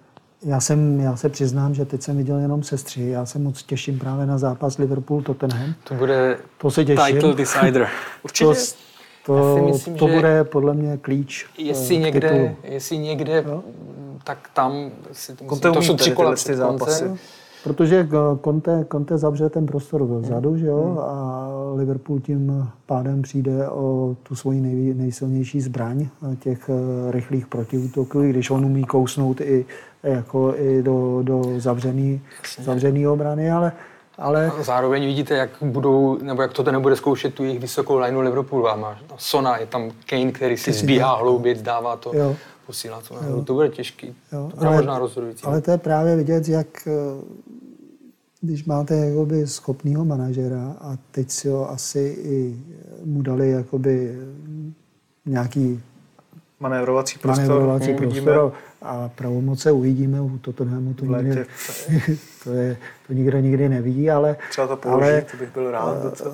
já, 0.43 0.59
jsem, 0.59 0.99
já 0.99 1.15
se 1.15 1.29
přiznám, 1.29 1.73
že 1.73 1.85
teď 1.85 2.01
jsem 2.01 2.17
viděl 2.17 2.37
jenom 2.37 2.63
sestři. 2.63 3.09
Já 3.09 3.25
se 3.25 3.39
moc 3.39 3.63
těším 3.63 3.99
právě 3.99 4.25
na 4.25 4.37
zápas 4.37 4.77
Liverpool-Tottenham. 4.77 5.73
To 5.83 5.93
bude 5.93 6.37
To 6.57 6.71
se 6.71 6.85
těším. 6.85 7.05
title 7.05 7.33
decider. 7.35 7.87
Určitě. 8.23 8.45
To, 9.25 9.35
Já 9.37 9.41
to, 9.43 9.55
si 9.55 9.61
myslím, 9.61 9.95
to 9.95 10.07
že 10.07 10.13
bude 10.13 10.43
podle 10.43 10.73
mě 10.73 10.97
klíč 10.97 11.45
eh, 11.59 11.61
Jestli 11.63 11.97
k 11.97 11.99
někde, 11.99 12.29
titulu. 12.29 12.55
jestli 12.63 12.97
někde 12.97 13.43
tak 14.23 14.49
tam 14.53 14.91
si 15.11 15.35
to, 15.35 15.43
myslím, 15.43 15.73
to 15.73 15.81
jsou 15.81 15.95
tři 15.95 16.11
kola 16.11 16.35
před 16.35 16.47
ty 16.47 16.55
zápasy. 16.57 16.99
koncem. 17.03 17.17
Protože 17.63 18.07
eh, 18.11 18.37
Conte, 18.43 18.85
Conte 18.91 19.17
zavře 19.17 19.49
ten 19.49 19.65
prostor 19.65 20.01
Hmm. 20.01 20.21
vzadu, 20.21 20.57
že 20.57 20.67
jo, 20.67 20.97
a 21.01 21.47
Liverpool 21.75 22.19
tím 22.19 22.69
pádem 22.85 23.21
přijde 23.21 23.69
o 23.69 24.15
tu 24.23 24.35
svoji 24.35 24.61
nej, 24.61 24.93
nejsilnější 24.93 25.61
zbraň 25.61 26.07
eh, 26.31 26.35
těch 26.35 26.69
eh, 26.69 27.11
rychlých 27.11 27.47
protiútoků, 27.47 28.21
i 28.23 28.29
když 28.29 28.49
on 28.49 28.65
umí 28.65 28.83
kousnout 28.83 29.41
i, 29.41 29.65
jako 30.03 30.53
i 30.57 30.83
do, 30.83 31.19
do 31.23 31.41
zavřený, 31.57 32.21
zavřený 32.63 33.07
obrany, 33.07 33.51
ale, 33.51 33.71
ale 34.17 34.51
A 34.59 34.63
Zároveň 34.63 35.05
vidíte, 35.05 35.33
jak 35.33 35.49
budou, 35.61 36.17
nebo 36.21 36.41
jak 36.41 36.53
to 36.53 36.71
nebude 36.71 36.95
zkoušet 36.95 37.33
tu 37.33 37.43
jejich 37.43 37.59
vysokou 37.59 37.97
lineu 37.97 38.21
Liverpoolu. 38.21 38.69
A 38.69 38.75
má 38.75 38.97
Sona, 39.17 39.57
je 39.57 39.65
tam 39.65 39.91
Kane, 40.05 40.31
který 40.31 40.57
si 40.57 40.73
zbíhá 40.73 41.15
hloubět, 41.15 41.61
dává 41.61 41.97
to, 41.97 42.11
Jo. 42.15 42.35
Posílá 42.69 43.01
to 43.07 43.15
nahoru. 43.15 43.43
To 43.43 43.53
bude 43.53 43.69
těžký. 43.69 44.07
Jo, 44.31 44.47
to 44.51 44.55
bude 44.57 44.67
ale- 44.67 44.75
možná 44.77 44.99
rozhodující. 44.99 45.43
Ale 45.43 45.61
to 45.61 45.71
je 45.71 45.77
právě 45.77 46.15
vidět, 46.15 46.47
jak 46.49 46.87
eh, 46.87 46.91
když 48.41 48.65
máte 48.65 48.95
jakoby 48.95 49.47
schopného 49.47 50.05
manažera 50.05 50.75
a 50.81 50.97
teď 51.11 51.29
si 51.31 51.49
ho 51.49 51.69
asi 51.69 51.99
i 52.23 52.57
mu 53.05 53.21
dali 53.21 53.49
jakoby 53.51 54.17
nějaký 55.25 55.81
Manévrovací 56.59 57.19
prostor. 57.19 57.45
manévrovací 57.47 57.93
Uvidíme. 57.93 58.31
prostor 58.31 58.53
a 58.81 59.09
pravomoce 59.15 59.71
uvidíme 59.71 60.21
u 60.21 60.37
Tottenhamu, 60.37 60.93
to, 60.93 61.05
nikdy, 61.05 61.45
to, 62.43 62.51
je, 62.53 62.77
to 63.07 63.13
nikdo 63.13 63.39
nikdy 63.39 63.69
neví, 63.69 64.11
ale... 64.11 64.35
Třeba 64.49 64.67
to 64.67 64.77
použít, 64.77 64.95
ale, 64.95 65.21
to 65.21 65.37
bych 65.37 65.53
byl 65.53 65.71
rád. 65.71 66.03
docela. 66.03 66.33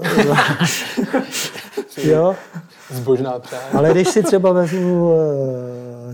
jo, 2.03 2.35
Zbožná 2.89 3.39
přání. 3.39 3.71
ale 3.73 3.91
když 3.91 4.07
si 4.07 4.23
třeba 4.23 4.51
vezmu 4.51 5.05
uh, 5.05 5.13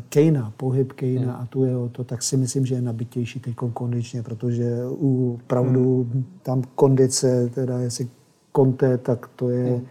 Kejna, 0.10 0.54
pohyb 0.58 0.94
Kejna 0.94 1.34
a 1.34 1.46
tu 1.46 1.64
jeho 1.64 1.90
to, 1.90 2.04
tak 2.04 2.24
si 2.24 2.38
myslím, 2.38 2.66
že 2.66 2.76
je 2.76 2.82
nabitější 2.82 3.40
teď 3.40 3.56
kondičně, 3.74 4.24
protože 4.24 4.66
u 4.90 5.40
pravdu 5.48 6.10
tam 6.44 6.64
kondice, 6.76 7.50
teda 7.56 7.80
jestli 7.80 8.08
Conte, 8.56 8.98
tak 8.98 9.28
to 9.36 9.50
je, 9.50 9.82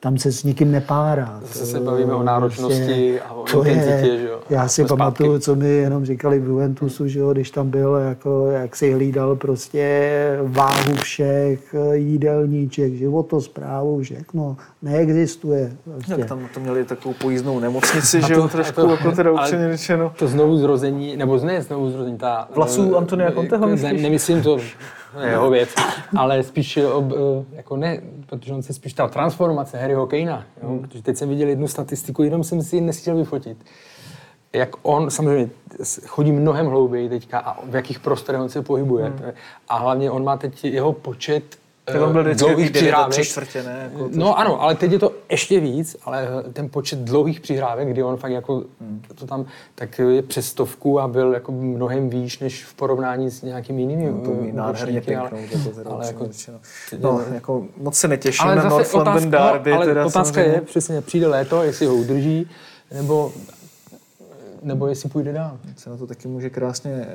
tam 0.00 0.18
se 0.18 0.32
s 0.32 0.44
nikým 0.44 0.70
nepárá. 0.72 1.40
Zase 1.42 1.58
To 1.60 1.66
se 1.66 1.80
bavíme 1.80 2.14
o 2.14 2.22
náročnosti 2.22 2.76
prostě- 2.78 3.20
a 3.20 3.32
o 3.34 3.42
to 3.44 3.64
je- 3.64 3.72
intenzitě, 3.72 4.18
že 4.18 4.26
jo. 4.28 4.38
Já 4.50 4.68
si 4.68 4.74
Jsme 4.74 4.84
zpátky. 4.84 4.98
pamatuju, 4.98 5.38
co 5.38 5.54
mi 5.54 5.68
jenom 5.68 6.04
říkali 6.04 6.38
v 6.40 6.44
Juventusu, 6.48 7.08
že 7.08 7.18
jo, 7.18 7.32
když 7.32 7.50
tam 7.50 7.70
byl, 7.70 7.94
jako, 7.94 8.46
jak 8.50 8.76
si 8.76 8.92
hlídal 8.92 9.36
prostě 9.36 10.10
váhu 10.44 10.94
všech, 11.02 11.74
jídelníček, 11.92 12.94
životosprávu, 12.94 14.02
všechno 14.02 14.56
neexistuje. 14.82 15.72
Prostě. 15.84 16.14
Jak 16.18 16.28
tam 16.28 16.40
to 16.54 16.60
měli 16.60 16.84
takovou 16.84 17.14
pojízdnou 17.20 17.60
nemocnici, 17.60 18.20
že 18.26 18.34
jo, 18.34 18.48
trošku, 18.48 18.80
jako 18.90 19.12
teda 19.12 19.30
ale 19.30 19.40
upřímně 19.40 19.76
řečeno. 19.76 20.12
To 20.18 20.28
znovu 20.28 20.56
zrození, 20.58 21.16
nebo 21.16 21.36
ne 21.38 21.62
znovu 21.62 21.90
zrození, 21.90 22.18
ta... 22.18 22.48
Vlasů 22.54 22.92
eh, 22.94 22.96
Antonia 22.98 23.32
Conteho, 23.32 23.66
ne, 23.66 23.72
myslíš? 23.72 24.02
Nemyslím 24.02 24.42
to, 24.42 24.56
to 24.56 24.60
je 24.60 24.66
jeho 25.20 25.50
věc, 25.50 25.68
ale 26.16 26.42
spíš, 26.42 26.76
ob, 26.76 27.04
eh, 27.12 27.56
jako 27.56 27.76
ne, 27.76 28.00
protože 28.26 28.52
on 28.52 28.62
se 28.62 28.72
spíš 28.72 28.92
ta 28.92 29.08
transformace 29.08 29.78
Harryho 29.78 30.06
Kanea, 30.06 30.44
jo, 30.62 30.68
Hmm. 30.68 30.78
protože 30.78 31.02
teď 31.02 31.16
jsem 31.16 31.28
viděl 31.28 31.48
jednu 31.48 31.68
statistiku, 31.68 32.22
jenom 32.22 32.44
jsem 32.44 32.62
si 32.62 32.76
ji 32.76 32.80
nestihl 32.80 33.16
vyfotit. 33.16 33.58
Jak 34.52 34.70
on 34.82 35.10
samozřejmě 35.10 35.50
chodí 36.06 36.32
mnohem 36.32 36.66
hlouběji 36.66 37.08
teďka 37.08 37.38
a 37.38 37.64
v 37.66 37.74
jakých 37.74 38.00
prostorech 38.00 38.40
on 38.40 38.48
se 38.48 38.62
pohybuje. 38.62 39.04
Hmm. 39.06 39.20
A 39.68 39.78
hlavně 39.78 40.10
on 40.10 40.24
má 40.24 40.36
teď 40.36 40.64
jeho 40.64 40.92
počet 40.92 41.58
Tak 41.92 42.02
on 42.02 42.12
byl 42.12 42.20
eh, 42.20 42.24
vždycky 42.24 42.46
dlouhých 42.46 42.70
přihrávek. 42.70 43.10
tři 43.12 43.24
čtvrtě, 43.24 43.62
ne? 43.62 43.90
Jako 43.92 44.08
to- 44.08 44.18
No 44.18 44.38
ano, 44.38 44.62
ale 44.62 44.74
teď 44.74 44.92
je 44.92 44.98
to 44.98 45.12
ještě 45.30 45.60
víc, 45.60 45.96
ale 46.04 46.28
ten 46.52 46.68
počet 46.68 46.98
dlouhých 46.98 47.40
přihrávek, 47.40 47.88
kdy 47.88 48.02
on 48.02 48.16
fakt 48.16 48.30
jako 48.30 48.64
to 49.14 49.26
tam, 49.26 49.46
tak 49.74 49.98
je 49.98 50.22
přes 50.22 50.46
stovku 50.46 51.00
a 51.00 51.08
byl 51.08 51.32
jako 51.34 51.52
mnohem 51.52 52.08
výš, 52.10 52.38
než 52.38 52.64
v 52.64 52.74
porovnání 52.74 53.30
s 53.30 53.42
nějakými 53.42 53.82
jinými 53.82 54.10
No, 54.10 54.20
to 54.24 54.30
umí 54.30 54.48
eh, 54.50 54.52
nádherně 54.52 55.00
útočníky, 55.00 55.16
ale- 55.16 55.30
jako 55.52 55.70
teda 55.70 55.90
ale 55.90 56.06
jako-. 56.06 56.28
No, 57.00 57.20
jako 57.34 57.66
moc 57.76 57.96
se 57.96 58.08
netěším 58.08 58.46
ale 58.46 58.56
na 58.56 58.68
North 58.68 58.94
London 58.94 59.14
otázka, 59.14 59.52
Derby. 59.52 59.70
no, 59.70 59.76
ale 59.76 59.86
teda 59.86 60.00
otázka 60.06 60.24
samozřejmě. 60.24 60.54
je, 60.54 60.60
přesně, 60.60 61.00
přijde 61.00 61.26
léto, 61.26 61.62
jestli 61.62 61.86
ho 61.86 61.94
udrží, 61.94 62.50
nebo, 62.94 63.32
nebo 64.62 64.86
jestli 64.86 65.08
půjde 65.08 65.32
dál. 65.32 65.58
se 65.76 65.90
na 65.90 65.96
to 65.96 66.06
taky 66.06 66.28
může 66.28 66.50
krásně 66.50 66.90
eh, 66.92 67.06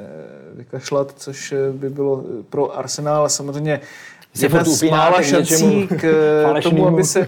vykašlat, 0.53 1.13
což 1.17 1.51
eh, 1.51 1.71
by 1.71 1.89
bylo 1.89 2.23
eh, 2.39 2.43
pro 2.49 2.77
Arsenal 2.77 3.25
a 3.25 3.29
samozřejmě 3.29 3.81
jedna 4.39 4.63
z 4.63 4.83
mála 4.83 5.21
k 5.21 5.23
šancí 5.23 5.53
něčemu 5.53 5.87
k 5.87 6.03
eh, 6.57 6.61
tomu, 6.61 6.87
aby 6.87 7.03
se... 7.03 7.27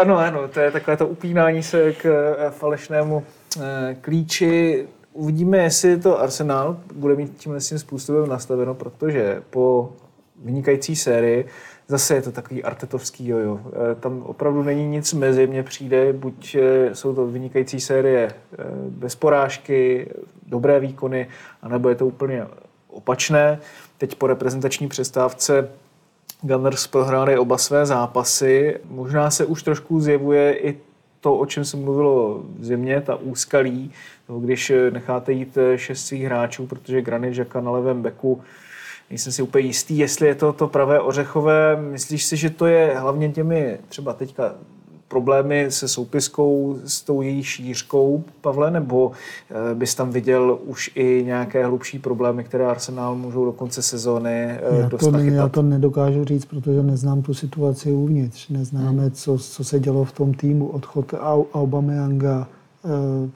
Ano, 0.00 0.18
ano, 0.18 0.48
to 0.48 0.60
je 0.60 0.70
takové 0.70 0.96
to 0.96 1.06
upínání 1.06 1.62
se 1.62 1.92
k 1.92 2.04
eh, 2.04 2.50
falešnému 2.50 3.24
eh, 3.60 3.96
klíči. 4.00 4.86
Uvidíme, 5.12 5.58
jestli 5.58 5.98
to 5.98 6.20
Arsenal 6.20 6.76
bude 6.94 7.16
mít 7.16 7.36
tímhle 7.36 7.60
tím 7.60 7.78
způsobem 7.78 8.28
nastaveno, 8.28 8.74
protože 8.74 9.42
po 9.50 9.92
vynikající 10.44 10.96
sérii 10.96 11.46
zase 11.88 12.14
je 12.14 12.22
to 12.22 12.32
takový 12.32 12.64
artetovský 12.64 13.28
jojo. 13.28 13.60
Tam 14.00 14.22
opravdu 14.22 14.62
není 14.62 14.86
nic 14.86 15.12
mezi, 15.12 15.46
mně 15.46 15.62
přijde, 15.62 16.12
buď 16.12 16.56
jsou 16.92 17.14
to 17.14 17.26
vynikající 17.26 17.80
série 17.80 18.30
bez 18.88 19.14
porážky, 19.14 20.10
dobré 20.46 20.80
výkony, 20.80 21.28
anebo 21.62 21.88
je 21.88 21.94
to 21.94 22.06
úplně 22.06 22.46
opačné. 22.88 23.58
Teď 23.98 24.14
po 24.14 24.26
reprezentační 24.26 24.88
přestávce 24.88 25.68
Gunners 26.42 26.86
prohráli 26.86 27.38
oba 27.38 27.58
své 27.58 27.86
zápasy. 27.86 28.80
Možná 28.84 29.30
se 29.30 29.44
už 29.44 29.62
trošku 29.62 30.00
zjevuje 30.00 30.54
i 30.54 30.78
to, 31.20 31.34
o 31.34 31.46
čem 31.46 31.64
se 31.64 31.76
mluvilo 31.76 32.42
v 32.58 32.64
zimě, 32.64 33.00
ta 33.00 33.14
úskalí, 33.14 33.92
když 34.40 34.70
eh, 34.70 34.90
necháte 34.90 35.32
jít 35.32 35.56
eh, 35.56 35.78
šest 35.78 36.06
svých 36.06 36.24
hráčů, 36.24 36.66
protože 36.66 37.02
Granit 37.02 37.34
Žaka 37.34 37.60
na 37.60 37.70
levém 37.70 38.02
beku 38.02 38.42
Nejsem 39.10 39.32
si 39.32 39.42
úplně 39.42 39.66
jistý, 39.66 39.98
jestli 39.98 40.26
je 40.26 40.34
to 40.34 40.52
to 40.52 40.68
pravé 40.68 41.00
ořechové. 41.00 41.76
Myslíš 41.76 42.24
si, 42.24 42.36
že 42.36 42.50
to 42.50 42.66
je 42.66 42.94
hlavně 42.98 43.28
těmi 43.28 43.78
třeba 43.88 44.12
teďka 44.12 44.54
problémy 45.08 45.66
se 45.68 45.88
soupiskou, 45.88 46.78
s 46.84 47.00
tou 47.02 47.22
její 47.22 47.42
šířkou, 47.42 48.24
Pavle, 48.40 48.70
nebo 48.70 49.12
eh, 49.50 49.74
bys 49.74 49.94
tam 49.94 50.10
viděl 50.10 50.58
už 50.66 50.90
i 50.94 51.22
nějaké 51.26 51.66
hlubší 51.66 51.98
problémy, 51.98 52.44
které 52.44 52.66
Arsenal 52.66 53.14
můžou 53.14 53.44
do 53.44 53.52
konce 53.52 53.82
sezóny 53.82 54.30
eh, 54.44 54.60
Já 54.80 54.88
to, 54.98 55.10
ne- 55.10 55.24
já 55.24 55.48
to 55.48 55.62
nedokážu 55.62 56.24
říct, 56.24 56.44
protože 56.44 56.82
neznám 56.82 57.22
tu 57.22 57.34
situaci 57.34 57.92
uvnitř. 57.92 58.48
Neznáme, 58.48 59.02
Hmm. 59.02 59.10
co, 59.10 59.38
co 59.38 59.64
se 59.64 59.80
dělo 59.80 60.04
v 60.04 60.12
tom 60.12 60.34
týmu. 60.34 60.66
Odchod 60.68 61.12
Au- 61.12 61.46
Aubameyanga. 61.54 62.48
eh, 62.84 63.30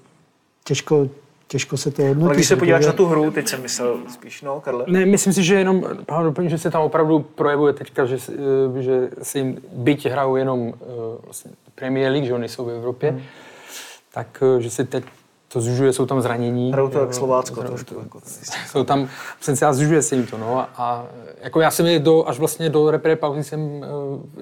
Těžko, 0.64 1.08
těžko 1.52 1.76
se 1.76 1.90
to 1.90 2.02
hodnotí. 2.02 2.26
Ale 2.26 2.34
když 2.34 2.48
se 2.48 2.56
podíváš 2.56 2.80
protože- 2.80 2.86
na 2.86 2.92
tu 2.92 3.06
hru, 3.06 3.30
teď 3.30 3.48
jsem 3.48 3.62
myslel 3.62 3.98
spíš, 4.08 4.42
no, 4.42 4.60
Karle. 4.60 4.84
Ne, 4.88 5.06
myslím 5.06 5.32
si, 5.32 5.42
že 5.42 5.54
jenom, 5.54 5.84
doplním, 6.22 6.50
že 6.50 6.58
se 6.58 6.70
tam 6.70 6.82
opravdu 6.82 7.18
projevuje 7.18 7.72
teďka, 7.72 8.06
že, 8.06 8.16
eh, 8.78 8.82
že 8.82 9.10
se 9.22 9.38
jim 9.38 9.58
byť 9.72 10.06
hrajou 10.06 10.36
jenom 10.36 10.72
eh, 10.74 10.86
vlastně 11.24 11.50
Premier 11.74 12.12
League, 12.12 12.26
že 12.26 12.34
oni 12.34 12.48
jsou 12.48 12.64
v 12.64 12.70
Evropě, 12.70 13.10
hmm. 13.10 13.20
tak 14.12 14.42
eh, 14.42 14.60
že 14.62 14.70
se 14.70 14.84
teď 14.84 15.04
to 15.52 15.60
zužuje, 15.60 15.92
jsou 15.92 16.06
tam 16.06 16.20
zranění. 16.20 16.72
Hrajou 16.72 16.88
to 16.88 16.98
jak 17.00 17.14
Slovácko 17.14 17.60
zra- 17.60 17.66
trošku. 17.66 17.94
Jako, 18.02 18.20
jsou 18.66 18.84
tam, 18.84 19.08
se 19.40 19.72
zužuje 19.72 20.02
se 20.02 20.14
jim 20.14 20.26
to, 20.26 20.38
no. 20.38 20.66
A 20.76 21.06
jako 21.42 21.60
já 21.60 21.70
jsem 21.70 21.86
je 21.86 21.98
do, 21.98 22.28
až 22.28 22.38
vlastně 22.38 22.68
do 22.70 22.90
repre 22.90 23.16
pauzy 23.16 23.44
jsem 23.44 23.60
uh, 23.60 23.82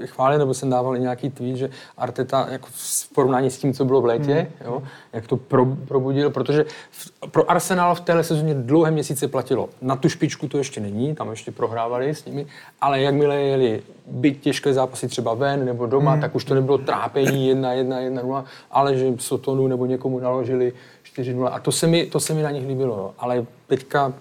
chválil, 0.07 0.39
nebo 0.39 0.55
jsem 0.55 0.71
dával 0.71 0.97
i 0.97 1.01
nějaký 1.01 1.31
tweet, 1.31 1.57
že 1.57 1.71
Arteta 1.97 2.47
jako 2.51 2.69
v 2.71 3.09
porovnání 3.15 3.51
s 3.51 3.59
tím, 3.59 3.73
co 3.73 3.85
bylo 3.85 4.01
v 4.01 4.05
létě, 4.05 4.35
Hmm. 4.35 4.73
jo, 4.73 4.83
jak 5.13 5.27
to 5.27 5.37
pro, 5.37 5.67
probudil, 5.67 6.31
protože 6.31 6.65
v, 6.91 7.11
pro 7.31 7.51
Arsenal 7.51 7.95
v 7.95 8.01
téhle 8.01 8.25
sezóně 8.25 8.55
dlouhé 8.55 8.91
měsíce 8.91 9.29
platilo. 9.29 9.69
Na 9.83 9.97
tu 9.97 10.09
špičku 10.09 10.49
to 10.49 10.59
ještě 10.59 10.81
není, 10.81 11.15
tam 11.15 11.31
ještě 11.31 11.51
prohrávali 11.51 12.15
s 12.15 12.25
nimi, 12.25 12.47
ale 12.81 13.01
jakmile 13.01 13.37
jeli 13.41 13.83
byť 14.07 14.41
těžké 14.41 14.75
zápasy 14.75 15.09
třeba 15.09 15.35
ven 15.35 15.65
nebo 15.65 15.87
doma, 15.87 16.13
Hmm. 16.13 16.21
tak 16.21 16.35
už 16.35 16.45
to 16.45 16.55
nebylo 16.55 16.79
trápení 16.79 17.49
1, 17.49 17.73
1, 17.73 18.01
1, 18.01 18.23
0, 18.23 18.45
ale 18.71 18.97
že 18.97 19.13
Sotonu 19.19 19.67
nebo 19.69 19.87
někomu 19.87 20.19
naložili 20.21 20.73
4-0 21.17 21.49
a 21.53 21.59
to 21.59 21.73
se 21.73 21.87
mi, 21.87 22.07
to 22.07 22.21
se 22.21 22.35
mi 22.35 22.43
na 22.43 22.51
nich 22.51 22.67
líbilo, 22.67 22.97
jo. 22.97 23.15
ale 23.19 23.47
teďka 23.67 24.13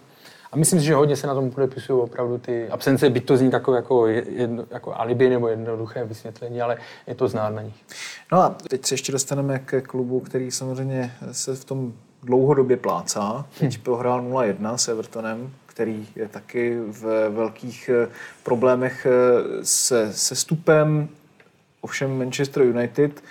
a 0.51 0.57
myslím 0.57 0.79
si, 0.79 0.85
že 0.85 0.95
hodně 0.95 1.15
se 1.15 1.27
na 1.27 1.33
tom 1.33 1.51
podepisují 1.51 2.01
opravdu 2.01 2.37
ty 2.37 2.69
absence, 2.69 3.09
byť 3.09 3.25
to 3.25 3.37
zní 3.37 3.51
takové 3.51 3.77
jako, 3.77 4.07
jedno, 4.07 4.65
jako 4.71 4.99
alibi 4.99 5.29
nebo 5.29 5.47
jednoduché 5.47 6.05
vysvětlení, 6.05 6.61
ale 6.61 6.77
je 7.07 7.15
to 7.15 7.27
znát 7.27 7.49
na 7.49 7.61
nich. 7.61 7.75
No 8.31 8.41
a 8.41 8.49
teď 8.49 8.85
se 8.85 8.93
ještě 8.93 9.11
dostaneme 9.11 9.59
ke 9.59 9.81
klubu, 9.81 10.19
který 10.19 10.51
samozřejmě 10.51 11.11
se 11.31 11.55
v 11.55 11.65
tom 11.65 11.93
dlouhodobě 12.23 12.77
plácá. 12.77 13.45
Teď 13.59 13.77
prohrál 13.77 14.21
0-1 14.21 14.75
s 14.75 14.87
Evertonem, 14.87 15.53
který 15.65 16.07
je 16.15 16.27
taky 16.27 16.79
v 16.79 17.29
velkých 17.29 17.89
eh, 17.89 18.07
problémech 18.43 19.05
eh, 19.05 19.65
se, 19.65 20.13
se 20.13 20.35
stupem. 20.35 21.09
Ovšem 21.81 22.17
Manchester 22.17 22.63
United. 22.63 23.23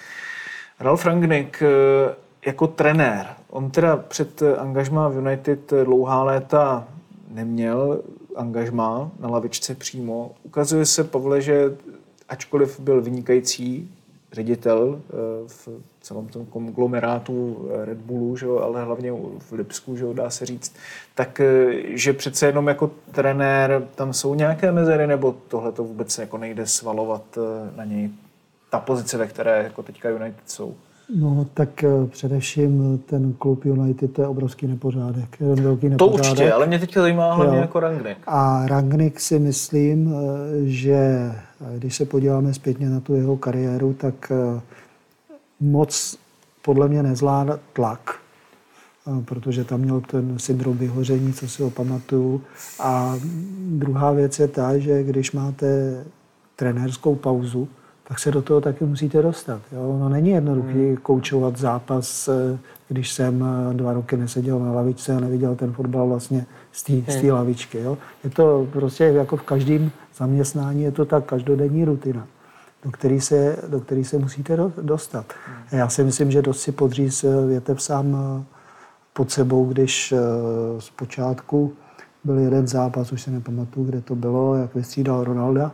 Ralf 0.81 1.07
Rangnick 1.07 1.63
eh, 1.63 2.15
jako 2.47 2.67
trenér, 2.67 3.27
on 3.51 3.71
teda 3.71 3.97
před 3.97 4.43
eh, 4.43 4.57
angažmá 4.57 5.09
v 5.09 5.17
United 5.17 5.73
eh, 5.73 5.85
dlouhá 5.85 6.23
léta 6.23 6.89
neměl 7.31 8.03
angažmá 8.37 9.11
na 9.21 9.29
lavičce 9.29 9.75
přímo. 9.75 10.35
Ukazuje 10.43 10.87
se, 10.87 11.05
Pavle, 11.05 11.41
že 11.41 11.77
ačkoliv 12.29 12.81
byl 12.81 13.03
vynikající 13.03 13.95
ředitel 14.33 15.01
eh, 15.01 15.13
v 15.47 15.69
celém 16.01 16.27
tom 16.27 16.47
konglomerátu 16.47 17.69
Red 17.85 17.99
Bullu, 17.99 18.37
že 18.37 18.47
jo, 18.47 18.59
ale 18.59 18.85
hlavně 18.85 19.13
v 19.39 19.53
Lipsku, 19.53 19.97
že 19.97 20.05
jo, 20.05 20.13
dá 20.13 20.31
se 20.31 20.47
říct, 20.47 20.75
tak 21.15 21.41
že 21.85 22.13
přece 22.13 22.47
jenom 22.47 22.69
jako 22.69 22.91
trenér 23.13 23.89
tam 23.95 24.13
jsou 24.13 24.35
nějaké 24.35 24.73
mezery, 24.73 25.07
nebo 25.07 25.37
tohle 25.49 25.73
to 25.73 25.85
vůbec 25.85 26.19
jako 26.19 26.39
nejde 26.39 26.67
svalovat 26.67 27.39
na 27.77 27.85
něj 27.85 28.11
ta 28.71 28.81
pozice, 28.81 29.19
ve 29.19 29.27
které 29.27 29.63
jako 29.63 29.83
teďka 29.83 30.11
United 30.11 30.51
jsou. 30.51 30.75
No, 31.17 31.47
tak 31.55 31.85
eh, 31.85 31.89
především 32.07 33.03
ten 33.07 33.33
klub 33.33 33.65
United, 33.65 34.13
to 34.13 34.23
je 34.23 34.29
obrovský 34.29 34.67
nepořádek. 34.67 35.37
Jeden 35.41 35.65
velký 35.65 35.81
To 35.87 35.89
nepořádek. 35.89 36.21
určitě, 36.31 36.53
ale 36.53 36.67
mě 36.67 36.79
teďka 36.79 37.01
zajímá 37.01 37.35
hlavně 37.35 37.57
Jo. 37.57 37.61
jako 37.63 37.81
Rangnick. 37.81 38.19
A 38.27 38.67
Rangnick 38.67 39.21
si 39.21 39.39
myslím, 39.39 40.15
eh, 40.15 40.69
že 40.69 40.93
eh, 40.95 41.79
když 41.79 41.97
se 41.97 42.05
podíváme 42.05 42.55
zpětně 42.55 42.89
na 42.91 43.01
tu 43.01 43.15
jeho 43.15 43.37
kariéru, 43.37 43.93
tak 43.95 44.33
moc 45.61 46.19
podle 46.63 46.89
mě 46.89 47.03
nezvládá 47.03 47.59
tlak, 47.73 48.15
protože 49.25 49.65
tam 49.65 49.81
měl 49.81 50.01
ten 50.01 50.39
syndrom 50.39 50.77
vyhoření, 50.77 51.33
co 51.33 51.49
si 51.49 51.63
ho 51.63 51.71
pamatuju. 51.71 52.43
A 52.81 53.15
druhá 53.69 54.13
věc 54.13 54.39
je 54.39 54.49
ta, 54.49 54.79
že 54.79 55.03
když 55.03 55.33
máte 55.33 55.67
trenérskou 56.57 57.15
pauzu, 57.15 57.69
tak 58.09 58.19
se 58.19 58.31
do 58.31 58.43
toho 58.43 58.61
taky 58.61 58.85
musíte 58.85 59.23
dostat. 59.23 59.61
Jo? 59.73 59.97
No 60.01 60.09
není 60.09 60.31
jednoduchý 60.31 60.87
hmm. 60.87 60.97
koučovat 60.97 61.57
zápas, 61.57 62.29
eh, 62.29 62.59
když 62.89 63.13
jsem 63.13 63.45
eh, 63.45 63.75
dva 63.75 63.93
roky 63.93 64.17
neseděl 64.17 64.59
na 64.59 64.73
lavičce 64.73 65.15
a 65.15 65.21
neviděl 65.21 65.57
ten 65.57 65.73
fotbal 65.73 66.09
vlastně 66.09 66.47
z 66.73 66.83
té 66.83 67.21
té 67.21 67.33
lavičky. 67.33 67.79
Jo? 67.79 67.99
Je 68.25 68.31
to 68.31 68.67
prostě 68.73 69.05
jako 69.05 69.37
v 69.37 69.43
každém 69.43 69.91
zaměstnání, 70.17 70.83
je 70.83 70.93
to 70.93 71.05
tak 71.05 71.25
každodenní 71.25 71.85
rutina, 71.85 72.27
do 72.85 72.91
který 72.91 73.21
se, 73.21 73.57
do 73.69 73.81
který 73.81 74.05
se 74.05 74.19
musíte 74.19 74.57
do- 74.57 74.73
dostat. 74.83 75.27
A 75.73 75.77
já 75.77 75.89
si 75.89 76.05
myslím, 76.05 76.31
že 76.31 76.43
dost 76.43 76.61
si 76.61 76.73
podříz 76.73 77.25
eh, 77.25 77.47
větev 77.47 77.83
sám 77.83 78.17
pod 79.13 79.31
sebou, 79.31 79.65
když 79.65 80.15
zpočátku 80.79 81.73
byl 82.25 82.39
jeden 82.39 82.67
zápas, 82.67 83.13
už 83.13 83.23
se 83.23 83.31
nepamatuju, 83.31 83.87
kde 83.87 84.01
to 84.01 84.15
bylo, 84.15 84.55
jak 84.55 84.75
vystřídal 84.75 85.25
Ronalda, 85.25 85.73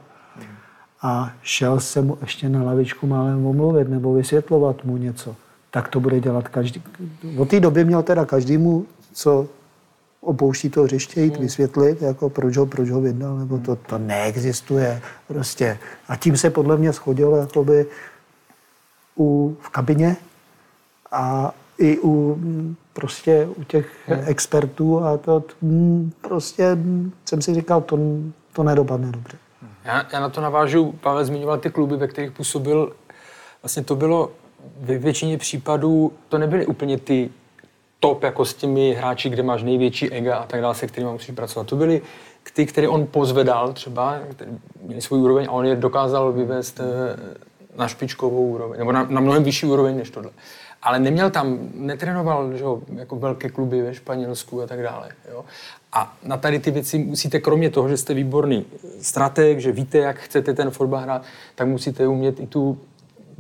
a 1.05 1.33
šel 1.43 1.81
se 1.81 2.03
mu 2.03 2.19
ještě 2.21 2.49
na 2.49 2.63
lavičku 2.63 3.07
málem 3.07 3.47
omluvit 3.47 3.89
nebo 3.89 4.15
vysvětlovat 4.15 4.85
mu 4.85 4.97
něco, 4.97 5.37
tak 5.71 5.89
to 5.89 6.01
bude 6.01 6.21
dělat 6.21 6.49
každý. 6.49 6.83
Od 7.37 7.49
té 7.49 7.61
doby 7.61 7.85
měl 7.85 8.03
teda 8.03 8.25
každému, 8.25 8.87
co 9.13 9.47
opouští 10.21 10.71
to 10.71 10.83
hřiště, 10.83 11.21
jít 11.21 11.37
vysvětlit, 11.37 12.03
jako 12.03 12.31
proč 12.31 12.57
ho, 12.57 12.67
proč 12.67 12.91
ho 12.91 13.01
vydal, 13.01 13.39
nebo 13.39 13.59
to, 13.59 13.77
to 13.77 13.99
neexistuje 13.99 15.03
prostě. 15.29 15.79
A 16.09 16.17
tím 16.17 16.37
se 16.37 16.51
podle 16.51 16.77
mě 16.77 16.93
schodil 16.93 17.35
jakoby 17.35 17.87
u, 19.19 19.57
v 19.61 19.69
kabině 19.69 20.17
a 21.13 21.55
i 21.79 21.99
u 21.99 22.35
mm, 22.35 22.77
prostě 22.93 23.49
u 23.57 23.65
těch 23.65 24.11
expertů 24.27 25.05
a 25.05 25.17
to 25.17 25.45
mm, 25.63 26.13
prostě 26.21 26.75
mm, 26.75 27.13
jsem 27.25 27.43
si 27.43 27.55
říkal, 27.55 27.81
to, 27.81 27.99
to 28.53 28.63
nedopadne 28.63 29.13
dobře. 29.13 29.44
Já, 29.85 30.07
já 30.13 30.21
na 30.21 30.29
to 30.29 30.41
navážu, 30.41 30.93
Pavel 30.93 31.25
zmiňoval 31.25 31.59
ty 31.59 31.71
kluby, 31.71 31.97
ve 31.97 32.09
kterých 32.09 32.31
působil, 32.31 32.93
vlastně 33.63 33.85
to 33.85 33.97
bylo 33.97 34.31
ve 34.81 34.99
většině 34.99 35.39
případů, 35.39 36.13
to 36.29 36.39
nebyly 36.39 36.67
úplně 36.67 36.99
ty 36.99 37.31
top 38.01 38.23
jako 38.23 38.45
s 38.45 38.55
těmi 38.55 38.95
hráči, 38.95 39.31
kde 39.31 39.43
máš 39.43 39.63
největší 39.63 40.11
ega 40.13 40.37
a 40.37 40.47
tak 40.47 40.61
dále, 40.61 40.75
se 40.75 40.87
kterými 40.87 41.13
musíš 41.13 41.35
pracovat. 41.35 41.67
To 41.67 41.77
byly 41.77 42.03
ty, 42.53 42.67
které 42.67 42.89
on 42.89 43.07
pozvedal 43.07 43.73
třeba, 43.73 44.19
měli 44.83 45.03
svůj 45.03 45.21
úroveň 45.21 45.47
a 45.49 45.51
on 45.51 45.67
je 45.67 45.77
dokázal 45.77 46.33
vyvést 46.33 46.81
eh, 46.81 46.85
na 47.77 47.89
špičkovou 47.89 48.47
úroveň, 48.47 48.79
nebo 48.79 48.93
na, 48.93 49.07
na 49.09 49.21
mnohem 49.21 49.45
vyšší 49.45 49.67
úroveň 49.67 49.97
než 49.97 50.11
tohle. 50.11 50.31
Ale 50.83 50.99
neměl 50.99 51.31
tam, 51.31 51.59
netrénoval 51.75 52.57
že 52.57 52.65
jo, 52.65 52.83
jako 52.95 53.17
velké 53.17 53.49
kluby 53.49 53.83
ve 53.83 53.95
Španělsku 53.95 54.63
a 54.63 54.67
tak 54.67 54.83
dále. 54.83 55.09
Jo. 55.31 55.45
A 55.95 56.17
na 56.25 56.37
tady 56.37 56.59
ty 56.59 56.71
věci 56.71 56.99
musíte, 56.99 57.41
kromě 57.41 57.71
toho, 57.71 57.89
že 57.89 57.97
jste 57.97 58.15
výborný 58.15 58.65
strateg, 59.01 59.61
že 59.61 59.73
víte, 59.73 59.99
jak 59.99 60.17
chcete 60.17 60.55
ten 60.55 60.71
fotbal 60.71 61.01
hrát, 61.01 61.23
tak 61.55 61.69
musíte 61.69 62.09
umět 62.09 62.41
i 62.41 62.47
tu 62.47 62.79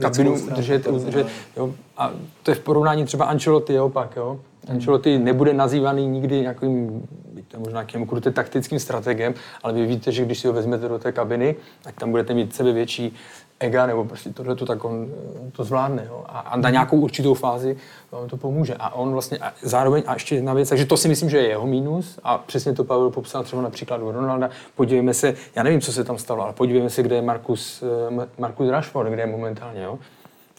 kabinu 0.00 0.46
držet, 0.54 0.86
udržet. 0.86 1.26
Jo. 1.56 1.74
A 1.96 2.12
to 2.42 2.50
je 2.50 2.54
v 2.54 2.60
porovnání 2.60 3.04
třeba 3.04 3.24
Ancelotti 3.24 3.72
je 3.72 3.80
opak. 3.80 4.16
Jo. 4.16 4.40
Ancelotti 4.68 5.18
nebude 5.18 5.52
nazývaný 5.52 6.06
nikdy 6.06 6.40
nějakým, 6.40 7.02
to 7.48 7.58
možná 7.58 7.80
nějakým 7.80 8.06
krutě 8.06 8.30
taktickým 8.30 8.78
strategem, 8.78 9.34
ale 9.62 9.72
vy 9.72 9.86
víte, 9.86 10.12
že 10.12 10.24
když 10.24 10.38
si 10.38 10.46
ho 10.46 10.52
vezmete 10.52 10.88
do 10.88 10.98
té 10.98 11.12
kabiny, 11.12 11.56
tak 11.82 11.94
tam 12.00 12.10
budete 12.10 12.34
mít 12.34 12.54
sebe 12.54 12.72
větší 12.72 13.14
ega 13.60 13.86
nebo 13.86 14.04
prostě 14.04 14.30
tohle, 14.30 14.56
tak 14.56 14.84
on 14.84 15.06
eh, 15.08 15.50
to 15.50 15.64
zvládne. 15.64 16.04
Jo. 16.08 16.24
A, 16.28 16.38
a 16.38 16.56
na 16.56 16.70
nějakou 16.70 17.00
určitou 17.00 17.34
fázi 17.34 17.76
vám 18.12 18.28
to 18.28 18.36
pomůže. 18.36 18.74
A 18.78 18.94
on 18.94 19.12
vlastně, 19.12 19.38
a 19.38 19.52
zároveň, 19.62 20.02
a 20.06 20.14
ještě 20.14 20.34
jedna 20.34 20.54
věc, 20.54 20.68
takže 20.68 20.86
to 20.86 20.96
si 20.96 21.08
myslím, 21.08 21.30
že 21.30 21.38
je 21.38 21.48
jeho 21.48 21.66
mínus 21.66 22.18
a 22.22 22.38
přesně 22.38 22.72
to 22.72 22.84
Pavel 22.84 23.10
popsal 23.10 23.44
třeba 23.44 23.62
na 23.62 23.70
příkladu 23.70 24.12
Ronalda. 24.12 24.50
Podívejme 24.74 25.14
se, 25.14 25.34
já 25.54 25.62
nevím, 25.62 25.80
co 25.80 25.92
se 25.92 26.04
tam 26.04 26.18
stalo, 26.18 26.42
ale 26.42 26.52
podívejme 26.52 26.90
se, 26.90 27.02
kde 27.02 27.16
je 27.16 27.22
Markus, 27.22 27.82
eh, 27.82 28.26
Markus 28.38 28.68
Rashford, 28.68 29.10
kde 29.10 29.22
je 29.22 29.26
momentálně. 29.26 29.82
Jo. 29.82 29.98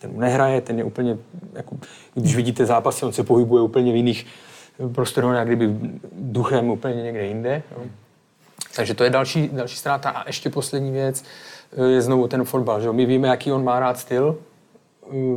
Ten 0.02 0.20
nehraje, 0.20 0.62
ten 0.62 0.78
je 0.78 0.84
úplně, 0.84 1.18
jako, 1.54 1.76
když 2.14 2.36
vidíte 2.36 2.66
zápasy, 2.66 3.06
on 3.06 3.14
se 3.14 3.24
pohybuje 3.24 3.64
úplně 3.64 3.94
v 3.94 3.96
jiných 3.96 4.26
prostorech, 4.94 5.38
jak 5.38 5.48
kdyby 5.48 5.70
duchem 6.12 6.70
úplně 6.70 7.04
někde 7.04 7.26
jinde. 7.26 7.64
Jo. 7.72 7.84
Takže 8.76 8.94
to 8.94 9.04
je 9.04 9.10
další, 9.10 9.50
další 9.54 9.78
ztráta. 9.78 10.10
A 10.10 10.28
ještě 10.28 10.50
poslední 10.50 10.92
věc 10.92 11.24
eh, 11.24 11.55
je 11.88 12.02
znovu 12.02 12.28
ten 12.28 12.44
fotbal. 12.44 12.82
Že? 12.82 12.92
My 12.92 13.06
víme, 13.06 13.28
jaký 13.28 13.52
on 13.52 13.64
má 13.64 13.80
rád 13.80 14.00
styl, 14.00 14.38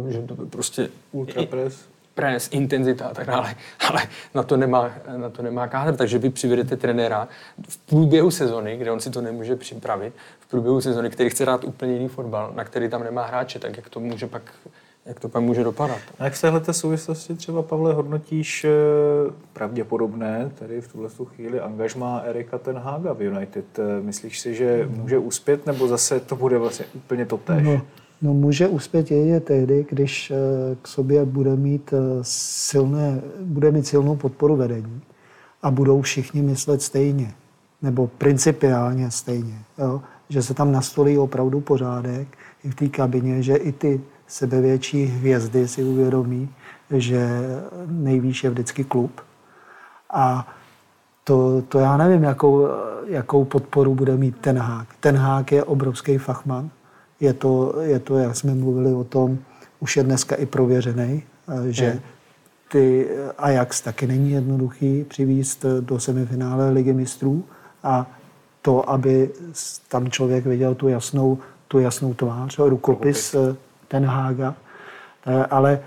eh, 0.09 0.13
že 0.13 0.23
to 0.23 0.35
prostě 0.35 0.89
Ultra 1.13 1.43
press. 1.47 1.89
pres, 2.15 2.49
intenzita 2.53 3.07
a 3.07 3.15
tak 3.15 3.27
dále, 3.27 3.55
ale 3.89 4.03
na 4.35 4.43
to 4.43 4.57
nemá, 4.57 4.91
na 5.17 5.31
to 5.31 5.43
nemá 5.43 5.69
kádr, 5.69 5.97
takže 5.97 6.19
vy 6.19 6.31
přivedete 6.31 6.77
trenéra 6.77 7.29
v 7.69 7.77
průběhu 7.79 8.31
sezony, 8.31 8.77
kde 8.77 8.91
on 8.91 9.01
si 9.01 9.11
to 9.11 9.21
nemůže 9.21 9.57
připravit, 9.57 10.13
v 10.41 10.47
průběhu 10.51 10.81
sezony, 10.81 11.11
který 11.11 11.31
chce 11.31 11.45
hrát 11.45 11.65
úplně 11.65 11.93
jiný 11.93 12.09
fotbal, 12.09 12.53
na 12.55 12.65
který 12.65 12.89
tam 12.89 13.05
nemá 13.05 13.27
hráče, 13.27 13.59
tak 13.59 13.77
jak 13.77 13.89
to 13.89 14.01
může 14.01 14.27
pak, 14.27 14.43
jak 15.09 15.21
to 15.21 15.29
pak 15.29 15.43
může 15.43 15.65
dopadat. 15.65 15.99
A 16.19 16.25
jak 16.25 16.33
v 16.33 16.41
téhle 16.41 16.75
souvislosti 16.75 17.35
třeba, 17.35 17.63
Pavle, 17.63 17.95
hodnotíš 17.95 18.65
eh, 18.65 18.71
pravděpodobné, 19.53 20.51
tedy 20.59 20.81
v 20.81 20.93
tuhle 20.93 21.09
chvíli, 21.25 21.61
angažmá 21.61 22.19
Erika 22.19 22.59
Ten 22.59 22.77
Haga 22.77 23.13
v 23.13 23.23
United? 23.23 23.79
Eh, 23.79 24.03
Myslíš 24.03 24.41
si, 24.41 24.55
že 24.55 24.89
může 24.91 25.19
uspět, 25.19 25.67
nebo 25.67 25.89
zase 25.89 26.21
to 26.21 26.37
bude 26.37 26.59
vlastně 26.59 26.85
úplně 26.95 27.27
totéž? 27.27 27.63
No, 27.63 27.81
no 28.23 28.35
může 28.35 28.69
uspět 28.69 29.11
jedině 29.11 29.41
tehdy, 29.41 29.87
když 29.91 30.31
eh, 30.31 30.35
k 30.83 30.89
sobě 30.89 31.25
bude 31.25 31.57
mít, 31.57 31.95
silné, 32.23 33.21
bude 33.41 33.71
mít 33.71 33.87
silnou 33.87 34.17
podporu 34.17 34.57
vedení 34.57 35.01
a 35.63 35.71
budou 35.71 36.03
všichni 36.03 36.43
myslet 36.43 36.83
stejně, 36.83 37.35
nebo 37.83 38.07
principiálně 38.07 39.11
stejně. 39.11 39.59
Jo? 39.79 40.01
Že 40.29 40.43
se 40.43 40.55
tam 40.55 40.73
nastolí 40.73 41.19
opravdu 41.19 41.61
pořádek 41.61 42.29
i 42.65 42.71
v 42.71 42.75
té 42.75 42.89
kabině, 42.89 43.43
že 43.43 43.57
i 43.57 43.73
ty 43.73 44.01
sebevětší 44.29 45.05
hvězdy 45.05 45.69
si 45.69 45.85
uvědomí, 45.85 46.49
že 46.91 47.29
nejvýš 47.87 48.45
je 48.45 48.51
vždycky 48.51 48.85
klub. 48.85 49.21
A 50.11 50.49
to, 51.25 51.63
to 51.63 51.79
já 51.79 51.97
nevím, 51.97 52.23
jakou, 52.23 52.69
jakou 53.07 53.45
podporu 53.45 53.95
bude 53.95 54.17
mít 54.17 54.39
ten 54.41 54.59
hák. 54.59 54.89
Ten 55.01 55.17
hák 55.17 55.53
je 55.53 55.65
obrovský 55.65 56.19
fachman. 56.19 56.71
Je 57.21 57.33
to, 57.33 57.75
je 57.81 57.99
to, 57.99 58.19
jak 58.19 58.37
jsme 58.37 58.55
mluvili 58.55 58.95
o 58.95 59.05
tom, 59.05 59.39
už 59.81 59.97
je 59.97 60.03
dneska 60.03 60.37
i 60.37 60.47
prověřený, 60.47 61.23
že 61.69 61.85
Je. 61.85 62.01
ty 62.71 63.09
Ajax 63.39 63.81
taky 63.81 64.07
není 64.07 64.31
jednoduchý 64.31 65.05
přivízt 65.05 65.65
do 65.81 66.01
semifinále 66.01 66.71
ligy 66.71 66.93
mistrů 66.93 67.45
a 67.83 68.07
to, 68.63 68.91
aby 68.91 69.31
tam 69.89 70.11
člověk 70.11 70.47
viděl 70.47 70.75
tu 70.75 70.89
jasnou, 70.89 71.39
tu 71.69 71.79
jasnou 71.79 72.15
tvář, 72.15 72.59
rukopis 72.59 73.35
eh, 73.35 73.57
ten 73.89 74.05
Hága, 74.05 74.55
Eh, 75.29 75.47
ale 75.51 75.81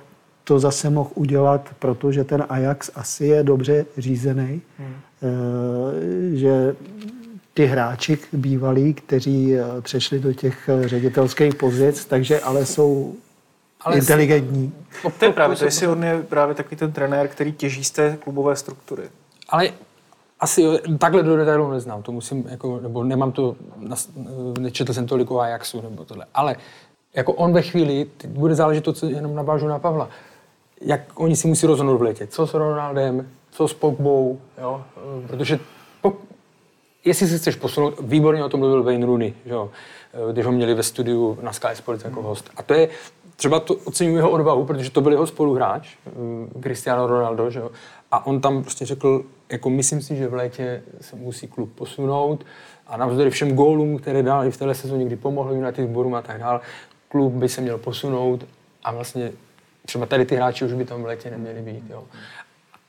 to 0.43 0.59
zase 0.59 0.89
mohl 0.89 1.09
udělat, 1.15 1.69
protože 1.79 2.23
ten 2.23 2.45
Ajax 2.49 2.91
asi 2.95 3.25
je 3.25 3.43
dobře 3.43 3.85
řízený, 3.97 4.61
eh, 4.79 6.35
že 6.35 6.75
ty 7.53 7.65
hráči 7.65 8.17
bývalí, 8.33 8.93
kteří 8.93 9.55
eh, 9.55 9.63
přešli 9.81 10.19
do 10.19 10.33
těch 10.33 10.69
ředitelských 10.85 11.55
pozic, 11.55 12.05
takže 12.05 12.39
ale 12.39 12.65
jsou 12.65 13.15
Ale 13.81 13.97
inteligentní. 13.97 14.73
To 15.19 15.25
je 15.25 15.31
právě, 15.31 15.57
to 15.57 15.65
jestli 15.65 15.87
on 15.87 16.03
je 16.03 16.21
právě 16.21 16.55
takový 16.55 16.77
ten 16.77 16.91
trenér, 16.91 17.27
který 17.27 17.51
těží 17.53 17.83
z 17.83 17.91
té 17.91 18.17
klubové 18.23 18.55
struktury. 18.55 19.03
Ale 19.49 19.69
asi 20.39 20.63
takhle 20.97 21.23
do 21.23 21.37
detailu 21.37 21.71
neznám, 21.71 22.03
to 22.03 22.11
musím, 22.11 22.45
jako, 22.49 22.79
nebo 22.79 23.03
nemám 23.03 23.31
to, 23.31 23.55
nečetl 24.59 24.93
jsem 24.93 25.07
tolik 25.07 25.31
o 25.31 25.39
Ajaxu 25.39 25.81
nebo 25.81 26.05
tohle, 26.05 26.25
ale 26.33 26.55
jako 27.16 27.34
on 27.34 27.53
ve 27.53 27.62
chvíli, 27.62 28.05
teď 28.18 28.30
bude 28.30 28.55
záležet 28.55 28.84
to, 28.84 28.93
co 28.93 29.05
jenom 29.05 29.36
navážu 29.36 29.68
na 29.68 29.80
Pavla, 29.80 30.09
jak 30.82 31.01
oni 31.16 31.36
si 31.36 31.47
musí 31.47 31.68
rozhodnout 31.68 31.97
v 31.97 32.01
létě, 32.01 32.28
co 32.28 32.47
s 32.47 32.53
Ronaldem, 32.53 33.30
co 33.51 33.68
s 33.68 33.74
Pogbou, 33.74 34.39
jo, 34.62 34.84
protože 35.28 35.59
pok- 36.03 36.16
jestli 37.05 37.28
se 37.28 37.38
chceš 37.38 37.55
posunout, 37.55 37.99
výborně 37.99 38.43
o 38.43 38.49
tom 38.49 38.59
mluvil 38.59 38.84
Wayne 38.84 39.05
Rooney, 39.05 39.34
že 39.45 39.53
jo, 39.53 39.70
když 40.32 40.45
ho 40.45 40.51
měli 40.51 40.74
ve 40.74 40.84
studiu 40.84 41.38
na 41.41 41.53
Sky 41.53 41.68
Sports 41.74 42.03
jako 42.03 42.22
host. 42.22 42.49
A 42.57 42.64
to 42.64 42.74
je, 42.74 42.89
třeba 43.36 43.59
to 43.59 43.76
oceňuji 43.76 44.16
jeho 44.16 44.30
odvahu, 44.32 44.66
protože 44.66 44.91
to 44.91 45.01
byl 45.01 45.12
jeho 45.12 45.28
spoluhráč, 45.28 45.95
eh, 46.07 46.12
Cristiano 46.62 47.07
Ronaldo, 47.07 47.49
že 47.49 47.59
jo, 47.59 47.72
a 48.12 48.26
on 48.26 48.41
tam 48.41 48.64
prostě 48.64 48.86
řekl, 48.86 49.24
jako 49.49 49.70
myslím 49.70 50.01
si, 50.01 50.16
že 50.16 50.28
v 50.28 50.34
létě 50.34 50.84
se 51.01 51.16
musí 51.16 51.47
klub 51.47 51.70
posunout 51.76 52.45
a 52.88 52.97
navzdory 52.97 53.30
všem 53.30 53.55
gólům, 53.55 53.97
které 53.97 54.24
dal 54.24 54.45
i 54.45 54.51
v 54.51 54.57
téhle 54.57 54.76
sezóně, 54.76 55.05
kdy 55.05 55.16
pomohl 55.16 55.53
United 55.53 55.89
borům 55.89 56.16
a 56.16 56.22
tak 56.22 56.39
dále, 56.39 56.59
klub 57.12 57.34
by 57.34 57.49
se 57.49 57.62
měl 57.62 57.78
posunout 57.78 58.45
a 58.84 58.91
vlastně 58.91 59.32
třeba 59.86 60.05
tady 60.05 60.26
ty 60.26 60.36
hráči 60.36 60.66
už 60.66 60.74
by 60.74 60.86
tam 60.86 61.03
v 61.03 61.05
létě 61.05 61.32
neměli 61.32 61.62
být. 61.62 61.84
Jo. 61.89 62.03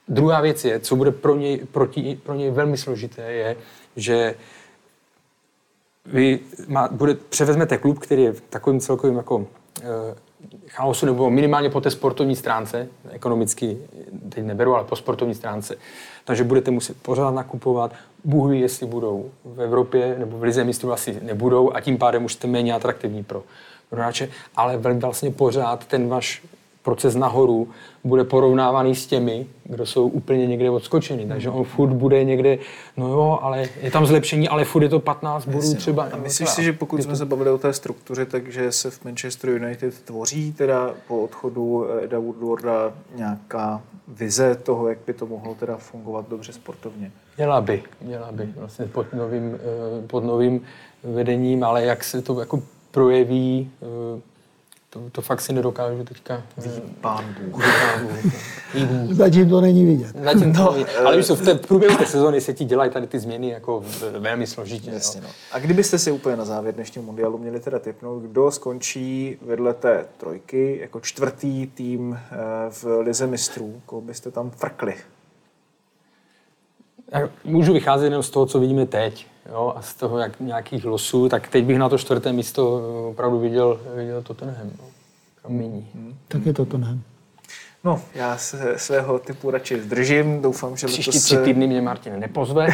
Druhá 0.08 0.40
věc 0.40 0.64
je, 0.64 0.80
co 0.80 0.96
bude 0.96 1.10
pro 1.10 1.36
něj, 1.36 1.58
proti, 1.72 2.20
pro 2.22 2.34
něj 2.34 2.50
velmi 2.50 2.76
složité, 2.76 3.32
je, 3.32 3.56
že 3.96 4.34
vy 6.06 6.40
má, 6.68 6.88
bude, 6.88 7.14
převezmete 7.14 7.78
klub, 7.78 7.98
který 7.98 8.22
je 8.22 8.32
v 8.32 8.40
takovým 8.40 8.80
celkovým 8.80 9.16
jako 9.16 9.46
e, 9.82 10.14
chaosu, 10.68 11.06
nebo 11.06 11.30
minimálně 11.30 11.70
po 11.70 11.80
té 11.80 11.90
sportovní 11.90 12.36
stránce, 12.36 12.88
ekonomicky 13.10 13.78
teď 14.28 14.44
neberu, 14.44 14.74
ale 14.74 14.84
po 14.84 14.96
sportovní 14.96 15.34
stránce. 15.34 15.76
Takže 16.24 16.44
budete 16.44 16.70
muset 16.70 16.96
pořád 17.02 17.30
nakupovat, 17.30 17.92
Bůh 18.24 18.50
ví, 18.50 18.60
jestli 18.60 18.86
budou 18.86 19.30
v 19.44 19.62
Evropě 19.62 20.16
nebo 20.18 20.38
v 20.38 20.42
Lize 20.42 20.64
mistrů 20.64 20.92
asi 20.92 21.18
nebudou 21.22 21.74
a 21.74 21.80
tím 21.80 21.98
pádem 21.98 22.24
už 22.24 22.32
jste 22.32 22.46
méně 22.46 22.74
atraktivní 22.74 23.24
pro, 23.24 23.42
pro 23.92 24.00
hráče, 24.00 24.28
ale 24.56 24.76
vlastně 24.76 25.30
pořád 25.30 25.86
ten 25.86 26.08
váš 26.08 26.42
proces 26.82 27.14
nahoru 27.14 27.68
bude 28.04 28.24
porovnávaný 28.24 28.94
s 28.94 29.06
těmi, 29.06 29.46
kdo 29.64 29.86
jsou 29.86 30.08
úplně 30.08 30.46
někde 30.46 30.70
odskočený. 30.70 31.28
Takže 31.28 31.50
on 31.50 31.64
furt 31.64 31.92
bude 31.92 32.24
někde, 32.24 32.58
no 32.96 33.08
jo, 33.08 33.38
ale 33.42 33.68
je 33.82 33.90
tam 33.90 34.06
zlepšení, 34.06 34.48
ale 34.48 34.64
furt 34.64 34.82
je 34.82 34.88
to 34.88 35.00
15 35.00 35.46
bodů 35.46 35.74
třeba. 35.74 36.08
A 36.12 36.16
myslíš 36.16 36.48
si, 36.48 36.64
že 36.64 36.72
pokud 36.72 37.02
jsme 37.02 37.16
se 37.16 37.24
bavili 37.24 37.50
o 37.50 37.58
té 37.58 37.72
struktuře, 37.72 38.26
takže 38.26 38.72
se 38.72 38.90
v 38.90 39.04
Manchester 39.04 39.50
United 39.50 40.02
tvoří 40.02 40.52
teda 40.52 40.94
po 41.08 41.20
odchodu 41.20 41.86
Eda 42.04 42.18
Woodwarda 42.18 42.92
nějaká 43.14 43.82
vize 44.08 44.54
toho, 44.54 44.88
jak 44.88 44.98
by 45.06 45.12
to 45.12 45.26
mohlo 45.26 45.54
teda 45.54 45.76
fungovat 45.76 46.28
dobře 46.28 46.52
sportovně? 46.52 47.12
Měla 47.36 47.60
by, 47.60 47.82
měla 48.00 48.32
by, 48.32 48.48
vlastně 48.56 48.86
pod 48.86 49.12
novým, 49.12 49.54
eh, 49.54 50.06
pod 50.06 50.24
novým 50.24 50.60
vedením, 51.04 51.64
ale 51.64 51.84
jak 51.84 52.04
se 52.04 52.22
to 52.22 52.40
jako 52.40 52.62
projeví, 52.92 53.70
eh, 53.82 54.20
to, 54.90 55.10
to 55.12 55.22
fakt 55.22 55.40
si 55.40 55.52
nedokážu 55.52 56.04
teďka 56.04 56.42
Pán 57.00 57.36
Bůh. 57.40 57.64
Ví 58.74 58.84
Bůh. 58.86 59.12
Zatím 59.12 59.48
to 59.50 59.60
není 59.60 59.84
vidět. 59.84 60.16
Zatím 60.24 60.52
to, 60.52 60.76
ale 61.04 61.16
víš 61.16 61.26
co, 61.26 61.36
v, 61.36 61.42
té, 61.42 61.54
v 61.54 61.66
průběhu 61.66 61.96
té 61.96 62.06
sezóny 62.06 62.40
se 62.40 62.52
ti 62.52 62.64
dělají 62.64 62.90
tady 62.90 63.06
ty 63.06 63.18
změny 63.18 63.48
jako 63.48 63.84
velmi 64.18 64.46
složitě. 64.46 64.90
Jasně, 64.90 65.20
jo. 65.20 65.26
no. 65.26 65.34
A 65.52 65.58
kdybyste 65.58 65.98
si 65.98 66.10
úplně 66.10 66.36
na 66.36 66.44
závěr 66.44 66.74
dnešního 66.74 67.06
mundialu 67.06 67.38
měli 67.38 67.60
teda 67.60 67.78
typnout, 67.78 68.22
kdo 68.22 68.50
skončí 68.50 69.36
vedle 69.42 69.74
té 69.74 70.06
trojky 70.16 70.78
jako 70.80 71.00
čtvrtý 71.00 71.66
tým 71.66 72.18
eh, 72.18 72.36
v 72.70 72.84
Lize 73.00 73.26
mistrů, 73.26 73.82
koho 73.86 74.00
byste 74.00 74.30
tam 74.30 74.50
frkli? 74.50 74.94
Já 77.12 77.28
můžu 77.44 77.72
vycházet 77.72 78.04
jenom 78.04 78.22
z 78.22 78.30
toho, 78.30 78.46
co 78.46 78.60
vidíme 78.60 78.86
teď, 78.86 79.26
jo, 79.52 79.72
a 79.76 79.82
z 79.82 79.94
toho 79.94 80.18
jak 80.18 80.40
nějakých 80.40 80.84
losů, 80.84 81.28
tak 81.28 81.48
teď 81.48 81.64
bych 81.64 81.78
na 81.78 81.88
to 81.88 81.98
čtvrté 81.98 82.32
místo 82.32 82.80
eh, 82.80 83.06
opravdu 83.06 83.38
viděl, 83.38 83.80
viděl 83.96 84.22
Tottenham. 84.22 84.70
No. 84.78 84.84
Kam 85.42 85.52
míní. 85.52 85.88
Tak 86.28 86.46
je 86.46 86.52
to 86.52 86.64
to 86.64 86.78
ne. 86.78 86.98
No, 87.84 88.02
já 88.14 88.36
se 88.36 88.74
svého 88.78 89.18
typu 89.18 89.50
radši 89.50 89.80
zdržím, 89.80 90.42
doufám, 90.42 90.76
že 90.76 90.86
Příští 90.86 91.10
letos 91.10 91.24
tři 91.24 91.36
týdny 91.36 91.66
mě 91.66 91.82
Martin 91.82 92.18
nepozve. 92.18 92.66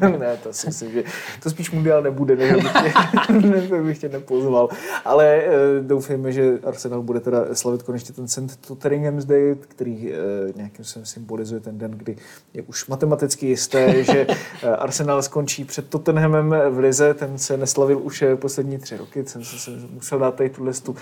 ne, 0.18 0.36
to 0.42 0.52
si 0.52 0.66
myslím, 0.66 0.92
že 0.92 1.02
to 1.42 1.50
spíš 1.50 1.70
mundial 1.70 2.02
nebude, 2.02 2.36
než 2.36 2.52
abych 2.52 2.72
tě, 2.72 3.32
než 3.48 3.70
bych 3.70 3.98
tě 3.98 4.08
nepozval. 4.08 4.68
Ale 5.04 5.26
e, 5.26 5.50
doufejme, 5.80 6.32
že 6.32 6.58
Arsenal 6.64 7.02
bude 7.02 7.20
teda 7.20 7.54
slavit 7.54 7.82
konečně 7.82 8.14
ten 8.14 8.28
St. 8.28 8.66
Totteringham's 8.66 9.24
Day, 9.24 9.56
který 9.60 10.12
e, 10.12 10.16
nějakým 10.56 10.84
způsobem 10.84 11.06
symbolizuje 11.06 11.60
ten 11.60 11.78
den, 11.78 11.90
kdy 11.90 12.16
je 12.54 12.62
už 12.62 12.86
matematicky 12.86 13.46
jisté, 13.46 14.04
že 14.04 14.26
e, 14.62 14.76
Arsenal 14.76 15.22
skončí 15.22 15.64
před 15.64 15.88
Tottenhamem 15.88 16.54
v 16.70 16.78
Lize. 16.78 17.14
Ten 17.14 17.38
se 17.38 17.56
neslavil 17.56 17.98
už 18.02 18.24
poslední 18.34 18.78
tři 18.78 18.96
roky. 18.96 19.24
Jsem 19.26 19.44
se, 19.44 19.58
se 19.58 19.70
musel 19.90 20.18
dát 20.18 20.34
tady 20.34 20.50
tuhle 20.50 20.72
tu 20.72 20.96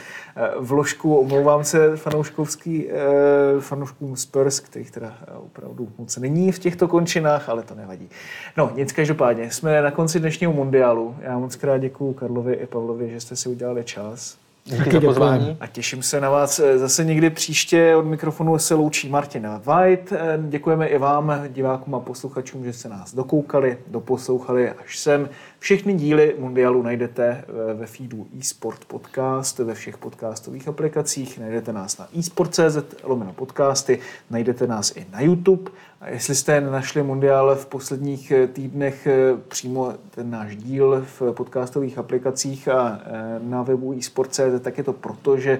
vložku. 0.58 1.16
Omlouvám 1.16 1.64
se 1.64 1.96
fanouškovský, 1.96 2.90
e, 2.90 3.15
fanouškům 3.60 4.16
Spurs, 4.16 4.60
kterých 4.60 4.90
teda 4.90 5.14
e, 5.26 5.32
opravdu 5.32 5.88
moc 5.98 6.16
není 6.16 6.52
v 6.52 6.58
těchto 6.58 6.88
končinách, 6.88 7.48
ale 7.48 7.62
to 7.62 7.74
nevadí. 7.74 8.08
No, 8.56 8.70
nic 8.74 8.92
každopádně. 8.92 9.50
Jsme 9.50 9.82
na 9.82 9.90
konci 9.90 10.20
dnešního 10.20 10.52
mundiálu. 10.52 11.16
Já 11.20 11.38
moc 11.38 11.56
krát 11.56 11.78
děkuju 11.78 12.12
Karlovi 12.12 12.54
i 12.54 12.66
Pavlovi, 12.66 13.10
že 13.10 13.20
jste 13.20 13.36
si 13.36 13.48
udělali 13.48 13.84
čas. 13.84 14.36
Díky 14.66 14.90
za 14.90 15.00
pozvání. 15.00 15.56
A 15.60 15.66
těším 15.66 16.02
se 16.02 16.20
na 16.20 16.30
vás 16.30 16.58
eh, 16.58 16.78
zase 16.78 17.04
někdy 17.04 17.30
příště. 17.30 17.96
Od 17.96 18.02
mikrofonu 18.02 18.58
se 18.58 18.74
loučí 18.74 19.08
Martin 19.08 19.48
White. 19.64 20.12
Eh, 20.12 20.38
Děkujeme 20.48 20.86
i 20.86 20.98
vám, 20.98 21.44
divákům 21.48 21.94
a 21.94 22.00
posluchačům, 22.00 22.64
že 22.64 22.72
jste 22.72 22.88
nás 22.88 23.14
dokoukali, 23.14 23.78
doposlouchali 23.86 24.70
až 24.70 24.98
sem. 24.98 25.28
Všechny 25.58 25.94
díly 25.94 26.34
Mundialu 26.38 26.82
najdete 26.82 27.26
eh, 27.28 27.74
ve 27.74 27.86
feedu 27.86 28.26
eSport 28.40 28.84
Podcast, 28.84 29.58
ve 29.58 29.74
všech 29.74 29.98
podcastových 29.98 30.68
aplikacích. 30.68 31.38
Najdete 31.38 31.72
nás 31.72 31.98
na 31.98 32.08
eSport.cz, 32.18 32.76
lomeno 33.02 33.32
podcasty, 33.32 33.98
najdete 34.30 34.66
nás 34.66 34.96
i 34.96 35.06
na 35.12 35.20
YouTube. 35.20 35.70
A 36.00 36.08
jestli 36.08 36.34
jste 36.34 36.60
nenašli 36.60 37.02
Mundial 37.02 37.54
v 37.54 37.66
posledních 37.66 38.30
eh, 38.30 38.46
týdnech 38.46 39.06
eh, 39.06 39.36
přímo 39.48 39.94
ten 40.10 40.30
náš 40.30 40.56
díl 40.56 41.06
v 41.18 41.32
podcastových 41.32 41.98
aplikacích 41.98 42.68
a 42.68 43.00
na 43.42 43.62
webu 43.62 43.92
eSport.cz, 43.98 44.60
tak 44.60 44.78
je 44.78 44.84
to 44.84 44.92
proto, 44.92 45.38
že 45.38 45.58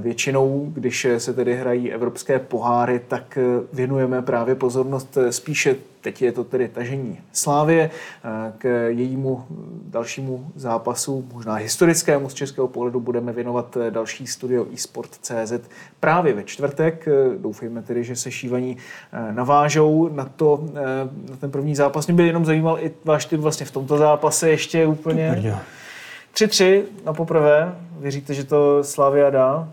většinou, 0.00 0.70
když 0.72 1.06
se 1.18 1.34
tedy 1.34 1.54
hrají 1.56 1.92
evropské 1.92 2.38
poháry, 2.38 3.00
tak 3.08 3.38
věnujeme 3.72 4.22
právě 4.22 4.54
pozornost 4.54 5.18
spíše 5.30 5.76
Teď 6.02 6.22
je 6.22 6.32
to 6.32 6.44
tedy 6.44 6.68
tažení 6.68 7.18
Slávě 7.32 7.90
eh, 8.24 8.52
k 8.58 8.88
jejímu 8.88 9.46
dalšímu 9.86 10.52
zápasu, 10.56 11.28
možná 11.32 11.54
historickému 11.54 12.28
z 12.28 12.34
českého 12.34 12.68
pohledu, 12.68 13.00
budeme 13.00 13.32
věnovat 13.32 13.76
eh, 13.76 13.90
další 13.90 14.26
studio 14.26 14.66
eSport.cz 14.74 15.52
právě 16.00 16.34
ve 16.34 16.44
čtvrtek. 16.44 17.08
Eh, 17.08 17.38
Doufejme 17.38 17.82
tedy, 17.82 18.04
že 18.04 18.16
se 18.16 18.30
šívaní 18.30 18.76
navážou 19.30 20.08
na, 20.08 20.24
to, 20.24 20.64
na 21.30 21.36
ten 21.36 21.50
první 21.50 21.76
zápas. 21.76 22.06
Mě 22.06 22.16
by 22.16 22.26
jenom 22.26 22.44
zajímal 22.44 22.78
i 22.80 22.92
váš 23.04 23.26
tým 23.26 23.40
vlastně 23.40 23.66
v 23.66 23.70
tomto 23.70 23.98
zápase 23.98 24.50
ještě 24.50 24.86
úplně. 24.86 25.54
3-3 26.34 26.82
na 27.04 27.12
poprvé. 27.12 27.74
Věříte, 27.98 28.34
že 28.34 28.44
to 28.44 28.84
Slavia 28.84 29.30
dá? 29.30 29.68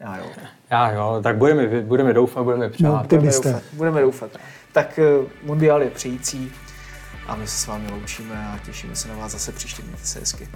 Já 0.00 0.18
jo. 0.18 0.24
Já 0.70 0.90
jo, 0.90 1.20
tak 1.22 1.36
budeme, 1.36 1.80
budeme 1.82 2.12
doufat, 2.12 2.42
budeme 2.42 2.70
přát. 2.70 2.88
No, 2.88 3.02
Budeme 3.08 3.32
doufat. 3.32 3.62
Budeme 3.72 4.00
doufat. 4.00 4.30
Tak 4.76 4.98
eh, 4.98 5.04
mundial 5.42 5.82
je 5.82 5.90
přijící 5.90 6.52
a 7.26 7.36
my 7.36 7.46
se 7.46 7.56
s 7.56 7.66
vámi 7.66 7.90
loučíme 7.90 8.48
a 8.48 8.58
těšíme 8.58 8.96
se 8.96 9.08
na 9.08 9.14
vás 9.16 9.32
zase 9.32 9.52
příště. 9.52 9.82
Mějte 9.82 10.06
se 10.06 10.20
hezky. 10.20 10.48